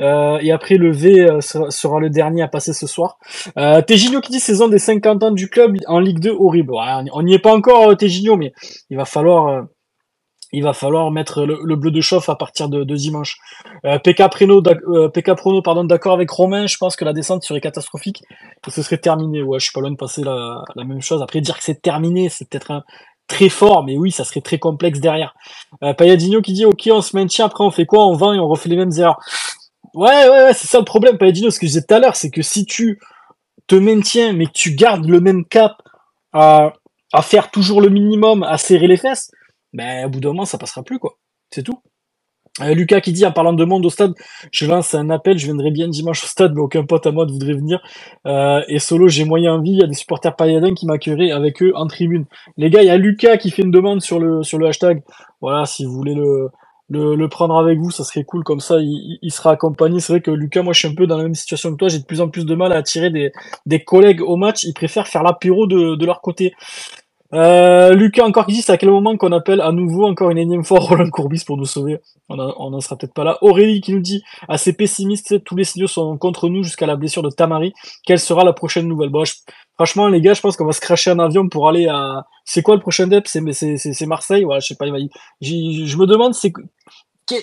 [0.00, 3.18] Euh, et après, le V euh, sera, le dernier à passer ce soir.
[3.56, 6.72] Euh, qui dit saison des 50 ans du club en Ligue 2, horrible.
[7.12, 8.52] on n'y est pas encore, euh, Tejino, mais
[8.90, 9.66] il va falloir
[10.52, 13.38] il va falloir mettre le, bleu de chauffe à partir de, dimanche.
[13.84, 16.66] Euh, PK Preno, euh, PK Prono, pardon, d'accord avec Romain.
[16.66, 18.22] Je pense que la descente serait catastrophique,
[18.62, 19.42] que ce serait terminé.
[19.42, 21.22] Ouais, je suis pas loin de passer la, la même chose.
[21.22, 22.84] Après, dire que c'est terminé, c'est peut-être un,
[23.26, 25.34] très fort, mais oui, ça serait très complexe derrière.
[25.82, 28.06] Euh, qui dit, ok, on se maintient, après on fait quoi?
[28.06, 29.18] On vend et on refait les mêmes erreurs.
[29.94, 32.16] Ouais, ouais, ouais, c'est ça le problème, Payadinho, ce que je disais tout à l'heure,
[32.16, 33.00] c'est que si tu
[33.66, 35.76] te maintiens, mais que tu gardes le même cap
[36.32, 36.72] à,
[37.12, 39.30] à faire toujours le minimum, à serrer les fesses,
[39.76, 41.18] ben, au bout d'un moment, ça passera plus, quoi.
[41.50, 41.80] C'est tout.
[42.62, 44.14] Euh, Lucas qui dit en parlant de monde au stade,
[44.50, 47.26] je lance un appel, je viendrai bien dimanche au stade, mais aucun pote à moi
[47.26, 47.82] ne voudrait venir.
[48.26, 51.62] Euh, et solo, j'ai moyen envie, il y a des supporters payadins qui m'accueilleraient avec
[51.62, 52.24] eux en tribune.
[52.56, 55.02] Les gars, il y a Lucas qui fait une demande sur le sur le hashtag.
[55.42, 56.48] Voilà, si vous voulez le
[56.88, 60.00] le, prendre avec vous, ça serait cool comme ça, il, il sera accompagné.
[60.00, 61.88] C'est vrai que Lucas, moi je suis un peu dans la même situation que toi,
[61.88, 63.32] j'ai de plus en plus de mal à attirer des,
[63.66, 66.54] des collègues au match, ils préfèrent faire l'apéro de, de leur côté.
[67.34, 70.38] Euh, Lucas encore qui dit c'est à quel moment qu'on appelle à nouveau encore une
[70.38, 71.98] énième fois Roland Courbis pour nous sauver.
[72.28, 73.38] On n'en sera peut-être pas là.
[73.40, 77.22] Aurélie qui nous dit assez pessimiste, tous les signaux sont contre nous jusqu'à la blessure
[77.22, 77.72] de Tamari.
[78.04, 79.10] Quelle sera la prochaine nouvelle?
[79.10, 79.34] Bon, je-
[79.74, 82.24] Franchement les gars, je pense qu'on va se cracher un avion pour aller à.
[82.44, 83.26] C'est quoi le prochain dep?
[83.26, 83.42] C'est
[83.76, 84.44] c'est Marseille?
[84.44, 84.86] Voilà, je sais pas.
[85.42, 86.62] Je me demande c'est que-
[87.26, 87.34] que-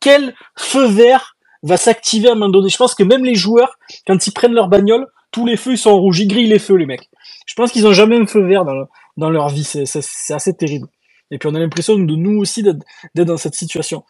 [0.00, 2.68] quel feu vert va s'activer à un moment donné?
[2.68, 5.78] Je pense que même les joueurs, quand ils prennent leur bagnole, tous les feux ils
[5.78, 6.18] sont en rouge.
[6.18, 7.08] Ils grillent les feux les mecs.
[7.46, 8.86] Je pense qu'ils ont jamais un feu vert dans, le-
[9.18, 9.64] dans leur vie.
[9.64, 10.88] C'est c'est- c'est assez terrible.
[11.32, 12.84] Et puis on a l'impression de nous aussi d'être
[13.16, 14.04] d'être dans cette situation.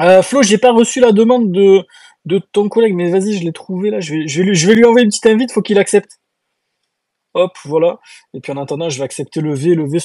[0.00, 1.84] Euh, Flo, j'ai pas reçu la demande de,
[2.26, 4.00] de ton collègue, mais vas-y, je l'ai trouvé là.
[4.00, 6.20] Je vais, je, vais lui, je vais lui envoyer une petite invite, faut qu'il accepte.
[7.34, 7.98] Hop, voilà.
[8.34, 9.74] Et puis en attendant, je vais accepter le V.
[9.74, 9.98] Le V,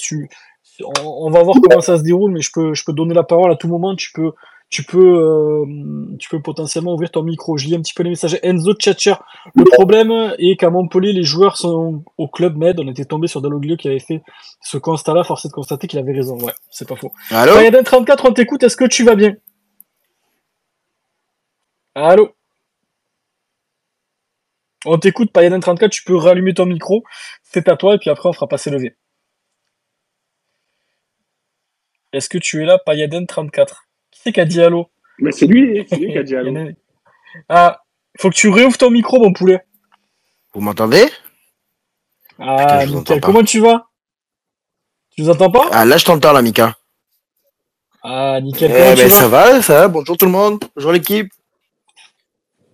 [0.84, 3.24] on, on va voir comment ça se déroule, mais je peux, je peux donner la
[3.24, 3.96] parole à tout moment.
[3.96, 4.32] Tu peux,
[4.72, 7.57] tu peux, euh, tu peux potentiellement ouvrir ton micro.
[7.57, 8.39] Je lis un petit peu les messages.
[8.41, 9.15] Enzo Tchatcher.
[9.53, 12.80] Le problème est qu'à Montpellier, les joueurs sont au club Med.
[12.80, 14.23] On était tombé sur Dalloglio qui avait fait
[14.61, 15.26] ce constat-là.
[15.26, 16.39] Force est de constater qu'il avait raison.
[16.39, 17.11] Ouais, c'est pas faux.
[17.31, 18.64] Allô Payaden 34, on t'écoute.
[18.64, 19.35] Est-ce que tu vas bien?
[21.93, 22.30] Allô
[24.85, 25.91] On t'écoute, Payaden 34.
[25.91, 27.03] Tu peux rallumer ton micro.
[27.43, 28.95] C'est à toi et puis après on fera passer le V.
[32.14, 33.91] Est-ce que tu es là, Payaden 34
[34.22, 34.88] Qui c'est qui a dit allô
[35.19, 36.53] Mais c'est lui, c'est lui qui a dit allô.
[37.49, 37.81] Ah,
[38.19, 39.61] faut que tu réouvres ton micro, mon poulet.
[40.53, 41.06] Vous m'entendez?
[42.39, 43.27] Ah, Putain, pas.
[43.27, 43.88] Comment tu vas?
[45.15, 45.69] Tu nous entends pas?
[45.72, 46.76] Ah là je t'entends là Mika.
[48.03, 48.69] Ah, Eh nickel.
[48.69, 49.10] Comment ben tu vas?
[49.10, 51.31] ça va, ça va, bonjour tout le monde, bonjour l'équipe.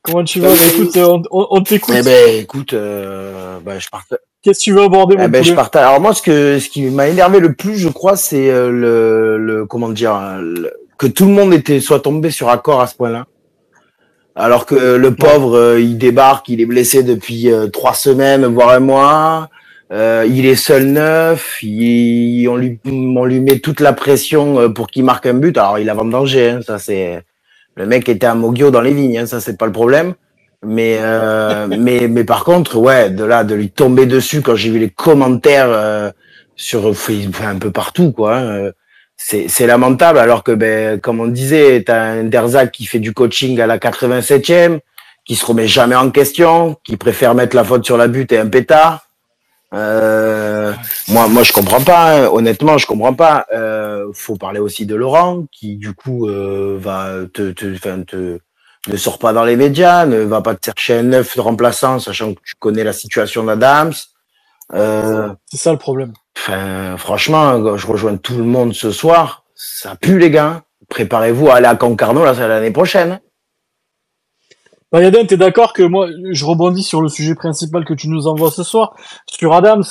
[0.01, 0.49] Comment tu vas?
[0.49, 1.95] Bah, Écoute, on, on- on t'écoute.
[1.97, 4.19] Eh ben écoute, euh, bah, je partage.
[4.41, 5.83] Qu'est-ce que tu veux aborder, mon Eh ben, je partage.
[5.85, 9.37] Alors moi, ce que ce qui m'a énervé le plus, je crois, c'est euh, le,
[9.37, 12.95] le comment dire, le- que tout le monde était soit tombé sur accord à ce
[12.95, 13.25] point-là.
[14.35, 18.69] Alors que le pauvre, euh, il débarque, il est blessé depuis euh, trois semaines, voire
[18.69, 19.49] un mois.
[19.91, 21.63] Euh, il est seul neuf.
[21.63, 25.57] Il, on lui on lui met toute la pression euh, pour qu'il marque un but.
[25.57, 27.23] Alors il a danger, hein, ça c'est.
[27.75, 30.13] Le mec était un Mogio dans les vignes, hein, ça c'est pas le problème.
[30.65, 34.71] Mais euh, mais mais par contre, ouais, de là de lui tomber dessus quand j'ai
[34.71, 36.11] vu les commentaires euh,
[36.55, 38.37] sur Facebook, enfin, un peu partout, quoi.
[38.37, 38.71] hein,
[39.17, 40.19] c'est lamentable.
[40.19, 43.77] Alors que ben comme on disait, t'as un Derzac qui fait du coaching à la
[43.77, 44.79] 87e,
[45.25, 48.37] qui se remet jamais en question, qui préfère mettre la faute sur la butte et
[48.37, 49.03] un pétard.
[49.73, 50.71] Euh,
[51.09, 52.13] moi, moi, je comprends pas.
[52.25, 52.29] hein.
[52.31, 53.45] Honnêtement, je comprends pas.
[53.53, 57.75] Euh, faut parler aussi de Laurent, qui du coup euh, va te, te,
[58.05, 58.39] te,
[58.87, 62.33] ne sort pas dans les médias, ne va pas te chercher un neuf remplaçant, sachant
[62.33, 63.91] que tu connais la situation d'Adams.
[64.73, 66.13] Euh, C'est ça le problème.
[66.39, 69.43] Enfin, franchement, je rejoins tout le monde ce soir.
[69.55, 70.63] Ça pue, les gars.
[70.89, 73.19] Préparez-vous à aller à Concarneau la- l'année prochaine.
[74.91, 78.51] Bayaden, t'es d'accord que moi, je rebondis sur le sujet principal que tu nous envoies
[78.51, 78.95] ce soir,
[79.29, 79.83] sur Adams.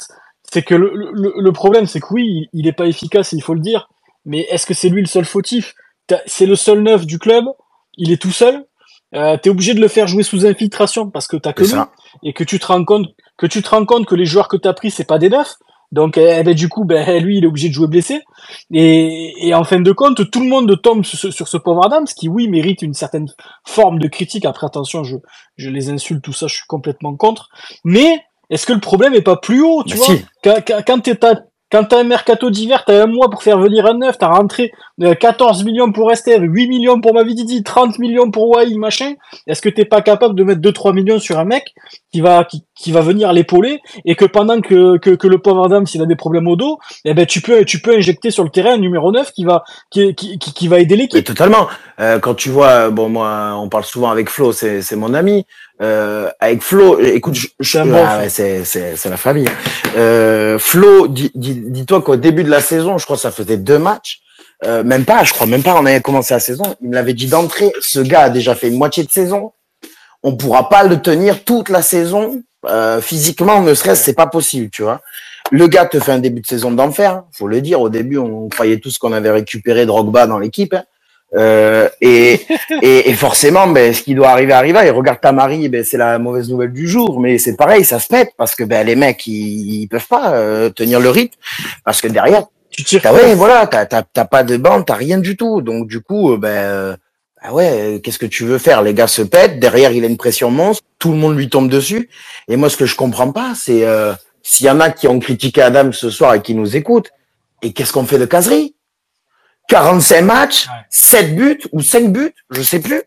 [0.50, 3.52] C'est que le, le, le problème, c'est que oui, il est pas efficace, il faut
[3.54, 3.88] le dire.
[4.24, 5.74] Mais est-ce que c'est lui le seul fautif?
[6.26, 7.44] C'est le seul neuf du club.
[7.98, 8.64] Il est tout seul.
[9.14, 11.90] Euh, t'es obligé de le faire jouer sous infiltration parce que t'as que lui ça.
[12.22, 13.06] et que tu te rends compte
[13.38, 15.56] que tu te rends compte que les joueurs que t'as pris c'est pas des neufs.
[15.92, 18.22] Donc eh ben, du coup ben lui il est obligé de jouer blessé
[18.72, 21.84] et, et en fin de compte tout le monde tombe sur, ce- sur ce pauvre
[21.86, 23.26] Adams qui oui mérite une certaine
[23.66, 24.44] forme de critique.
[24.44, 25.16] Après attention je
[25.56, 27.48] je les insulte tout ça je suis complètement contre.
[27.84, 30.24] Mais est-ce que le problème est pas plus haut tu Bah vois si.
[30.44, 30.56] quand,
[30.86, 31.16] quand, t'es-
[31.70, 34.72] quand t'as un mercato d'hiver, t'as un mois pour faire venir un neuf, t'as rentré
[35.02, 39.14] euh, 14 millions pour Esther, 8 millions pour Mavididi, 30 millions pour Wai, machin.
[39.46, 41.74] Est-ce que t'es pas capable de mettre 2-3 millions sur un mec
[42.12, 45.64] qui va, qui, qui va venir l'épauler et que pendant que, que, que le pauvre
[45.64, 48.44] Adam, s'il a des problèmes au dos, eh ben, tu peux, tu peux injecter sur
[48.44, 51.24] le terrain un numéro 9 qui va, qui, qui, qui, va aider l'équipe.
[51.24, 51.66] totalement.
[51.98, 55.46] Euh, quand tu vois, bon, moi, on parle souvent avec Flo, c'est c'est mon ami.
[55.82, 59.48] Euh, avec Flo, écoute, je, je- ah ouais, c'est c'est c'est la famille.
[59.96, 63.58] Euh, Flo, dis- dis- dis-toi qu'au début de la saison, je crois que ça faisait
[63.58, 64.20] deux matchs.
[64.64, 66.64] Euh, même pas, je crois même pas, on avait commencé la saison.
[66.80, 67.72] Il me l'avait dit d'entrée.
[67.80, 69.52] Ce gars a déjà fait une moitié de saison.
[70.22, 72.42] On pourra pas le tenir toute la saison.
[72.64, 75.02] Euh, physiquement, ne serait-ce, c'est pas possible, tu vois.
[75.52, 77.80] Le gars te fait un début de saison d'enfer, hein, faut le dire.
[77.82, 80.72] Au début, on croyait tous qu'on avait récupéré Drogba dans l'équipe.
[80.74, 80.84] hein.
[81.36, 82.40] Euh, et,
[82.82, 84.86] et, et forcément, ben, ce qui doit arriver arriva.
[84.86, 87.20] Et regarde ta Marie, ben, c'est la mauvaise nouvelle du jour.
[87.20, 90.32] Mais c'est pareil, ça se pète parce que ben, les mecs, ils, ils peuvent pas
[90.32, 91.36] euh, tenir le rythme
[91.84, 93.02] parce que derrière, Tu tires.
[93.02, 95.62] T'as, ouais, voilà, t'as, t'as, t'as pas de bande, t'as rien du tout.
[95.62, 96.96] Donc, du coup, euh, ben, euh,
[97.42, 98.82] bah ouais, qu'est-ce que tu veux faire?
[98.82, 101.68] Les gars se pètent, derrière, il a une pression monstre, tout le monde lui tombe
[101.68, 102.08] dessus.
[102.48, 105.18] Et moi, ce que je comprends pas, c'est, euh, s'il y en a qui ont
[105.18, 107.10] critiqué Adam ce soir et qui nous écoutent,
[107.62, 108.75] et qu'est-ce qu'on fait de caserie?
[109.68, 110.72] 45 matchs, Ouais.
[110.90, 113.02] 7 buts ou 5 buts, je sais plus.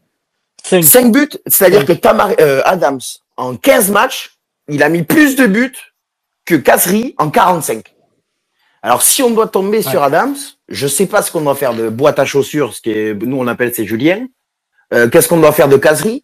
[0.64, 0.84] Cinq.
[0.84, 3.00] 5 buts, c'est-à-dire que Tamar, euh, Adams,
[3.38, 4.38] en 15 matchs,
[4.68, 5.76] il a mis plus de buts
[6.46, 7.84] que Caserie en 45.
[8.82, 10.36] Alors, si on doit tomber sur Adams,
[10.70, 13.38] je sais pas ce qu'on doit faire de boîte à chaussures, ce qui est, nous,
[13.38, 14.26] on appelle c'est Julien.
[14.94, 16.24] Euh, qu'est-ce qu'on doit faire de Caserie?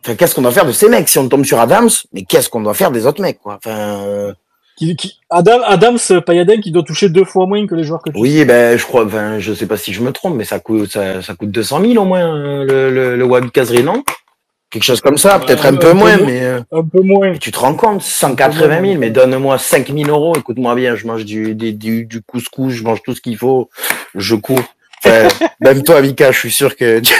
[0.00, 1.08] Enfin, qu'est-ce qu'on doit faire de ces mecs?
[1.08, 3.54] Si on tombe sur Adams, mais qu'est-ce qu'on doit faire des autres mecs, quoi?
[3.56, 4.32] Enfin, euh,
[4.78, 8.10] Qui, qui, Adam, Adams Payadin qui doit toucher deux fois moins que les joueurs que
[8.10, 10.60] tu oui, ben, je crois, enfin, je sais pas si je me trompe, mais ça
[10.60, 14.04] coûte, ça, ça coûte 200 000 au moins, euh, le, le, le non?
[14.70, 17.32] Quelque chose comme ça, peut-être un un peu peu moins, mais, euh, Un peu moins.
[17.32, 21.08] Mais tu te rends compte, 180 000, mais donne-moi 5 000 euros, écoute-moi bien, je
[21.08, 23.70] mange du, du, du couscous, je mange tout ce qu'il faut,
[24.14, 24.62] je cours.
[25.04, 25.28] Enfin,
[25.60, 27.00] même toi, Mika, je suis sûr que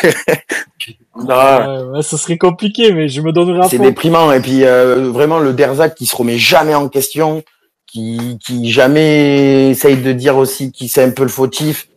[1.17, 4.33] Non, Ouais, ouais, ça serait compliqué, mais je me donnerai à c'est déprimant.
[4.33, 7.43] Et puis, euh, vraiment, le Derzac qui se remet jamais en question,
[7.87, 11.89] qui, qui jamais essaye de dire aussi qui c'est un peu le fautif,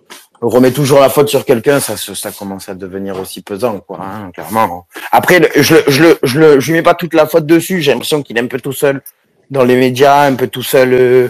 [0.42, 4.32] remet toujours la faute sur quelqu'un, ça, ça commence à devenir aussi pesant, quoi, hein,
[4.34, 4.88] clairement.
[5.12, 8.38] Après, je, je, je, je lui mets pas toute la faute dessus, j'ai l'impression qu'il
[8.38, 9.02] est un peu tout seul
[9.52, 11.30] dans les médias, un peu tout seul euh,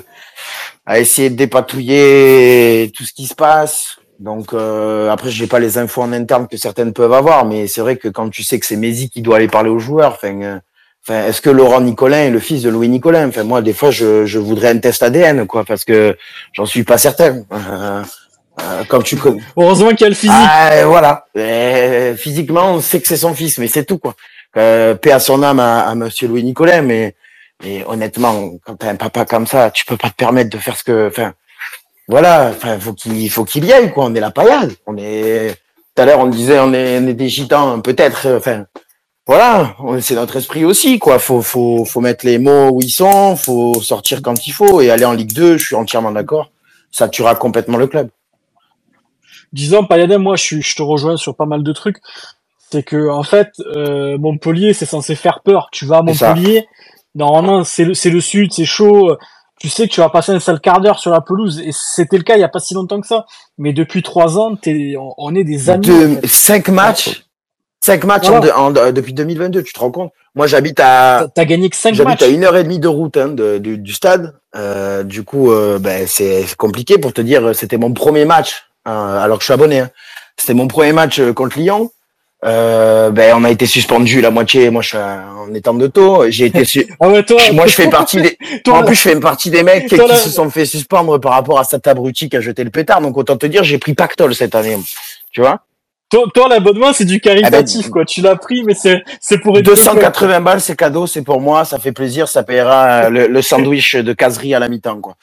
[0.86, 3.98] à essayer de dépatouiller tout ce qui se passe.
[4.22, 7.82] Donc euh, après, j'ai pas les infos en interne que certaines peuvent avoir, mais c'est
[7.82, 10.42] vrai que quand tu sais que c'est Mézi qui doit aller parler aux joueurs, enfin,
[10.44, 10.60] euh,
[11.04, 13.28] enfin, est-ce que Laurent Nicolin est le fils de Louis Nicolin?
[13.30, 16.16] Enfin, moi, des fois, je, je voudrais un test ADN, quoi, parce que
[16.54, 17.44] j'en suis pas certain.
[17.52, 18.04] Euh,
[18.62, 19.42] euh, comme tu connais.
[19.58, 20.36] Heureusement qu'il y a le physique.
[20.38, 21.26] Ah, voilà.
[21.36, 24.14] Euh, physiquement, on sait que c'est son fils, mais c'est tout, quoi.
[24.56, 27.16] Euh, paix à son âme à, à Monsieur Louis Nicolin, mais,
[27.64, 30.78] mais honnêtement, quand t'as un papa comme ça, tu peux pas te permettre de faire
[30.78, 31.34] ce que, enfin,
[32.12, 34.06] voilà, enfin, faut qu'il, faut qu'il y aille, quoi.
[34.06, 34.74] On est la paillade.
[34.88, 35.56] On est,
[35.96, 38.66] tout à l'heure, on disait, on est, on est des gitans, peut-être, enfin,
[39.28, 41.20] voilà, c'est notre esprit aussi, quoi.
[41.20, 44.92] Faut, faut, faut mettre les mots où ils sont, faut sortir quand il faut et
[44.92, 46.52] aller en Ligue 2, je suis entièrement d'accord.
[46.92, 48.10] Ça tuera complètement le club.
[49.54, 51.98] Disons, Payadin, moi, je, suis- je te rejoins sur pas mal de trucs.
[52.72, 55.70] C'est que, en fait, euh, Montpellier, c'est censé faire peur.
[55.72, 56.02] Tu vas à.
[56.04, 56.68] Montpellier,
[57.16, 59.18] normalement, c'est le, c'est le sud, c'est chaud.
[59.62, 61.60] Tu sais que tu vas passer un sale quart d'heure sur la pelouse.
[61.64, 63.28] Et c'était le cas il y a pas si longtemps que ça.
[63.60, 65.88] Mais depuis trois ans, on, on est des amis.
[65.92, 66.28] en de, fait.
[66.28, 67.26] cinq matchs,
[67.80, 68.58] cinq matchs Voilà.
[68.60, 70.12] en en- depuis 2022, tu te rends compte?
[70.34, 72.24] Moi, j'habite à, T'as- gagné que cinq j'habite matchs.
[72.24, 74.34] à une heure et demie de route hein, de- du, du stade.
[74.56, 77.54] Euh, du coup, euh, ben, c'est c'est compliqué pour te dire.
[77.54, 79.82] C'était mon premier match, hein, alors que je suis abonné.
[79.82, 79.92] hein.
[80.38, 81.92] C'était mon premier match euh, contre Lyon.
[82.44, 84.70] Euh, ben, on a été suspendu la moitié.
[84.72, 86.26] Moi, je suis en étant de taux.
[86.30, 88.38] J'ai été su- Ah ouais, toi, moi, je fais partie des.
[88.64, 91.60] toi, en plus, je fais partie des mecs qui, se sont fait suspendre par rapport
[91.60, 93.02] à cet abruti qui a jeté le pétard.
[93.02, 94.78] Donc, autant te dire, j'ai pris pactole cette année.
[95.32, 95.62] Tu vois
[96.10, 98.06] toi, toi, l'abonnement, c'est du caritatif, Ah ben, quoi.
[98.06, 99.64] Tu l'as pris, mais c'est, c'est pour club.
[99.64, 103.42] 280 balles, c'est cadeau, c'est pour moi, ça fait plaisir, ça payera euh, le, le
[103.42, 105.16] sandwich de caserie à la mi-temps, quoi.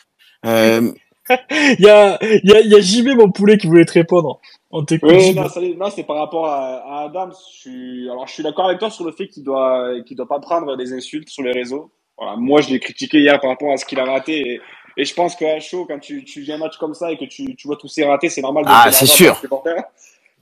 [0.47, 0.91] Euh,
[1.51, 3.93] Il y a, il y a, il y a JB, mon poulet, qui voulait te
[3.93, 4.41] répondre.
[4.71, 5.11] On t'écoute.
[5.11, 5.35] Oui,
[5.77, 7.31] non, c'est par rapport à, à Adam.
[7.31, 10.29] Je suis, alors, je suis d'accord avec toi sur le fait qu'il doit, qu'il doit
[10.29, 11.91] pas prendre des insultes sur les réseaux.
[12.19, 14.41] Voilà, moi, je l'ai critiqué hier par rapport à ce qu'il a raté.
[14.41, 14.61] Et,
[14.99, 17.25] et je pense qu'à chaud, quand tu, tu viens un match comme ça et que
[17.25, 19.41] tu, tu vois tous ces ratés, c'est normal de Ah, c'est sûr.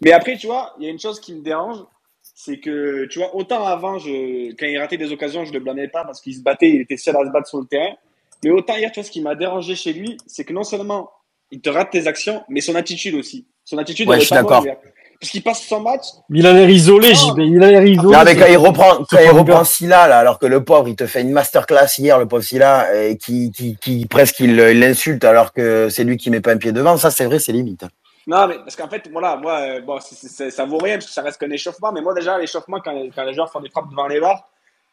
[0.01, 1.79] Mais après, tu vois, il y a une chose qui me dérange,
[2.23, 5.89] c'est que, tu vois, autant avant, je, quand il ratait des occasions, je le blâmais
[5.89, 7.95] pas parce qu'il se battait, il était seul à se battre sur le terrain.
[8.43, 11.11] Mais autant hier, tu vois, ce qui m'a dérangé chez lui, c'est que non seulement
[11.51, 13.47] il te rate tes actions, mais son attitude aussi.
[13.67, 14.65] Son attitude, Ouais, je est suis pas d'accord.
[14.65, 14.77] hier.
[15.21, 17.15] Parce qu'il passe son match, Mais il a l'air isolé.
[17.15, 17.39] JB.
[17.39, 18.17] Il a l'air isolé.
[18.17, 19.65] non, mais quand il reprend, quand il reprend.
[19.65, 22.95] Silla, là, alors que le pauvre, il te fait une masterclass hier, le pauvre Silla,
[22.95, 26.53] et qui, qui, qui presque il il l'insulte alors que c'est lui qui met pas
[26.53, 27.85] un pied devant, ça, c'est vrai, c'est limite.
[28.29, 30.95] Non, mais parce qu'en fait, voilà, moi, euh, bon, c'est- c'est- c'est- ça vaut rien
[30.97, 31.93] parce que ça reste qu'un échauffement.
[31.93, 34.49] Mais moi, déjà, l'échauffement, quand, quand les joueurs font des frappes devant les barres,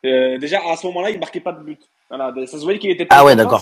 [0.06, 1.80] euh, déjà, à ce moment-là, il marquait pas de but.
[2.10, 3.62] Voilà, ça se voyait qu'il était pas Ah ouais, d'accord.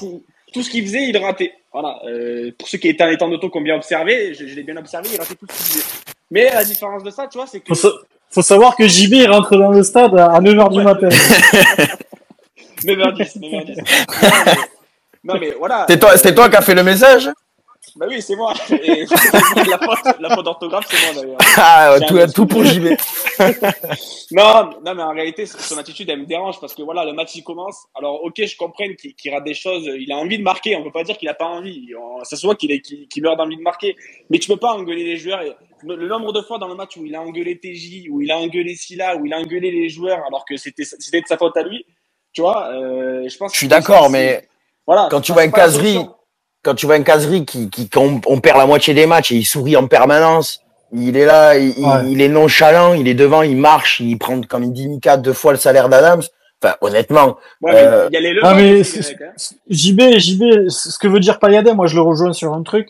[0.54, 1.54] Tout ce qu'il faisait, il ratait.
[1.72, 2.00] Voilà.
[2.06, 4.64] Euh, pour ceux qui étaient en étant d'auto, qui ont bien observé, je, je l'ai
[4.64, 5.86] bien observé, il ratait tout ce qu'il faisait.
[6.30, 7.68] Mais la différence de ça, tu vois, c'est que.
[7.68, 7.94] Faut, sa-
[8.30, 10.84] faut savoir que JB il rentre dans le stade à 9h du Ouais.
[10.84, 11.08] matin.
[12.84, 13.78] 9h10, 9h10.
[15.24, 15.86] Non, mais, non, mais voilà.
[15.88, 17.30] C'est toi, c'est toi qui as fait le message?
[17.98, 18.54] Bah oui, c'est moi.
[18.70, 19.06] Et
[19.70, 21.38] la faute, la faute d'orthographe, c'est moi d'ailleurs.
[21.58, 22.88] Ah, tout, un tout pour JB.
[24.32, 27.36] Non, non, mais en réalité, son attitude, elle me dérange parce que voilà, le match,
[27.36, 27.76] il commence.
[27.96, 29.84] Alors, ok, je comprends qu'il qu'il rate des choses.
[30.00, 30.76] Il a envie de marquer.
[30.78, 31.90] On peut pas dire qu'il a pas envie.
[32.00, 33.96] On- Ça se voit qu'il est- qu'il qu'il meurt d'envie de marquer.
[34.30, 35.42] Mais tu peux pas engueuler les joueurs.
[35.42, 35.52] Et
[35.84, 38.38] le nombre de fois dans le match où il a engueulé TJ, où il a
[38.38, 41.58] engueulé Silla, où il a engueulé les joueurs alors que c'était c'était de sa faute
[41.58, 41.86] à lui,
[42.32, 44.48] tu vois, euh, je pense Je suis que d'accord, mais
[44.88, 46.00] voilà, quand tu vois la caserie.
[46.64, 49.36] Quand tu vois un caserie qui, qui, qu'on- on perd la moitié des matchs et
[49.36, 50.62] il sourit en permanence,
[50.94, 52.12] il est là, il, il- Ouais.
[52.12, 55.34] il est nonchalant, il est devant, il marche, il prend, comme il dit Mika, deux
[55.34, 56.22] fois le salaire d'Adams.
[56.64, 59.32] Enfin, honnêtement, Ouais, mais euh, il y a les Ah, mais hein.
[59.70, 62.90] JB, JB, ce que veut dire Payadem, moi je le rejoins sur un truc,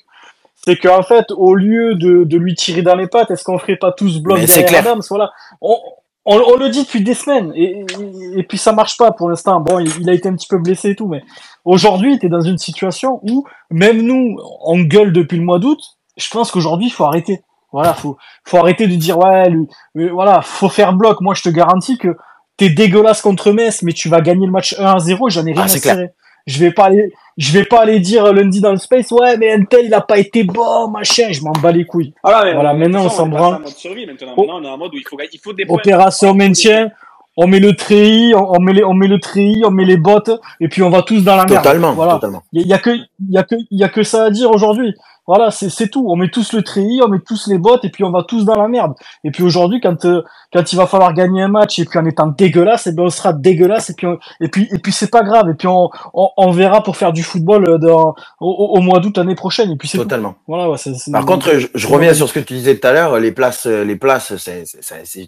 [0.66, 3.78] c'est qu'en fait, au lieu de, de lui tirer dans les pattes, est-ce qu'on ferait
[3.78, 4.80] pas tous bloc derrière clair.
[4.82, 5.32] Adams Voilà.
[5.62, 5.78] On,
[6.26, 9.30] on, on le dit depuis des semaines, et, et, et puis ça marche pas pour
[9.30, 9.60] l'instant.
[9.60, 11.24] Bon, il, il a été un petit peu blessé et tout, mais
[11.66, 15.80] aujourd'hui, tu es dans une situation où, même nous, on gueule depuis le mois d'août,
[16.18, 17.42] je pense qu'aujourd'hui, il faut arrêter.
[17.72, 19.66] Voilà, faut, faut arrêter de dire, ouais, lui,
[19.96, 21.22] mais voilà, faut faire bloc.
[21.22, 22.10] Moi, je te garantis que
[22.58, 25.54] t'es dégueulasse contre Metz, mais tu vas gagner le match 1 à 0, j'en ai
[25.54, 25.96] rien Ah, à c'est clair.
[25.96, 26.10] cirer.
[26.48, 29.52] Je vais pas aller, je vais pas aller dire lundi dans le space, ouais, mais
[29.54, 32.14] Intel, il a pas été bon, machin, je m'en bats les couilles.
[32.24, 33.56] Ah là, mais Voilà, maintenant, on s'en branle.
[33.56, 34.34] en mode survie maintenant.
[34.38, 34.42] Oh.
[34.42, 35.76] Maintenant, on est en mode où il faut, il faut des points.
[35.78, 36.90] Opération il maintien,
[37.38, 39.98] on met le treillis, on, on met les, on met le treillis, on met les
[39.98, 41.64] bottes, et puis on va tous dans la merde.
[41.64, 42.14] totalement, Voilà.
[42.14, 42.44] totalement.
[42.54, 42.90] Il y, a- y a que,
[43.30, 44.94] y a que, y a que ça à dire aujourd'hui.
[45.34, 46.06] Voilà, c'est, tout.
[46.10, 48.44] On met tous le treillis, on met tous les bottes, et puis on va tous
[48.44, 48.96] dans la merde.
[49.24, 52.06] Et puis aujourd'hui, quand, euh, quand il va falloir gagner un match, et puis en
[52.06, 55.10] étant dégueulasse, et ben on sera dégueulasse, et puis, on- et puis, et puis c'est
[55.10, 55.50] pas grave.
[55.50, 59.18] Et puis on, on, on verra pour faire du football euh, dans, au, mois d'août
[59.18, 59.72] l'année prochaine.
[59.72, 60.00] Et puis tout.
[60.00, 60.36] Totalement.
[60.50, 60.76] Voilà, ouais,
[61.14, 63.68] Par contre, je, je reviens sur ce que tu disais tout à l'heure, les places,
[63.68, 64.66] euh, les places, c'est,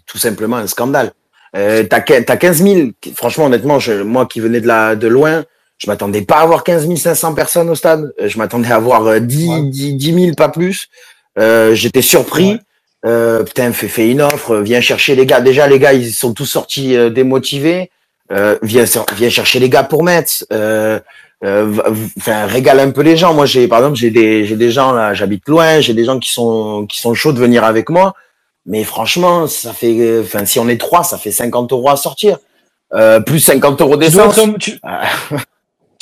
[0.04, 1.12] tout simplement un scandale.
[1.56, 5.06] Euh, t'as, quin- t'as 15 000, franchement, honnêtement, je, moi qui venais de la, de
[5.08, 5.44] loin,
[5.78, 8.12] je m'attendais pas à avoir 15 500 personnes au stade.
[8.20, 9.62] Euh, Je m'attendais à avoir euh, 10, Ouais.
[9.62, 10.88] 10, 10 000, pas plus.
[11.38, 12.52] Euh, j'étais surpris.
[12.52, 12.58] Ouais.
[13.06, 15.40] Euh, putain, fais, fais une offre, viens chercher les gars.
[15.40, 17.90] Déjà, les gars, ils sont tous sortis euh, démotivés.
[18.32, 18.84] Euh, viens,
[19.16, 20.46] viens chercher les gars pour Metz.
[20.52, 20.98] Euh,
[21.44, 21.82] euh, v-
[22.18, 23.34] enfin, régale un peu les gens.
[23.34, 26.18] Moi, j'ai, par exemple, j'ai des, j'ai des gens là, j'habite loin, j'ai des gens
[26.18, 28.14] qui sont, qui sont chauds de venir avec moi.
[28.64, 31.96] Mais franchement, ça fait, euh, enfin, si on est trois, ça fait 50 euros à
[31.96, 32.38] sortir.
[32.94, 34.40] Euh, plus 50 euros d'essence.
[34.58, 35.02] tu, Ah.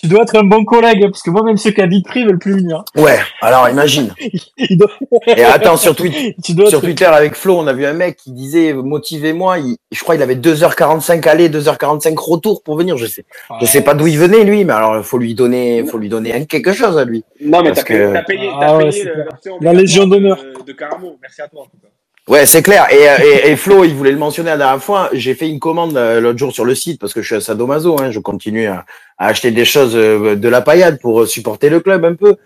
[0.03, 2.39] tu dois être un bon collègue, parce que moi, même ceux qui habitent prix veulent
[2.39, 2.85] plus venir.
[2.97, 4.12] Ouais, alors imagine.
[4.59, 4.91] Il doit-
[5.29, 7.93] Et attends, sur Twitter, tu dois sur être- Twitter avec Flo, on a vu un
[7.93, 9.59] mec qui disait motivez-moi.
[9.61, 12.97] Il- Je crois qu'il avait 2h45 aller, 2h45 retour pour venir.
[12.97, 13.24] Je sais,
[13.61, 16.35] je sais pas d'où il venait lui, mais alors faut lui donner, faut lui donner
[16.35, 17.24] un- quelque chose à lui.
[17.41, 19.27] Non, mais Parce t'as payé, que- t'as payé, Ah ouais, payé le- clair.
[19.31, 20.37] l'option La Légion d'honneur.
[20.43, 21.16] De, de Caramo.
[21.23, 21.89] Merci à toi, en tout cas.
[22.32, 22.86] Ouais, c'est clair.
[22.90, 25.10] Et, et, et Flo, il voulait le mentionner la dernière fois.
[25.12, 27.40] J'ai fait une commande euh, l'autre jour sur le site parce que je suis à
[27.40, 28.00] sadomaso.
[28.00, 28.86] Hein, je continue à,
[29.18, 32.36] à acheter des choses euh, de la paillade pour euh, supporter le club un peu.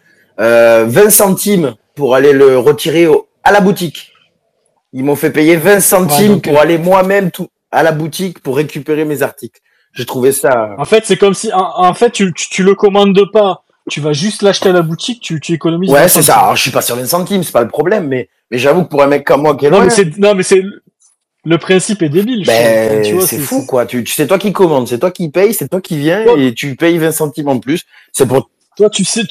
[0.40, 4.12] Euh, 20 centimes pour aller le retirer au- à la boutique.
[4.92, 8.40] Ils m'ont fait payer 20 centimes donc, pour euh, aller moi-même tout à la boutique
[8.40, 9.60] pour récupérer mes articles.
[9.92, 10.70] J'ai trouvé ça.
[10.78, 13.62] En fait, c'est comme si, en, en fait, tu, tu, tu le commandes pas.
[13.88, 15.90] Tu vas juste l'acheter à la boutique, tu, tu économises.
[15.90, 16.38] Ouais, 20 c'est ça.
[16.38, 18.88] Alors, je suis pas sur 20 centimes, c'est pas le problème, mais mais j'avoue que
[18.88, 20.62] pour un mec comme moi qui est Non, mais c'est, non, mais c'est,
[21.44, 22.44] le principe est débile.
[22.46, 23.86] Ben, c'est fou, quoi.
[23.86, 26.46] Tu, tu c'est toi qui commande, c'est toi qui paye, c'est toi qui viens Ouais.
[26.46, 27.84] et tu payes 20 centimes en plus.
[28.12, 29.22] C'est pour, Toi, tu sais,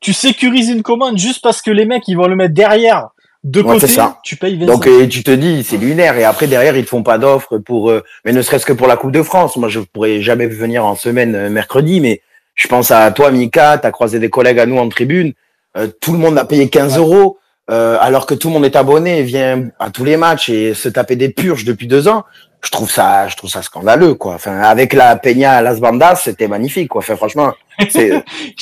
[0.00, 3.08] tu sécurises une commande juste parce que les mecs, ils vont le mettre derrière,
[3.44, 3.86] de Ouais, côté.
[3.86, 4.18] c'est ça.
[4.24, 5.08] Tu payes 20 donc, centimes.
[5.10, 6.16] tu te dis, c'est lunaire.
[6.16, 8.86] Et après, derrière, ils te font pas d'offres pour, euh, mais ne serait-ce que pour
[8.86, 9.56] la Coupe de France.
[9.58, 12.22] Moi, je pourrais jamais venir en semaine, euh, mercredi, mais
[12.54, 15.32] je pense à toi, Mika, t'as croisé des collègues à nous en tribune.
[15.76, 17.38] Euh, tout le monde a payé 15 euros,
[17.70, 20.74] euh, alors que tout le monde est abonné et vient à tous les matchs et
[20.74, 22.24] se taper des purges depuis deux ans.
[22.62, 24.34] Je trouve ça, je trouve ça scandaleux, quoi.
[24.34, 27.00] Enfin, avec la Peña à Las Bandas, c'était magnifique, quoi.
[27.00, 27.52] Enfin, franchement,
[27.90, 28.22] c'est,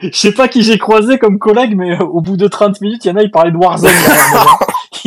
[0.00, 3.04] Je sais- pas qui j'ai croisé comme collègue, mais euh, au bout de 30 minutes,
[3.04, 3.90] il y en a, ils parlaient de Warzone.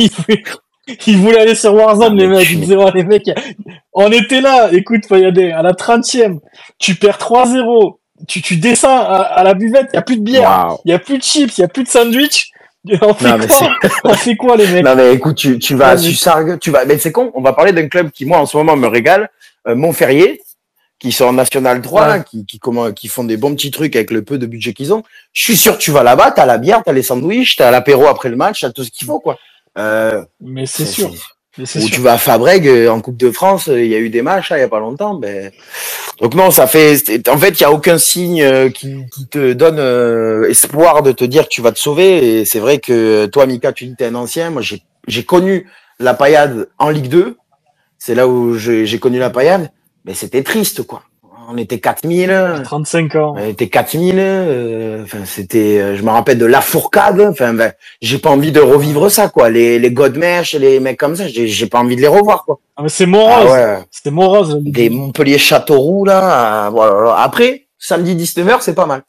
[1.06, 2.50] ils voulaient aller sur Warzone, Ah, les mais mecs.
[2.50, 3.30] Ils disaient, ouais, les mecs,
[3.92, 4.70] on était là.
[4.72, 6.38] Écoute, Fayadé, à la 30e,
[6.78, 7.98] tu perds 3-0.
[8.28, 10.94] Tu, tu descends à, à la buvette, il y a plus de bière, il y
[10.94, 12.50] a plus de chips, il y a plus de sandwich.
[13.00, 13.70] On fait Non, mais quoi
[14.04, 16.84] On fait quoi, les mecs Non mais écoute, tu, tu vas à Sussargues, tu vas.
[16.84, 17.30] Mais c'est con.
[17.34, 19.28] On va parler d'un club qui moi en ce moment me régale,
[19.68, 20.40] euh, Montferrier,
[21.00, 22.24] qui sont en National 3, là, Ouais.
[22.28, 24.92] qui qui comment, qui font des bons petits trucs avec le peu de budget qu'ils
[24.92, 25.02] ont.
[25.32, 28.06] Je suis sûr que tu vas là-bas, t'as la bière, t'as les sandwichs, t'as l'apéro
[28.06, 29.36] après le match, t'as tout ce qu'il faut quoi.
[29.78, 31.12] Euh, Mais c'est sûr.
[31.58, 31.90] Mais Ou sûr.
[31.90, 34.22] tu vas à Fabrègue euh, en Coupe de France, euh, il y a eu des
[34.22, 35.14] matchs là, il y a pas longtemps.
[35.14, 35.50] Ben...
[36.18, 36.96] Donc non, ça fait.
[37.28, 41.24] En fait, il y a aucun signe qui, qui te donne euh, espoir de te
[41.24, 42.40] dire que tu vas te sauver.
[42.40, 44.48] Et c'est vrai que toi, Mika, tu dis que t'es un ancien.
[44.48, 45.68] Moi, j'ai connu
[45.98, 47.36] la paillade en Ligue 2.
[47.98, 49.70] C'est là où j'ai j'ai connu la paillade.
[50.06, 51.02] Mais c'était triste, quoi.
[51.52, 52.62] On était 4000.
[52.64, 53.34] 35 ans.
[53.36, 54.14] On était 4000.
[54.18, 55.78] euh, Enfin, c'était.
[55.80, 57.20] euh, Je me rappelle de la fourcade.
[57.20, 59.50] Enfin, ben, j'ai pas envie de revivre ça, quoi.
[59.50, 62.58] Les les Godmesh, les mecs comme ça, j'ai j'ai pas envie de les revoir, quoi.
[62.76, 63.32] Ah, mais c'est morose.
[63.48, 63.78] Ah ouais.
[63.90, 64.58] C'était morose.
[64.62, 66.66] Des Montpellier Châteauroux là.
[66.66, 67.16] euh, voilà.
[67.22, 69.02] Après, samedi 19h, c'est pas mal.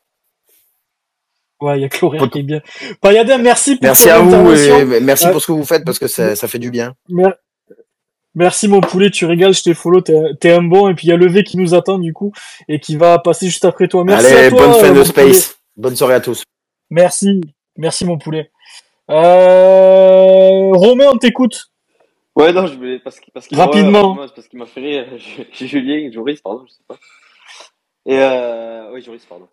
[1.62, 2.60] Ouais, il y a Chlorien qui est bien.
[3.02, 6.08] Payadin, merci pour Merci à vous et merci pour ce que vous faites parce que
[6.08, 6.94] ça, ça fait du bien.
[7.08, 7.36] Mer-
[8.36, 10.90] Merci mon poulet, tu régales, je t'ai follow, t'es un bon.
[10.90, 12.32] Et puis il y a Levé qui nous attend du coup
[12.68, 14.04] et qui va passer juste après toi.
[14.04, 14.60] Merci Allez, à toi.
[14.68, 15.14] bonne fin euh, de space.
[15.48, 15.58] poulet.
[15.78, 16.44] Bonne soirée à tous.
[16.90, 17.42] Merci,
[17.78, 18.52] merci mon poulet.
[19.10, 20.72] Euh...
[20.74, 21.70] Romain, on t'écoute.
[22.36, 24.16] Ouais, non, je voulais, parce, qu'il- parce qu'il Rapidement.
[24.18, 25.06] ouais, parce qu'il m'a fait rire.
[25.54, 26.98] J'ai Julien, Joris, pardon, je sais pas.
[28.06, 29.48] Et euh, oui, Joris, pardon.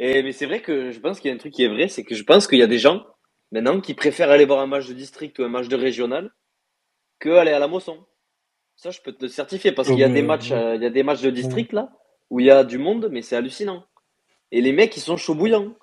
[0.00, 1.86] Et, mais c'est vrai que je pense qu'il y a un truc qui est vrai,
[1.88, 3.04] c'est que je pense qu'il y a des gens,
[3.52, 6.32] maintenant, qui préfèrent aller voir un match de district ou un match de régional
[7.20, 7.98] que aller à la Mosson.
[8.76, 10.86] Ça, je peux te le certifier, parce qu'il y a des matchs, euh, il y
[10.86, 11.90] a des matchs de district, là,
[12.30, 13.84] où il y a du monde, mais c'est hallucinant.
[14.52, 15.74] Et les mecs, ils sont chauds bouillants.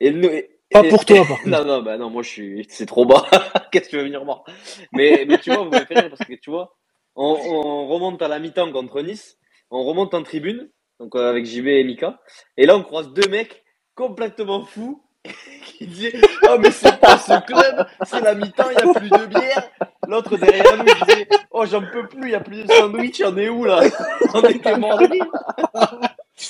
[0.00, 1.58] Et, le- Pas pour toi, par contre.
[1.58, 3.24] non, non, bah non, moi je suis, c'est trop bas.
[3.72, 4.44] Qu'est-ce que tu veux venir voir?
[4.92, 6.76] Mais, mais tu vois, vous m'avez fait rire parce que tu vois,
[7.16, 9.38] on, on remonte à la mi-temps contre Nice,
[9.70, 12.20] on remonte en tribune, donc euh, avec JB et Mika,
[12.56, 13.64] et là on croise deux mecs
[13.94, 15.04] complètement fous
[15.78, 16.12] qui disent
[16.48, 19.68] Oh, mais c'est pas ce club, c'est la mi-temps, il n'y a plus de bière.
[20.08, 23.22] L'autre derrière nous il disait Oh, j'en peux plus, il n'y a plus de sandwich,
[23.24, 23.80] on est où là?
[24.34, 25.26] On était morts de rire.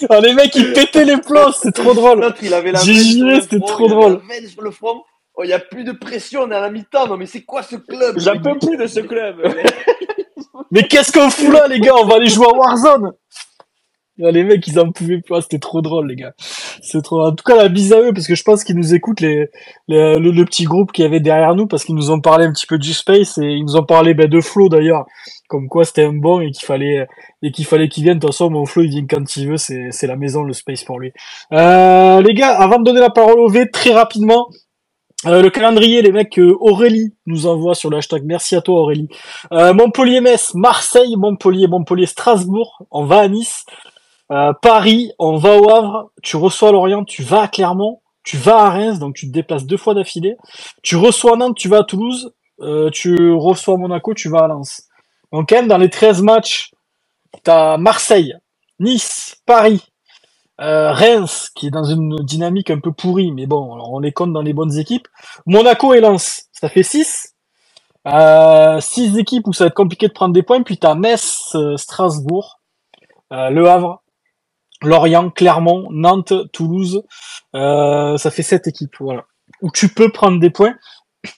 [0.08, 2.20] Ah, les mecs, ils pétaient les plombs, c'était trop drôle.
[2.20, 4.22] L'autre, il avait la veine sur jouais, le c'était front, trop il avait drôle.
[4.28, 5.02] la veine sur le front.
[5.34, 7.06] Oh, il n'y a plus de pression, on est à la mi-temps.
[7.08, 8.18] Non, mais c'est quoi ce club?
[8.18, 9.42] J'en peux plus de ce club.
[10.70, 11.94] Mais qu'est-ce qu'on fout là, les gars?
[11.96, 13.51] On va aller jouer à Warzone Ah,
[14.30, 16.32] Les mecs, ils en pouvaient pas, c'était trop drôle, les gars.
[16.82, 17.24] C'est trop.
[17.24, 19.48] En tout cas, la bise à eux, parce que je pense qu'ils nous écoutent, les,
[19.88, 22.78] le, petit groupe qui avait derrière nous, parce qu'ils nous ont parlé un petit peu
[22.78, 25.06] du space et ils nous ont parlé ben, de Flo d'ailleurs,
[25.48, 27.06] comme quoi c'était un bon et qu'il fallait
[27.42, 28.18] et qu'il fallait qu'il vienne.
[28.18, 30.52] De toute façon, mon Flo, il vient quand il veut, c'est c'est la maison, le
[30.52, 31.12] space pour lui.
[31.52, 34.48] Euh, les gars, avant de donner la parole au V, très rapidement.
[35.26, 38.22] euh, le calendrier, les mecs, Aurélie nous envoie sur le hashtag.
[38.24, 39.08] Merci à toi, Aurélie.
[39.52, 42.82] Euh, Montpellier-Metz, Marseille, Montpellier, Montpellier, Strasbourg.
[42.90, 43.64] On va à Nice.
[44.32, 46.10] Euh, Paris, on va au Havre.
[46.22, 48.00] Tu reçois Lorient, tu vas à Clermont.
[48.24, 50.36] Tu vas à Reims, donc tu te déplaces deux fois d'affilée.
[50.82, 52.32] Tu reçois Nantes, tu vas à Toulouse.
[52.60, 54.88] Euh, tu reçois Monaco, tu vas à Lens.
[55.32, 56.70] Donc quand même, dans les 13 matchs,
[57.42, 58.34] t'as Marseille,
[58.78, 59.84] Nice, Paris,
[60.60, 64.32] euh, Reims, qui est dans une dynamique un peu pourrie, mais bon, on les compte
[64.32, 65.08] dans les bonnes équipes.
[65.44, 67.34] Monaco et Lens, ça fait 6.
[68.08, 70.62] Euh, six équipes où ça va être compliqué de prendre des points.
[70.62, 72.60] Puis t'as Metz, Strasbourg,
[73.30, 74.01] Le Havre,
[74.82, 77.02] Lorient, Clermont, Nantes, Toulouse.
[77.54, 79.24] Euh, ça fait sept équipes, voilà.
[79.60, 80.74] Où tu peux prendre des points,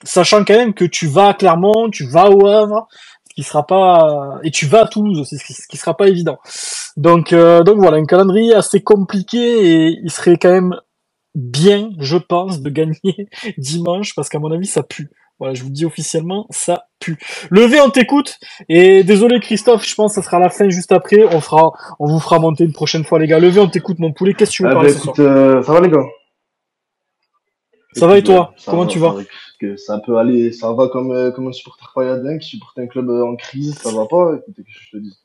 [0.03, 2.87] sachant quand même que tu vas à Clermont, tu vas au Havre,
[3.29, 6.37] ce qui sera pas et tu vas à Toulouse aussi, ce qui, sera pas évident.
[6.97, 10.75] Donc euh, donc voilà, un calendrier assez compliqué et il serait quand même
[11.35, 15.11] bien, je pense, de gagner dimanche parce qu'à mon avis ça pue.
[15.39, 17.17] Voilà, je vous dis officiellement, ça pue.
[17.51, 18.39] Levé, on t'écoute.
[18.69, 21.25] Et désolé Christophe, je pense que ça sera la fin juste après.
[21.25, 23.39] On fera, on vous fera monter une prochaine fois les gars.
[23.39, 24.33] Levé, on t'écoute mon poulet.
[24.33, 26.05] Qu'est-ce que tu veux Ah parler bah ce soir écoute, euh, ça va les gars
[27.93, 29.21] Ça va et toi euh, ça Comment va, tu vas va,
[29.59, 32.87] que ça peut aller, ça va comme, euh, comme un supporter pailladin qui supporte un
[32.87, 35.17] club en crise, ça va pas, écoutez, que je te dis.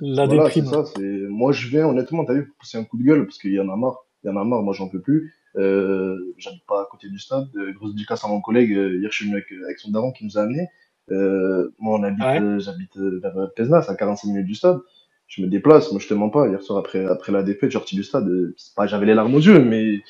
[0.00, 0.66] La voilà, déprime.
[0.66, 0.84] ça,
[1.28, 3.60] moi je viens honnêtement, t'as vu, pour pousser un coup de gueule, parce qu'il y
[3.60, 6.82] en a marre, il y en a marre, moi j'en peux plus, euh, j'habite pas
[6.82, 9.36] à côté du stade, euh, grosse dédicace à mon collègue, euh, hier je suis venu
[9.36, 10.66] avec, avec son daron qui nous a amené,
[11.10, 12.40] euh, moi on habite, Ouais.
[12.40, 14.80] euh, j'habite vers Pézenas, à 45 minutes du stade,
[15.28, 17.78] je me déplace, moi je te mens pas, hier soir après, après la défaite, je
[17.78, 18.28] suis sorti du stade,
[18.76, 20.00] pas, j'avais les larmes aux yeux, mais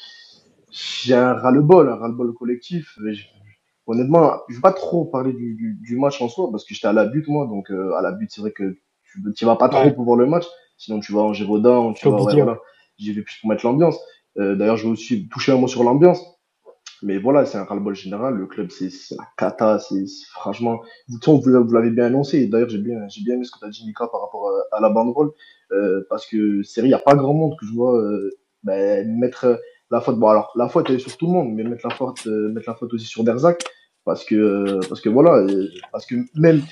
[0.71, 2.99] j'ai un ras-le-bol, un ras-le-bol collectif.
[3.05, 3.25] Je-
[3.89, 6.89] Honnêtement, je vais pas trop parler du, du, du match en soi, parce que j'étais
[6.89, 9.69] à la butte, moi, donc à la butte, c'est vrai que tu tu vas pas
[9.69, 9.93] trop Ouais.
[9.93, 10.45] pour voir le match,
[10.77, 12.59] sinon tu vas en Gévaudan, tu vas, ouais, voilà.
[12.99, 13.97] J'y vais plus pour mettre l'ambiance.
[14.39, 16.21] Euh, D'ailleurs, je vais aussi toucher un mot sur l'ambiance.
[17.03, 18.35] Mais voilà, c'est un ras-le-bol général.
[18.35, 19.79] Le club, c'est la cata.
[20.33, 22.47] Franchement, vous, vous, l'avez bien annoncé.
[22.47, 24.81] D'ailleurs, j'ai bien, bien aimé ce que tu as dit, Mika, par rapport à, à
[24.81, 25.31] la banderole.
[25.73, 28.31] Euh, parce que vrai, il n'y a pas grand monde que je vois euh,
[28.63, 29.61] ben, mettre
[29.91, 30.19] la faute.
[30.19, 32.53] Bon, alors, la faute, elle est sur tout le monde, mais mettre la faute, euh,
[32.53, 33.63] mettre la faute aussi sur Derzac.
[34.05, 36.63] Parce que, euh, parce que voilà, euh, parce que même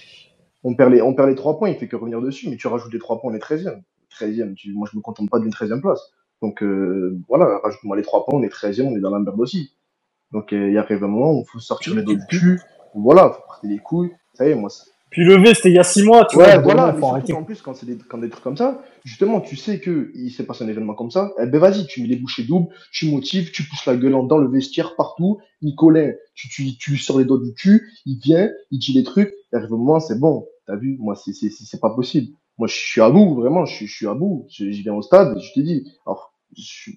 [0.62, 2.68] on perd les, on perd les trois points, il fait que revenir dessus, mais tu
[2.68, 3.82] rajoutes les trois points, on est 13e.
[4.20, 6.12] 13e, tu, moi je me contente pas d'une 13e place.
[6.44, 9.40] Donc euh, voilà, rajoute-moi les trois points, on est 13e, on est dans la merde
[9.40, 9.72] aussi.
[10.32, 12.60] Donc euh, il arrive un moment où il faut sortir les dos du cul,
[12.94, 14.70] voilà, faut porter les couilles, ça y est, moi.
[15.10, 16.62] Puis levé, c'était il y a six mois, tu Ouais, vois.
[16.62, 17.30] voilà, mais faut surtout arrêter.
[17.30, 20.30] qu'en plus, quand c'est des, quand des trucs comme ça, justement, tu sais que il
[20.30, 23.10] s'est passé un événement comme ça, eh ben vas-y, tu mets les bouchées doubles, tu
[23.10, 25.38] motives, tu pousses la gueule en- dans le vestiaire, partout.
[25.62, 29.04] Nicolas, tu, tu, tu lui sors les doigts du cul, il vient, il dit les
[29.04, 31.90] trucs, il arrive au moment, c'est bon, t'as vu, moi, c'est, c'est, c'est c'est pas
[31.96, 32.34] possible.
[32.58, 34.46] Moi, je suis à bout, vraiment, je suis, je suis à bout.
[34.50, 35.90] Je, je viens au stade, je te dis.
[36.06, 36.33] Alors,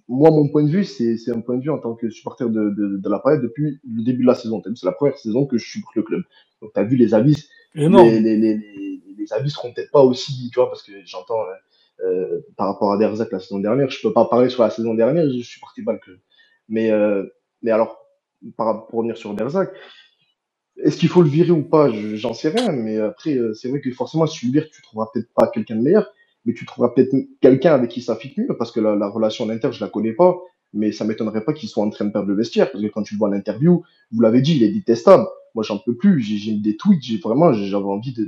[0.08, 2.70] moi, mon point de vue, c'est, un point de vue en tant que supporter de,
[2.70, 4.62] de, de la Paille depuis le début de la saison.
[4.64, 6.24] C'est la première saison que je supporte le club.
[6.62, 7.36] Donc, tu as vu les avis
[7.74, 12.42] les, les, les, avis seront peut-être pas aussi, tu vois, parce que j'entends euh, euh,
[12.56, 15.26] par rapport à Derzac la saison dernière, je peux pas parler sur la saison dernière,
[15.30, 16.20] je suis parti pas le club.
[16.70, 17.24] Mais, euh,
[17.62, 18.00] mais alors,
[18.56, 19.72] par, pour revenir sur Derzac,
[20.78, 21.92] est-ce qu'il faut le virer ou pas?
[21.92, 24.82] Je- J'en sais rien, mais après, c'est vrai que forcément, si tu le vires, tu
[24.82, 26.08] trouveras peut-être pas quelqu'un de meilleur,
[26.48, 29.50] mais tu trouveras peut-être quelqu'un avec qui ça mieux, parce que la, la relation en
[29.50, 30.38] inter, je la connais pas,
[30.74, 33.04] mais ça m'étonnerait pas qu'il soit en train de perdre le vestiaire, parce que quand
[33.04, 35.26] tu le vois en interview, vous l'avez dit, il est détestable.
[35.56, 36.22] Moi, j'en peux plus.
[36.22, 38.26] J'ai des tweets, j'ai vraiment, j'avais envie de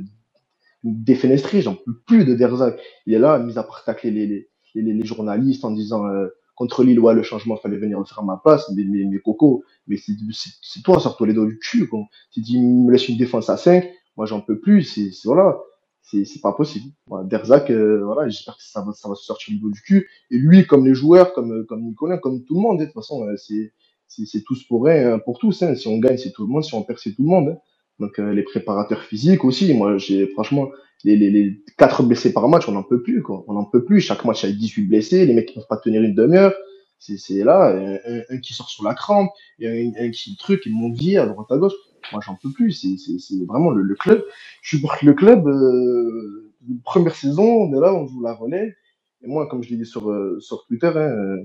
[0.83, 1.61] me défenestrer.
[1.61, 2.77] J'en peux plus de Derzac.
[3.05, 7.13] Il est là, mis à part tacler les, journalistes en disant euh, contre Lille, ouais,
[7.13, 8.69] le changement, fallait venir faire à ma place.
[8.75, 11.87] Mais, mais, mais Coco, mais c'est toi, sors-toi les doigts du cul.
[11.87, 12.01] Quoi.
[12.33, 14.83] Tu dis, il me laisse une défense à 5, moi, j'en peux plus.
[14.83, 15.57] C'est- voilà.
[16.03, 16.87] C'est c'est pas possible.
[17.07, 19.81] Voilà, Derzac, euh, voilà, j'espère que ça va, ça va se sortir du dos du
[19.81, 20.09] cul.
[20.31, 22.95] Et lui, comme les joueurs, comme, comme Nicolas, comme tout le monde, hein, de toute
[22.95, 23.73] façon, euh, c'est
[24.07, 25.61] c'est tous pour rien, hein, pour tous.
[25.63, 25.75] Hein.
[25.75, 26.63] Si on gagne, c'est tout le monde.
[26.65, 27.49] Si on perd, c'est tout le monde.
[27.49, 27.57] hein.
[27.99, 29.73] Donc euh, les préparateurs physiques aussi.
[29.73, 30.69] Moi, j'ai franchement
[31.05, 33.23] les, les, les 4 blessés par match, on n'en peut plus.
[33.23, 33.45] Quoi.
[33.47, 34.01] On n'en peut plus.
[34.01, 35.25] Chaque match, il y a 18 blessés.
[35.27, 36.53] Les mecs ne peuvent pas tenir une demi-heure.
[36.99, 40.69] C'est là, un, un- qui sort sur la crampe, et un, un qui truc, et
[40.71, 41.73] mon à droite à gauche.
[42.11, 42.71] Moi, j'en peux plus.
[42.73, 44.23] C'est vraiment le, le club.
[44.63, 45.47] Je supporte le club.
[45.47, 46.51] Euh,
[46.85, 48.75] première saison, on est là, on joue la relais.
[49.23, 51.37] Et moi, comme je l'ai dit sur, euh, sur Twitter, hein,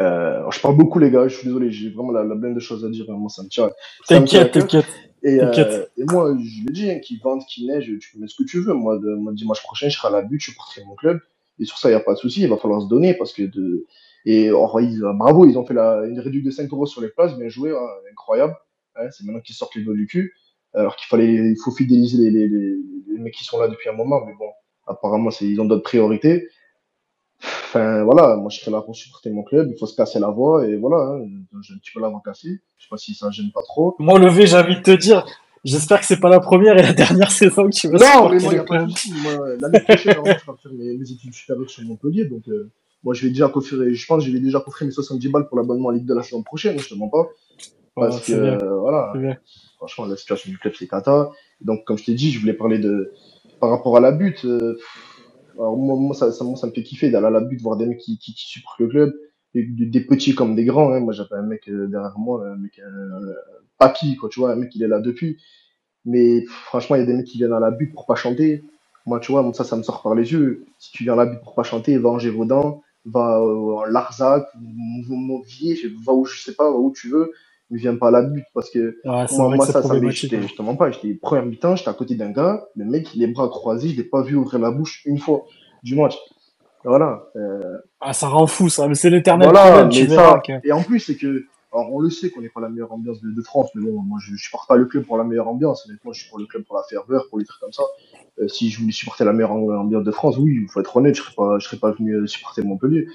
[0.00, 1.28] euh, je parle beaucoup, les gars.
[1.28, 3.06] Je suis désolé, j'ai vraiment la, la blinde de choses à dire.
[3.10, 3.16] hein.
[3.18, 3.70] Moi, ça me tient.
[4.08, 4.86] T'inquiète, t'inquiète.
[5.24, 8.34] Et, euh, et moi, je l'ai dit, hein, qu'il vente, qu'il neige, tu peux mettre
[8.34, 8.74] ce que tu veux.
[8.74, 11.20] Moi, de, moi, dimanche prochain, je serai à la butte, je porterai mon club.
[11.60, 12.42] Et sur ça, il n'y a pas de souci.
[12.42, 13.86] Il va falloir se donner parce que de.
[14.26, 17.10] Et oh, ils- bravo, ils ont fait la, une réduction de 5 euros sur les
[17.10, 17.36] places.
[17.38, 18.54] Bien joué, hein, incroyable.
[18.98, 20.34] Hein, c'est maintenant qu'ils sortent les doigts du cul.
[20.74, 22.76] Alors qu'il fallait, il faut fidéliser les, les, les,
[23.12, 24.24] les mecs qui sont là depuis un moment.
[24.26, 24.50] Mais bon,
[24.86, 26.48] apparemment, ils ont d'autres priorités.
[27.42, 29.70] Enfin, voilà, moi, je serai là pour supporter mon club.
[29.70, 30.66] Il faut se casser la voix.
[30.66, 31.26] Et voilà, hein,
[31.62, 32.60] j'ai un petit peu la voix cassée.
[32.78, 33.96] Je sais pas si ça gêne pas trop.
[33.98, 35.26] Moi, levé, j'ai envie de te dire,
[35.64, 38.38] j'espère que c'est pas la première et la dernière saison que tu vas Non, mais
[38.38, 39.12] moi, il a pas de souci.
[39.22, 42.24] Moi, L'année prochaine, je vais faire mes, mes études supérieures sur Montpellier.
[42.26, 42.70] Donc, euh,
[43.04, 45.46] moi, je vais déjà coffrer, je pense que je vais déjà coffrer mes 70 balles
[45.46, 47.28] pour l'abonnement en Ligue de la saison prochaine, je te mens pas.
[47.96, 49.12] Parce que, c'est bien, voilà,
[49.76, 51.30] franchement, la situation du club, c'est cata.
[51.62, 53.12] Donc, comme je t'ai dit, je voulais parler de,
[53.60, 54.44] par rapport à la butte.
[54.44, 54.78] euh,
[55.54, 57.76] alors, moi, moi, ça, ça, moi, ça me fait kiffer d'aller à la butte, voir
[57.76, 59.14] des mecs qui, qui, qui supportent le club,
[59.54, 60.92] des, petits comme des grands.
[60.92, 61.00] Hein.
[61.00, 63.34] Moi, j'avais un mec euh, derrière moi, un mec, euh,
[63.78, 65.38] papy, quoi, tu vois, un mec, il est là depuis.
[66.04, 68.14] Mais pff, franchement, il y a des mecs qui viennent à la butte pour pas
[68.14, 68.62] chanter.
[69.06, 70.66] Moi, tu vois, moi, ça, ça me sort par les yeux.
[70.78, 73.84] Si tu viens à la butte pour pas chanter, va en Gévaudan, va euh, en
[73.84, 77.32] Larzac, va où je sais pas, va où tu veux,
[77.70, 78.96] mais viens pas à la butte parce que
[79.38, 81.90] moi, vrai que moi c'est ça, ça j'étais, te mens pas, j'étais première mi-temps, j'étais
[81.90, 84.70] à côté d'un gars, le mec, les bras croisés, je l'ai pas vu ouvrir la
[84.70, 85.44] bouche une fois
[85.82, 86.16] du match.
[86.84, 87.24] Voilà.
[87.34, 88.86] Euh, Ah, ça rend fou, ça.
[88.86, 90.52] Mais c'est l'éternel voilà, problème, tu ça, que.
[90.64, 93.20] et en plus, c'est que, alors on le sait qu'on n'est pas la meilleure ambiance
[93.20, 95.48] de, de France, mais bon, moi je, je supporte pas le club pour la meilleure
[95.48, 97.82] ambiance, honnêtement, je suis pour le club pour la ferveur, pour les trucs comme ça.
[98.38, 100.96] Euh, si je voulais supporter la meilleure am- ambiance de France, oui, il faut être
[100.96, 103.08] honnête, je serais pas, je serais pas venu euh, supporter Montpellier.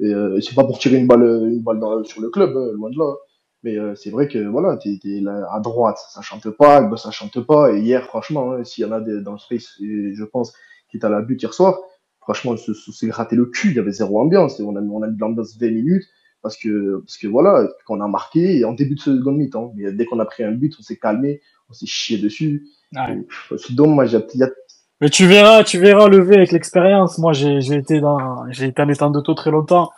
[0.00, 2.70] Et euh, c'est pas pour tirer une balle, une balle dans, sur le club, hein,
[2.74, 3.14] loin de là.
[3.68, 7.00] Mais euh, c'est vrai que voilà, t'es, là, à droite, ça chante pas, à gauche,
[7.00, 7.72] ça chante pas.
[7.72, 10.54] Et hier, franchement, hein, s'il y en a des, dans le space, et je pense,
[10.90, 11.78] qui est à la but hier soir,
[12.20, 14.58] franchement, se, s'est gratté le cul, il y avait zéro ambiance.
[14.58, 16.04] Et on a, on a mis de l'ambiance 20 minutes
[16.42, 19.72] parce que, parce que voilà, qu'on a marqué et en début de seconde mi-temps.
[19.76, 22.66] Mais dès qu'on a pris un but, on s'est calmé, on s'est chié dessus.
[22.94, 23.12] Ouais.
[23.12, 24.50] Et, pff, c'est dommage, il y a, il y a-
[25.02, 27.18] Mais tu verras, tu verras lever avec l'expérience.
[27.18, 29.90] Moi, j'ai, j'ai été dans, j'ai été en étant de taux très longtemps.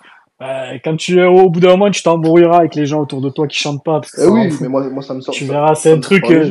[0.43, 3.47] Euh, quand tu, au bout d'un moment, tu t'embrouilleras avec les gens autour de toi
[3.47, 5.35] qui chantent pas parce que Eh oui, mais moi, moi ça me sort.
[5.35, 6.45] Tu ça- verras, c'est un truc, euh.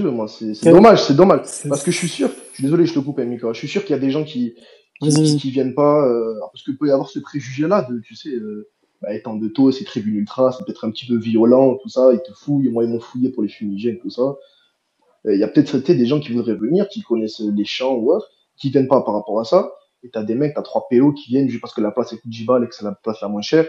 [0.53, 1.41] C'est dommage, c'est dommage.
[1.68, 3.52] Parce que je suis sûr, je suis désolé, je te coupe, Mika.
[3.52, 4.53] Je suis sûr qu'il y a des gens qui,
[5.02, 8.70] qui, viennent pas, euh, parce qu'il peut y avoir ce préjugé-là de, tu sais, euh,
[9.02, 12.11] bah, étant de taux, c'est tribune ultra, c'est peut-être un petit peu violent, tout ça,
[12.14, 14.36] ils te fouillent, moi, ils m'ont fouillé pour les fumigènes, tout ça.
[15.26, 18.11] Euh, Il y a peut-être des gens qui voudraient venir, qui connaissent les champs ou
[18.11, 19.72] autre, qui viennent pas par rapport à ça.
[20.03, 22.21] Et t'as des mecs, t'as trois PO qui viennent juste parce que la place est
[22.26, 23.67] 10 balles et que c'est la place la moins chère.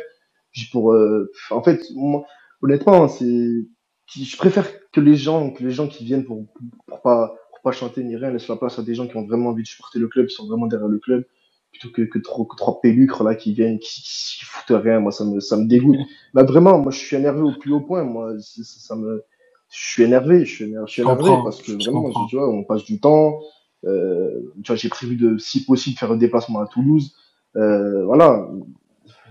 [0.53, 2.25] Juste pour, euh, en fait, moi,
[2.63, 3.67] honnêtement, c'est,
[4.07, 6.47] je préfère que les gens, que les gens qui viennent pour,
[6.87, 9.27] pour pas, pour pas chanter ni rien, laissent la place à des gens qui ont
[9.27, 11.25] vraiment envie de supporter le club, qui sont vraiment derrière le club,
[11.73, 15.01] plutôt que, que trop, que trois pélucres, là, qui viennent, qui, qui foutent rien.
[15.01, 15.99] Moi, ça me, ça me dégoûte.
[16.35, 18.05] Bah, vraiment, moi, je suis énervé au plus haut point.
[18.05, 19.25] Moi, ça me,
[19.73, 22.65] je suis énervé, je suis énervé, je suis énervé parce que vraiment, tu vois, on
[22.65, 23.41] passe du temps.
[23.85, 27.15] Euh, tu vois, j'ai prévu de, si possible, faire un déplacement à Toulouse.
[27.57, 28.49] Euh, voilà.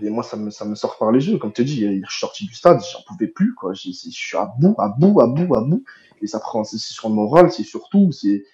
[0.02, 1.38] Et moi, ça me, ça me sort par les yeux.
[1.38, 3.74] Comme tu dis, je suis sorti du stade, j'en pouvais plus, quoi.
[3.74, 5.84] Je suis à bout, à bout, à bout, à bout.
[6.22, 8.44] Et ça prend, c'est sur le moral, c'est surtout, c'est,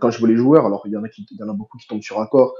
[0.00, 1.86] quand je vois les joueurs, alors il y en a y en a beaucoup qui
[1.86, 2.54] tombent sur accord.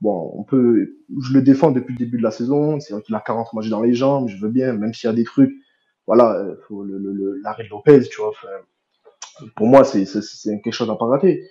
[0.00, 2.80] Bon, on peut, je le défends depuis le début de la saison.
[2.80, 5.12] C'est vrai qu'il a 40 matchs dans les jambes, je veux bien, même s'il y
[5.12, 5.52] a des trucs.
[6.08, 6.56] Voilà, euh,
[7.44, 8.32] l'arrêt de Lopez, tu vois.
[9.54, 10.04] pour moi, c'est
[10.44, 11.48] quelque chose à pas rater.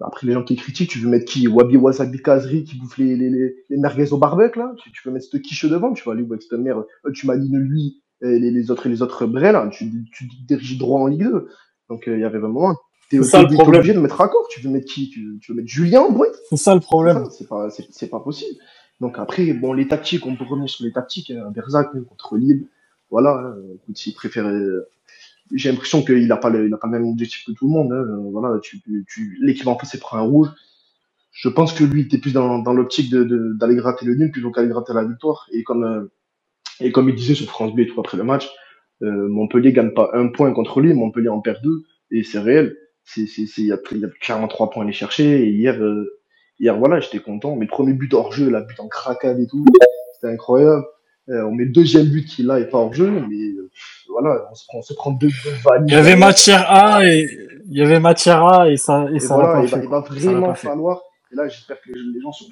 [0.00, 1.46] Après, les gens qui critiquent, tu veux mettre qui?
[1.48, 4.74] Wabi Wasabi Kazri qui bouffe les, les, les, les merguez au barbecue, là?
[4.82, 7.12] Tu, tu veux mettre ce quiche devant, tu vas aller où avec cette merde Euh,
[7.12, 9.68] Tu m'alignes lui et les, les autres et les autres brais, là.
[9.68, 11.48] Tu, tu te diriges droit en Ligue 2.
[11.90, 12.74] Donc, euh, il y avait un moment.
[13.10, 14.48] T'es, obligé- de mettre accord.
[14.50, 15.10] Tu veux mettre qui?
[15.10, 17.26] Tu, tu veux mettre Julien en boîte C'est ça le problème.
[17.30, 18.58] c'est pas, c'est, c'est pas possible.
[19.00, 21.30] Donc après, bon, les tactiques, on peut revenir sur les tactiques.
[21.30, 22.66] Hein, Berzac hein, contre Lille,
[23.10, 23.30] voilà.
[23.36, 24.88] Hein, écoute, s'il préfère, euh,
[25.54, 27.92] j'ai l'impression qu'il a pas le, il pas le même objectif que tout le monde.
[27.92, 28.60] Hein, euh, voilà,
[29.40, 30.48] l'équipe en face, c'est prend un rouge.
[31.32, 34.30] Je pense que lui, était plus dans, dans l'optique de, de, d'aller gratter le nul
[34.30, 35.48] plutôt qu'aller gratter la victoire.
[35.52, 36.12] Et comme, euh,
[36.80, 38.48] et comme il disait sur France B et tout après le match,
[39.02, 42.76] euh, Montpellier gagne pas un point contre Lille, Montpellier en perd deux, et c'est réel.
[43.16, 43.24] Il
[43.66, 45.42] y a, il y a clairement trois points à aller chercher.
[45.42, 46.20] Et hier, euh,
[46.58, 47.54] hier, voilà, j'étais content.
[47.56, 49.64] Mes premiers buts hors jeu, la but en craquade et tout,
[50.14, 50.84] c'était incroyable.
[51.26, 53.54] On met le deuxième but qui là est pas hors jeu, mais
[54.14, 55.88] voilà, on se prend, on se prend deux, deux valises.
[55.88, 57.28] Il y avait matière A et
[57.68, 60.00] il y avait matière A et ça et Et ça pas il va, il va
[60.00, 61.02] vraiment falloir.
[61.32, 62.46] Et là, j'espère que les, gens sur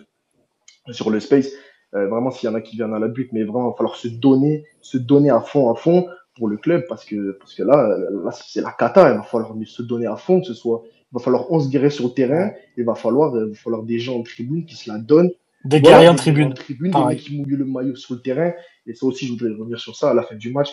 [0.86, 1.50] le, sur le space,
[1.94, 3.76] euh, vraiment, s'il y en a qui viennent à la but, mais vraiment, il va
[3.76, 7.54] falloir se donner, se donner à fond, à fond pour le club, parce que, parce
[7.54, 9.12] que là, là, c'est la cata.
[9.12, 10.82] Il va falloir se donner à fond, que ce soit,
[11.12, 13.82] il va falloir 11 guerriers sur le terrain, il va falloir, euh, il va falloir
[13.84, 15.30] des gens en tribune qui se la donnent.
[15.64, 16.54] Des Voilà, guerriers en des gens tribune.
[16.54, 18.52] tribune, des mecs qui mouillent le maillot sur le terrain.
[18.86, 20.70] Et ça aussi, je voudrais revenir sur ça à la fin du match,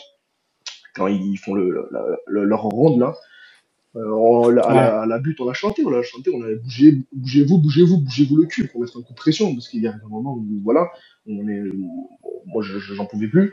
[0.96, 3.16] quand ils font le, la- le- leur ronde là.
[3.96, 6.54] Euh, on- à, la, à la but, on a chanté, on a chanté, on a
[6.64, 9.88] bougé, bougez-vous, bougez-vous, bougez-vous le cul pour mettre un coup de pression, parce qu'il y
[9.88, 10.90] a un moment où, voilà,
[11.28, 11.64] on est,
[12.46, 13.52] moi, je, je- j'en pouvais plus.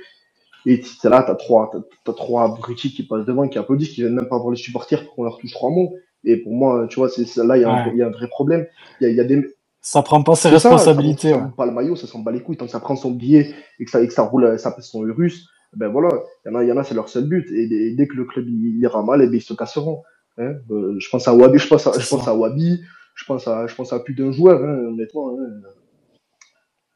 [0.66, 1.70] Et là, t'as trois,
[2.04, 5.04] t'as, trois abrutis qui passent devant, qui applaudissent, qui viennent même pas voir les supporters
[5.04, 5.94] pour qu'on leur touche trois mots.
[6.24, 7.82] Et pour moi, tu vois, c'est, là, il y, a un Ouais.
[7.84, 8.66] vrai- il y a un vrai problème.
[9.00, 9.42] Il y a, il y a des,
[9.80, 11.30] Ça prend pas ses ça, responsabilités.
[11.30, 11.42] ça, ouais.
[11.44, 12.56] roule pas le maillot, ça s'en bat les couilles.
[12.56, 14.86] Tant que ça prend son billet et que ça, et que ça roule, ça pèse
[14.86, 16.08] son russe, ben voilà,
[16.44, 17.50] il y en a, il y en a, c'est leur seul but.
[17.52, 20.02] Et, dès- dès que le club il ira mal, eh ben, ils se casseront.
[20.38, 20.54] Hein.
[20.70, 22.82] Euh, je pense à Wabi, je pense à, je pense à Wabi,
[23.14, 25.30] je pense à, je pense à plus d'un joueur, hein, honnêtement.
[25.38, 25.44] Hein.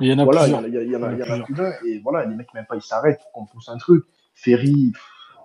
[0.00, 0.64] Il y en a Voilà, il plusieurs.
[0.64, 1.72] a, il y a, Il il y y en en a a plus d'un.
[1.86, 4.04] Et voilà, les mecs, même pas, ils s'arrêtent pour qu'on pousse un truc.
[4.34, 4.92] Ferry,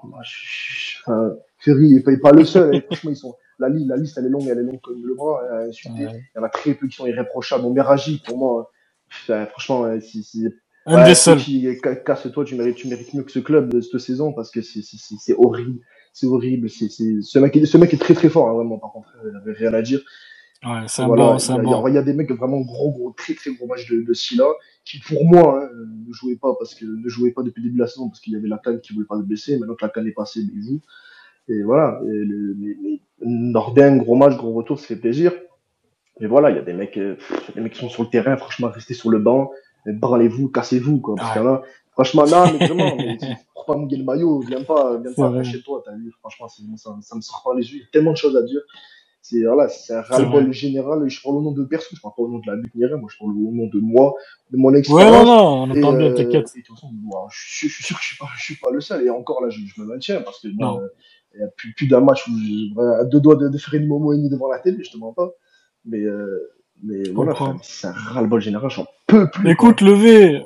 [0.03, 2.75] enfin, Ferry n'est pas, le seul.
[2.75, 2.81] hein.
[2.85, 5.13] Franchement, ils sont, la, liste, la liste, elle est longue, elle est longue comme le
[5.15, 5.41] bras.
[5.51, 6.05] hein, insulter.
[6.07, 6.23] Ouais.
[6.35, 7.63] Il y en a très peu qui sont irréprochables.
[7.63, 8.71] Mon Meragi, pour moi,
[9.11, 10.47] enfin, franchement, si, si,
[10.85, 11.39] Un ouais, des seuls.
[12.05, 14.81] Casse-toi, tu mérites, tu mérites mieux que ce club de cette saison parce que c'est,
[15.37, 15.79] horrible.
[16.13, 16.69] C'est horrible.
[16.69, 18.77] C'est, ce mec, est- ce mec est très très fort, hein, vraiment.
[18.77, 20.01] Par contre, il avait rien à dire.
[20.63, 21.87] Ouais, c'est un Voilà, bon, il y, a- bon.
[22.01, 24.45] y des mecs vraiment gros, gros, très très gros matchs de, de Silla
[24.85, 25.69] qui, pour moi, hein,
[26.07, 28.19] ne jouaient pas parce que ne jouaient pas depuis le début de la saison parce
[28.21, 29.57] qu'il y avait la canne qui voulait pas se blesser.
[29.59, 30.81] Maintenant que la canne est passée, ben, ils jouent.
[31.49, 31.99] Et voilà.
[32.05, 35.31] Et le, les, les- Nordin, gros match, gros retour, ça fait plaisir.
[36.19, 38.03] Mais voilà, il y a des mecs, euh, pff, a des mecs qui sont sur
[38.03, 39.55] le terrain, franchement, restez sur le banc, euh,
[39.93, 41.15] branlez-vous, cassez-vous, quoi.
[41.15, 43.17] Parce en a, franchement, non, mais vraiment, mais,
[43.53, 46.95] pour pas mouiller le maillot, viens pas, viens pas chez toi, t'as vu, franchement, ça,
[47.01, 48.61] ça me sort par les yeux, il y a tellement de choses à dire.
[49.21, 52.21] C'est, voilà, c'est un ras-le-bol général, je parle au nom de personne, je parle pas
[52.21, 54.13] au nom de la butte ni rien, moi, je parle au nom de moi,
[54.51, 55.25] de mon Ouais, non, expérience.
[55.25, 56.45] non, on entend bien, euh, t'inquiète.
[56.55, 56.91] de toute façon,
[57.31, 59.03] je, suis sûr que je suis pas, je suis pas le seul.
[59.03, 60.79] Et encore là, je, je me maintiens parce que Non.
[60.79, 60.87] euh,
[61.33, 63.73] il y a plus, plus d'un match où j'ai à deux doigts de, de faire
[63.73, 65.31] une momo et ni devant la télé, je te mens pas.
[65.85, 66.51] Mais, euh,
[66.83, 67.33] mais voilà,
[67.63, 69.51] c'est un ras-le-bol général, j'en peux plus.
[69.51, 70.43] Écoute, levé,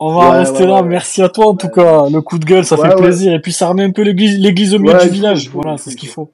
[0.00, 0.82] on va en Ouais, rester ouais, là.
[0.82, 0.84] ouais.
[0.84, 2.08] Merci à toi en tout cas.
[2.10, 3.32] Le coup de gueule, ça fait plaisir.
[3.34, 5.50] Et puis ça remet un peu l'église, l'église au milieu du village.
[5.50, 6.32] Voilà, il c'est ce il qu'il faut.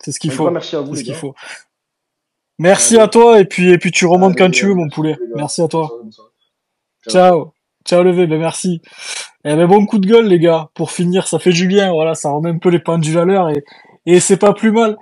[0.00, 0.50] C'est ce qu'il faut.
[0.50, 1.34] merci à vous, C'est ce qu'il faut.
[2.58, 5.16] Merci à toi et puis et puis tu remontes quand tu veux mon poulet.
[5.36, 5.90] Merci à toi.
[7.08, 7.52] Ciao.
[7.86, 8.82] Ciao levé, ben merci.
[9.44, 10.70] Eh ben bon coup de gueule les gars.
[10.74, 11.92] Pour finir, ça fait du bien.
[11.92, 13.64] Voilà, ça remet un peu les pendules à l'heure et
[14.06, 14.98] et c'est pas plus mal.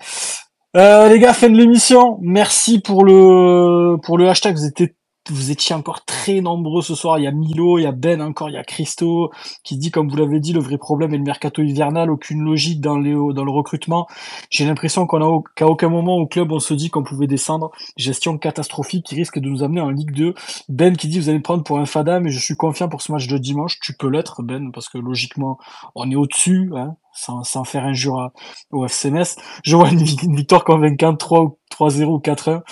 [0.74, 2.18] Euh, les gars, fin de l'émission.
[2.22, 4.56] Merci pour le pour le hashtag.
[4.56, 4.94] Vous étiez
[5.30, 7.18] vous étiez encore très nombreux ce soir.
[7.18, 9.30] Il y a Milo, il y a Ben encore, il y a Christo
[9.64, 12.80] qui dit, comme vous l'avez dit, le vrai problème est le mercato hivernal, aucune logique
[12.80, 14.06] dans, le recrutement.
[14.50, 17.70] J'ai l'impression qu'on a qu'à aucun moment au club on se dit qu'on pouvait descendre.
[17.96, 20.34] Gestion catastrophique qui risque de nous amener en Ligue 2.
[20.68, 23.02] Ben qui dit vous allez me prendre pour un fada, mais je suis confiant pour
[23.02, 23.78] ce match de dimanche.
[23.80, 25.58] Tu peux l'être, Ben, parce que logiquement
[25.94, 28.30] on est au-dessus, hein, sans, faire injure
[28.72, 29.36] au FCMS.
[29.64, 32.62] Je vois une, vi- une victoire convaincante 3 ou 3-0 ou 4-1.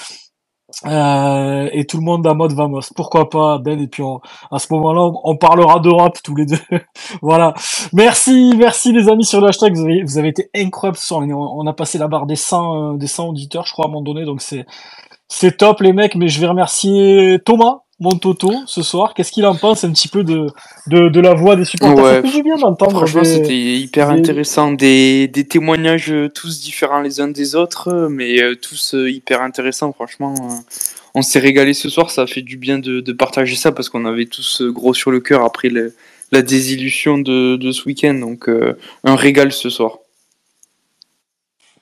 [0.86, 2.80] Euh, et tout le monde en mode vamos.
[2.94, 3.80] Pourquoi pas, Ben?
[3.80, 4.02] Et puis,
[4.51, 6.59] à ce moment-là, on, on parlera d'Europe tous les deux.
[7.22, 7.55] voilà.
[7.92, 9.74] Merci, merci les amis sur le hashtag.
[9.76, 13.66] Vous avez, été incroyables on a passé la barre des 100, euh, des 100 auditeurs,
[13.66, 14.24] je crois, à un moment donné.
[14.24, 14.66] Donc, c'est,
[15.28, 16.14] c'est top, les mecs.
[16.14, 19.12] Mais je vais remercier Thomas, mon Toto, ce soir.
[19.14, 20.47] Qu'est-ce qu'il en pense un petit peu de,
[20.86, 22.22] de, de la voix des supporters Ouais.
[22.22, 24.72] Du bien d'entendre Franchement, des- c'était hyper des- intéressant.
[24.72, 29.43] Des, des témoignages euh, tous différents les uns des autres, euh, mais euh, tous hyper
[29.43, 29.93] intéressants.
[29.93, 30.35] Franchement,
[31.14, 32.10] on s'est régalé ce soir.
[32.10, 35.10] Ça a fait du bien de, de partager ça parce qu'on avait tous gros sur
[35.10, 35.94] le cœur après le-
[36.32, 38.14] la désillusion de, de ce week-end.
[38.14, 39.98] Donc, euh, un régal ce soir.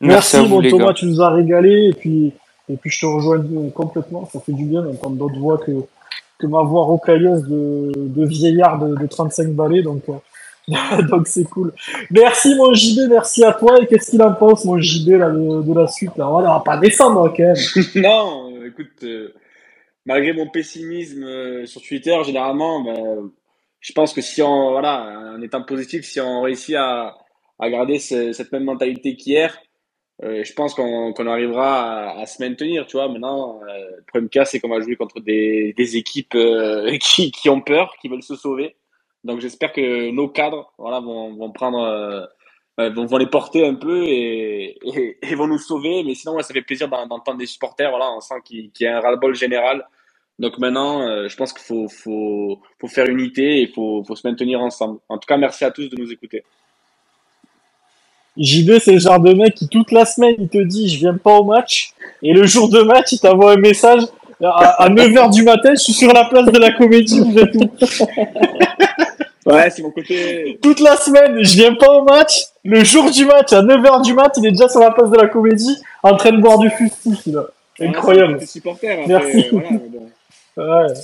[0.01, 0.95] Merci, à vous, mon les Thomas, gars.
[0.95, 1.89] tu nous as régalé.
[1.90, 2.32] Et puis,
[2.70, 4.28] et puis je te rejoins complètement.
[4.32, 5.73] Ça fait du bien d'entendre d'autres voix que,
[6.39, 9.82] que ma voix rocailleuse de, de vieillard de, de 35 balais.
[9.82, 11.73] Donc, euh, donc c'est cool.
[12.10, 13.10] Merci, mon JB.
[13.10, 13.78] Merci à toi.
[13.82, 16.28] Et qu'est-ce qu'il en pense, mon JB, là, de, de la suite là?
[16.31, 17.56] On va pas descendre, quand même.
[17.97, 19.35] non, euh, écoute, euh,
[20.06, 23.31] malgré mon pessimisme euh, sur Twitter, généralement, ben,
[23.81, 27.16] je pense que si on, voilà, en étant positif, si on réussit à,
[27.59, 29.59] à garder ce- cette même mentalité qu'hier,
[30.24, 33.09] euh, je pense qu'on qu'on arrivera à, se maintenir, tu vois.
[33.09, 37.31] Maintenant, euh, le problème cas, c'est qu'on va jouer contre des, des équipes euh, qui,
[37.31, 38.77] qui ont peur, qui veulent se sauver.
[39.24, 41.81] Donc, j'espère que nos cadres, voilà, vont, vont prendre,
[42.81, 44.78] euh, vont, vont les porter un peu et,
[45.36, 46.03] vont nous sauver.
[46.05, 47.90] Mais sinon, ouais, ça fait plaisir d'en- d'entendre des supporters.
[47.90, 49.86] Voilà, on sent qu'il y a un ras-le-bol général.
[50.40, 54.27] Donc maintenant, je pense qu'il faut, faut, faut faire unité et il faut, faut se
[54.27, 55.01] maintenir ensemble.
[55.09, 56.45] En tout cas, merci à tous de nous écouter.
[58.39, 61.15] JB, c'est le genre de mec qui, toute la semaine, il te dit, je viens
[61.16, 61.93] pas au match.
[62.23, 64.02] Et le jour de match, il t'envoie un message.
[64.43, 67.55] À, à 9h du matin, je suis sur la place de la comédie, vous êtes
[67.56, 67.69] où
[69.51, 70.59] Ouais, c'est mon côté.
[70.62, 72.44] Toute la semaine, je viens pas au match.
[72.65, 75.16] Le jour du match, à 9h du mat, il est déjà sur la place de
[75.16, 77.44] la comédie, en train de boire du fustif, là.
[77.81, 78.39] Incroyable.
[78.39, 78.90] T'es supporter.
[78.90, 79.47] Après, Merci.
[79.51, 80.09] voilà, mais bon.
[80.56, 80.94] Ouais.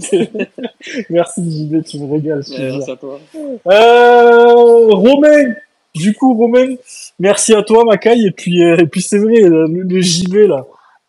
[1.10, 2.42] Merci JB, tu me régales.
[2.50, 3.18] Ouais, merci à toi.
[3.66, 5.54] Euh, Romain,
[5.98, 6.74] du coup, Romain,
[7.18, 8.26] merci à toi, Macaille.
[8.26, 10.64] Et puis, euh, et puis c'est vrai, le, le JB, là.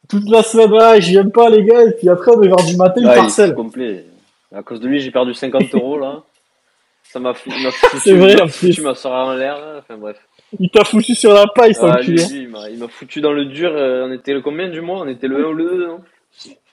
[0.10, 1.84] Toute la semaine, ah, je viens pas, les gars.
[1.84, 3.54] Et puis après, à 9h du matin, est parcelle.
[3.54, 4.06] complet.
[4.54, 6.24] À cause de lui, j'ai perdu 50 euros là.
[7.04, 7.56] Ça m'a foutu,
[8.04, 8.82] C'est vrai, il m'a en foutu plus.
[8.84, 9.56] ma soeur en l'air.
[9.60, 9.76] là.
[9.80, 10.18] Enfin bref.
[10.60, 13.46] Il t'a foutu sur la paille, cet Ah, lui, lui, il m'a- foutu dans le
[13.46, 13.72] dur.
[13.74, 15.02] euh, On était le combien du mois?
[15.02, 16.00] On était le 1 ou le 2, non?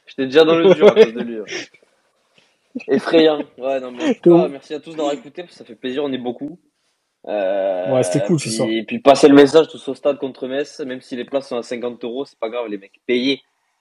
[0.07, 1.37] J'étais déjà dans le dur à cause de lui.
[2.89, 3.39] Effrayant.
[3.59, 4.15] Ouais, non, mais
[4.51, 6.59] merci à tous d'avoir écouté, ça fait plaisir, on est beaucoup.
[7.29, 8.69] Euh, Ouais, c'était cool, ce puis- soir.
[8.71, 11.57] Et puis passer le message tous au stade contre Metz, même si les places sont
[11.57, 13.01] à 50 euros, c'est pas grave, les mecs.
[13.07, 13.41] Payez.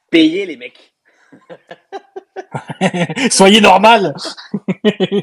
[0.10, 0.94] Payez, les mecs.
[3.32, 4.16] Soyez normal.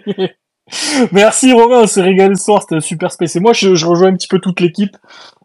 [1.13, 3.37] Merci Romain, on s'est régalé ce soir, c'était un super space.
[3.37, 4.97] Et moi, je, je rejoins un petit peu toute l'équipe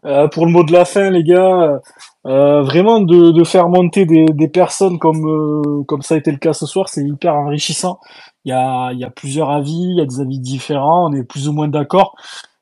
[0.06, 1.80] euh, pour le mot de la fin, les gars.
[2.26, 6.30] Euh, vraiment de, de faire monter des, des personnes comme euh, comme ça a été
[6.30, 7.98] le cas ce soir, c'est hyper enrichissant.
[8.44, 11.12] Il y a il y a plusieurs avis, il y a des avis différents, on
[11.14, 12.14] est plus ou moins d'accord,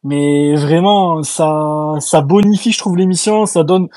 [0.07, 3.89] mais vraiment ça ça bonifie, je trouve l'émission, ça donne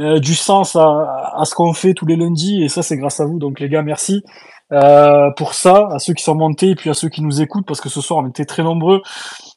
[0.00, 3.20] euh, du sens à, à ce qu'on fait tous les lundis et ça c'est grâce
[3.20, 3.40] à vous.
[3.40, 4.24] Donc les gars, merci
[4.72, 7.66] euh, pour ça, à ceux qui sont montés et puis à ceux qui nous écoutent
[7.66, 9.02] parce que ce soir on était très nombreux.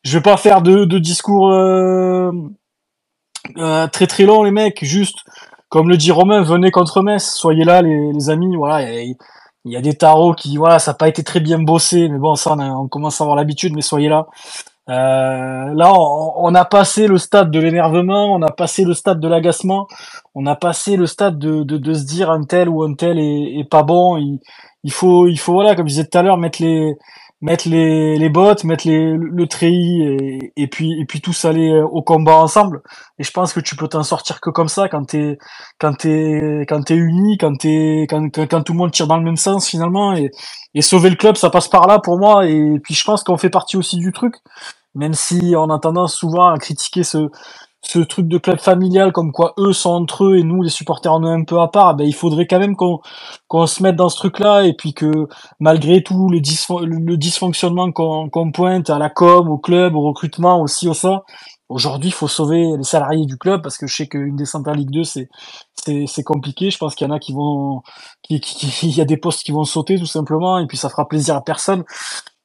[0.05, 2.31] Je vais pas faire de, de discours euh,
[3.88, 5.19] très très long les mecs, juste
[5.69, 8.55] comme le dit Romain, venez contre Metz, soyez là les, amis.
[8.57, 9.15] Voilà, il y, a-
[9.65, 12.19] il y a des tarots qui voilà, ça n'a pas été très bien bossé, mais
[12.19, 14.27] bon ça on, a- on commence à avoir l'habitude, mais soyez là.
[14.91, 19.19] Euh, là, on, on a passé le stade de l'énervement, on a passé le stade
[19.22, 19.88] de l'agacement,
[20.35, 23.18] on a passé le stade de, de, de se dire un tel ou un tel
[23.19, 24.18] est, est pas bon.
[24.18, 24.39] Il,
[24.84, 26.95] il faut, il faut voilà, comme je disais tout à l'heure, mettre les,
[27.41, 32.01] mettre les, les bottes, mettre les, le treillis et, puis, et puis tous aller au
[32.03, 32.81] combat ensemble.
[33.19, 35.38] Et je pense que tu peux t'en sortir que comme ça quand t'es,
[35.80, 39.23] quand t'es, quand t'es uni, quand t'es, quand, quand tout le monde tire dans le
[39.23, 40.31] même sens finalement et,
[40.76, 42.45] et sauver le club, ça passe par là pour moi.
[42.47, 44.35] Et puis je pense qu'on fait partie aussi du truc,
[44.95, 47.30] même si on a tendance souvent à critiquer ce,
[47.84, 51.13] ce truc de club familial, comme quoi eux sont entre eux et nous les supporters
[51.13, 51.95] on est un peu à part.
[51.95, 52.99] Ben il faudrait quand même qu'on
[53.47, 55.27] qu'on se mette dans ce truc-là et puis que
[55.59, 60.61] malgré tout le, dysfon- le dysfonctionnement qu'on pointe à la com, au club, au recrutement,
[60.61, 61.23] aussi au ça.
[61.69, 64.73] Aujourd'hui, il faut sauver les salariés du club parce que je sais qu'une descente en
[64.73, 65.30] Ligue 2, c'est
[65.85, 66.72] c'est c'est compliqué.
[66.72, 67.84] Je pense qu'il y en a qui vont,
[68.23, 70.89] qui, qui- il y a des postes qui vont sauter tout simplement et puis ça
[70.89, 71.84] fera plaisir à personne.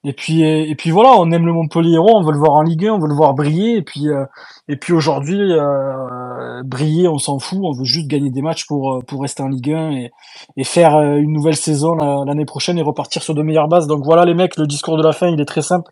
[0.09, 2.87] Et puis et puis voilà, on aime le Montpellier on veut le voir en Ligue
[2.87, 3.77] 1, on veut le voir briller.
[3.77, 4.24] Et puis euh,
[4.69, 8.95] et puis aujourd'hui, euh, briller, on s'en fout, on veut juste gagner des matchs pour
[8.95, 10.11] euh, pour rester en Ligue 1 et
[10.57, 13.87] et faire euh, une nouvelle saison la- l'année prochaine et repartir sur de meilleures bases.
[13.89, 15.91] Donc voilà les mecs, le discours de la fin, il est très simple.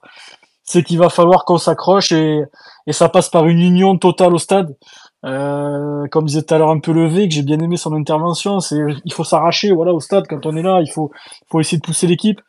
[0.63, 2.43] C'est qu'il va falloir qu'on s'accroche et,
[2.87, 4.75] et ça passe par une union totale au stade.
[5.27, 8.61] Euh, comme disait tout à l'heure un peu levé, que j'ai bien aimé son intervention,
[8.61, 8.77] c'est
[9.07, 11.11] il faut s'arracher voilà au stade quand on est là, il faut
[11.51, 12.41] faut essayer de pousser l'équipe.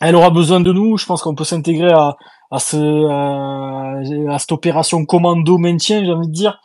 [0.00, 2.16] Elle aura besoin de nous, je pense qu'on peut s'intégrer à
[2.50, 2.76] à ce
[3.08, 6.60] à, à cette opération commando maintien, j'ai envie de dire.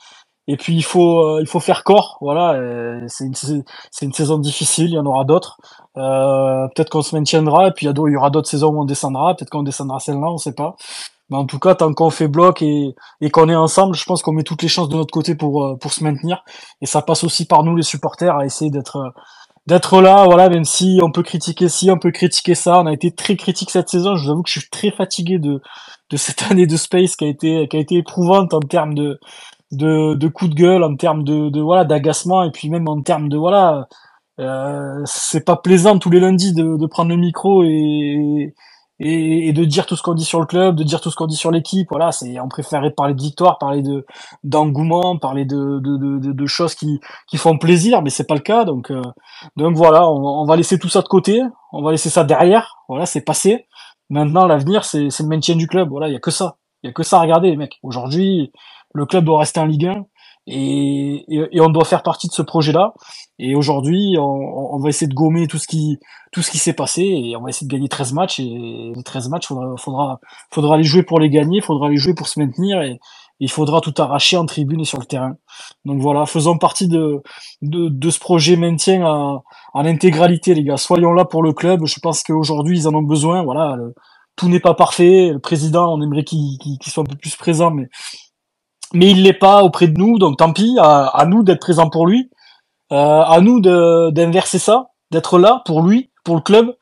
[0.47, 2.17] Et puis il faut euh, il faut faire corps.
[2.21, 4.87] Voilà, euh, c'est une c'est une saison difficile.
[4.87, 5.57] Il y en aura d'autres.
[5.97, 7.67] Euh, peut-être qu'on se maintiendra.
[7.67, 9.35] Et puis il y, aura d'autres saisons où on descendra.
[9.35, 10.75] Peut-être qu'on descendra celle-là, on sait pas.
[11.29, 14.21] Mais en tout cas, tant qu'on fait bloc et, et qu'on est ensemble, je pense
[14.21, 16.43] qu'on met toutes les chances de notre côté pour euh, pour se maintenir.
[16.81, 19.13] Et ça passe aussi par nous les supporters à essayer d'être
[19.67, 20.25] d'être là.
[20.25, 22.79] Voilà, même si on peut critiquer ci, on peut critiquer ça.
[22.79, 24.15] On a été très critique cette saison.
[24.15, 25.61] Je vous avoue que je suis très fatigué de
[26.11, 29.19] de cette année de Space qui a été qui a été éprouvante en termes de
[29.71, 33.01] de, de coups de gueule, en termes de, de voilà d'agacement et puis même en
[33.01, 33.87] termes de voilà
[34.39, 38.53] euh, c'est pas plaisant tous les lundis de, de prendre le micro et,
[38.99, 41.15] et, et de dire tout ce qu'on dit sur le club, de dire tout ce
[41.15, 41.87] qu'on dit sur l'équipe.
[41.89, 44.05] Voilà, c'est on préférait parler de victoire, parler de
[44.43, 48.41] d'engouement, parler de, de, de, de choses qui, qui font plaisir, mais c'est pas le
[48.41, 48.65] cas.
[48.65, 49.01] Donc euh,
[49.57, 51.41] donc voilà, on, on va laisser tout ça de côté,
[51.73, 52.77] on va laisser ça derrière.
[52.87, 53.67] Voilà, c'est passé.
[54.09, 55.89] Maintenant, l'avenir, c'est le maintien du club.
[55.89, 56.57] Voilà, il y a que ça.
[56.83, 57.79] Il y a que ça à regarder, les mecs.
[57.83, 58.51] Aujourd'hui,
[58.93, 60.05] le club doit rester en Ligue 1
[60.47, 62.93] et, et, on doit faire partie de ce projet-là.
[63.39, 65.99] Et aujourd'hui, on, on va essayer de gommer tout ce qui
[66.31, 69.03] tout ce qui s'est passé et on va essayer de gagner 13 matchs et les
[69.03, 70.19] 13 matchs, faudra faudra
[70.51, 72.99] faudra les jouer pour les gagner, faudra les jouer pour se maintenir et
[73.39, 75.35] il faudra tout arracher en tribune et sur le terrain.
[75.85, 77.21] Donc voilà, faisons partie de
[77.63, 79.43] de, de ce projet maintien en,
[79.73, 80.77] en intégralité, les gars.
[80.77, 81.85] Soyons là pour le club.
[81.85, 83.43] Je pense qu'aujourd'hui, ils en ont besoin.
[83.43, 83.95] Voilà, le-
[84.37, 85.31] tout n'est pas parfait.
[85.33, 87.89] Le président, on aimerait qu'il qu'il soit un peu plus présent, mais
[88.95, 92.07] mais il l'est pas auprès de nous, donc tant pis, à, nous d'être présents pour
[92.07, 92.29] lui,
[92.91, 96.75] euh, à nous d'inverser ça, d'être là pour lui, pour le club.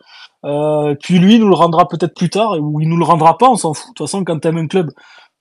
[0.46, 3.50] Euh, puis lui nous le rendra peut-être plus tard, ou il nous le rendra pas,
[3.50, 3.90] on s'en fout.
[3.90, 4.92] De toute façon, quand t'aimes un club,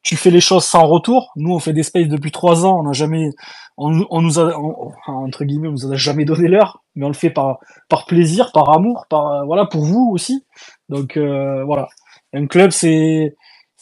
[0.03, 1.33] tu fais les choses sans retour.
[1.37, 3.31] Nous, on fait des spaces depuis trois ans, on n'a jamais,
[3.77, 4.57] on, nous a,
[5.07, 7.59] entre guillemets, on nous a jamais donné l'heure, mais on le fait par,
[7.89, 10.47] par plaisir, par amour, euh, voilà, pour vous aussi.
[10.89, 11.89] Donc voilà,
[12.33, 13.37] un club, c'est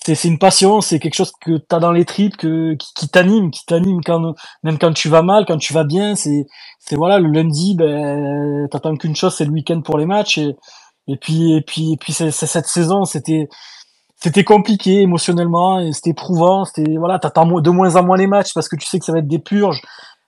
[0.05, 3.51] c'est une passion, c'est quelque chose que tu as dans les tripes, que qui, t'anime,
[3.51, 6.47] qui t'anime quand même quand tu vas mal, quand tu vas bien, c'est
[6.79, 10.57] c'est voilà le lundi, ben t'attends qu'une chose, c'est le week-end pour les matchs et
[11.09, 13.49] et puis et puis et puis cette saison, c'était
[14.17, 18.69] c'était compliqué émotionnellement c'était éprouvant, c'était voilà, t'attends de moins en moins les matchs parce
[18.69, 19.83] que tu sais que ça va être des purges.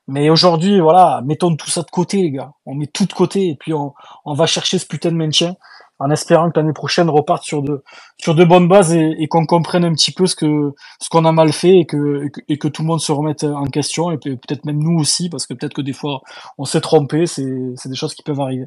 [0.08, 2.52] Mais aujourd'hui, voilà, mettons tout ça de côté, les gars.
[2.66, 3.94] On met tout de côté et puis on,
[4.24, 5.54] on va chercher ce putain de maintien
[6.02, 7.82] en espérant que l'année prochaine reparte sur de
[8.18, 11.24] sur de bonnes bases et, et qu'on comprenne un petit peu ce que ce qu'on
[11.24, 14.18] a mal fait et que, et que tout le monde se remette en question et
[14.18, 16.20] peut-être même nous aussi parce que peut-être que des fois
[16.58, 18.66] on s'est trompé, c'est c'est des choses qui peuvent arriver.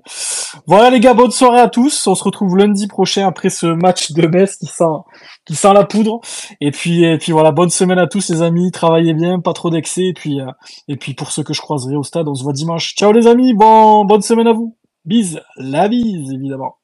[0.68, 2.08] Voilà les gars, bonne soirée à tous.
[2.08, 4.84] On se retrouve lundi prochain après ce match de Metz qui sent
[5.46, 6.22] qui sent la poudre.
[6.62, 9.70] Et puis et puis voilà, bonne semaine à tous les amis, travaillez bien, pas trop
[9.70, 10.52] d'excès et puis euh,
[10.88, 12.96] et puis pour ceux que je croiserai au stade, on se voit dimanche.
[12.96, 14.76] Ciao les amis, bon bonne semaine à vous.
[15.06, 16.78] Bise, la bise évidemment.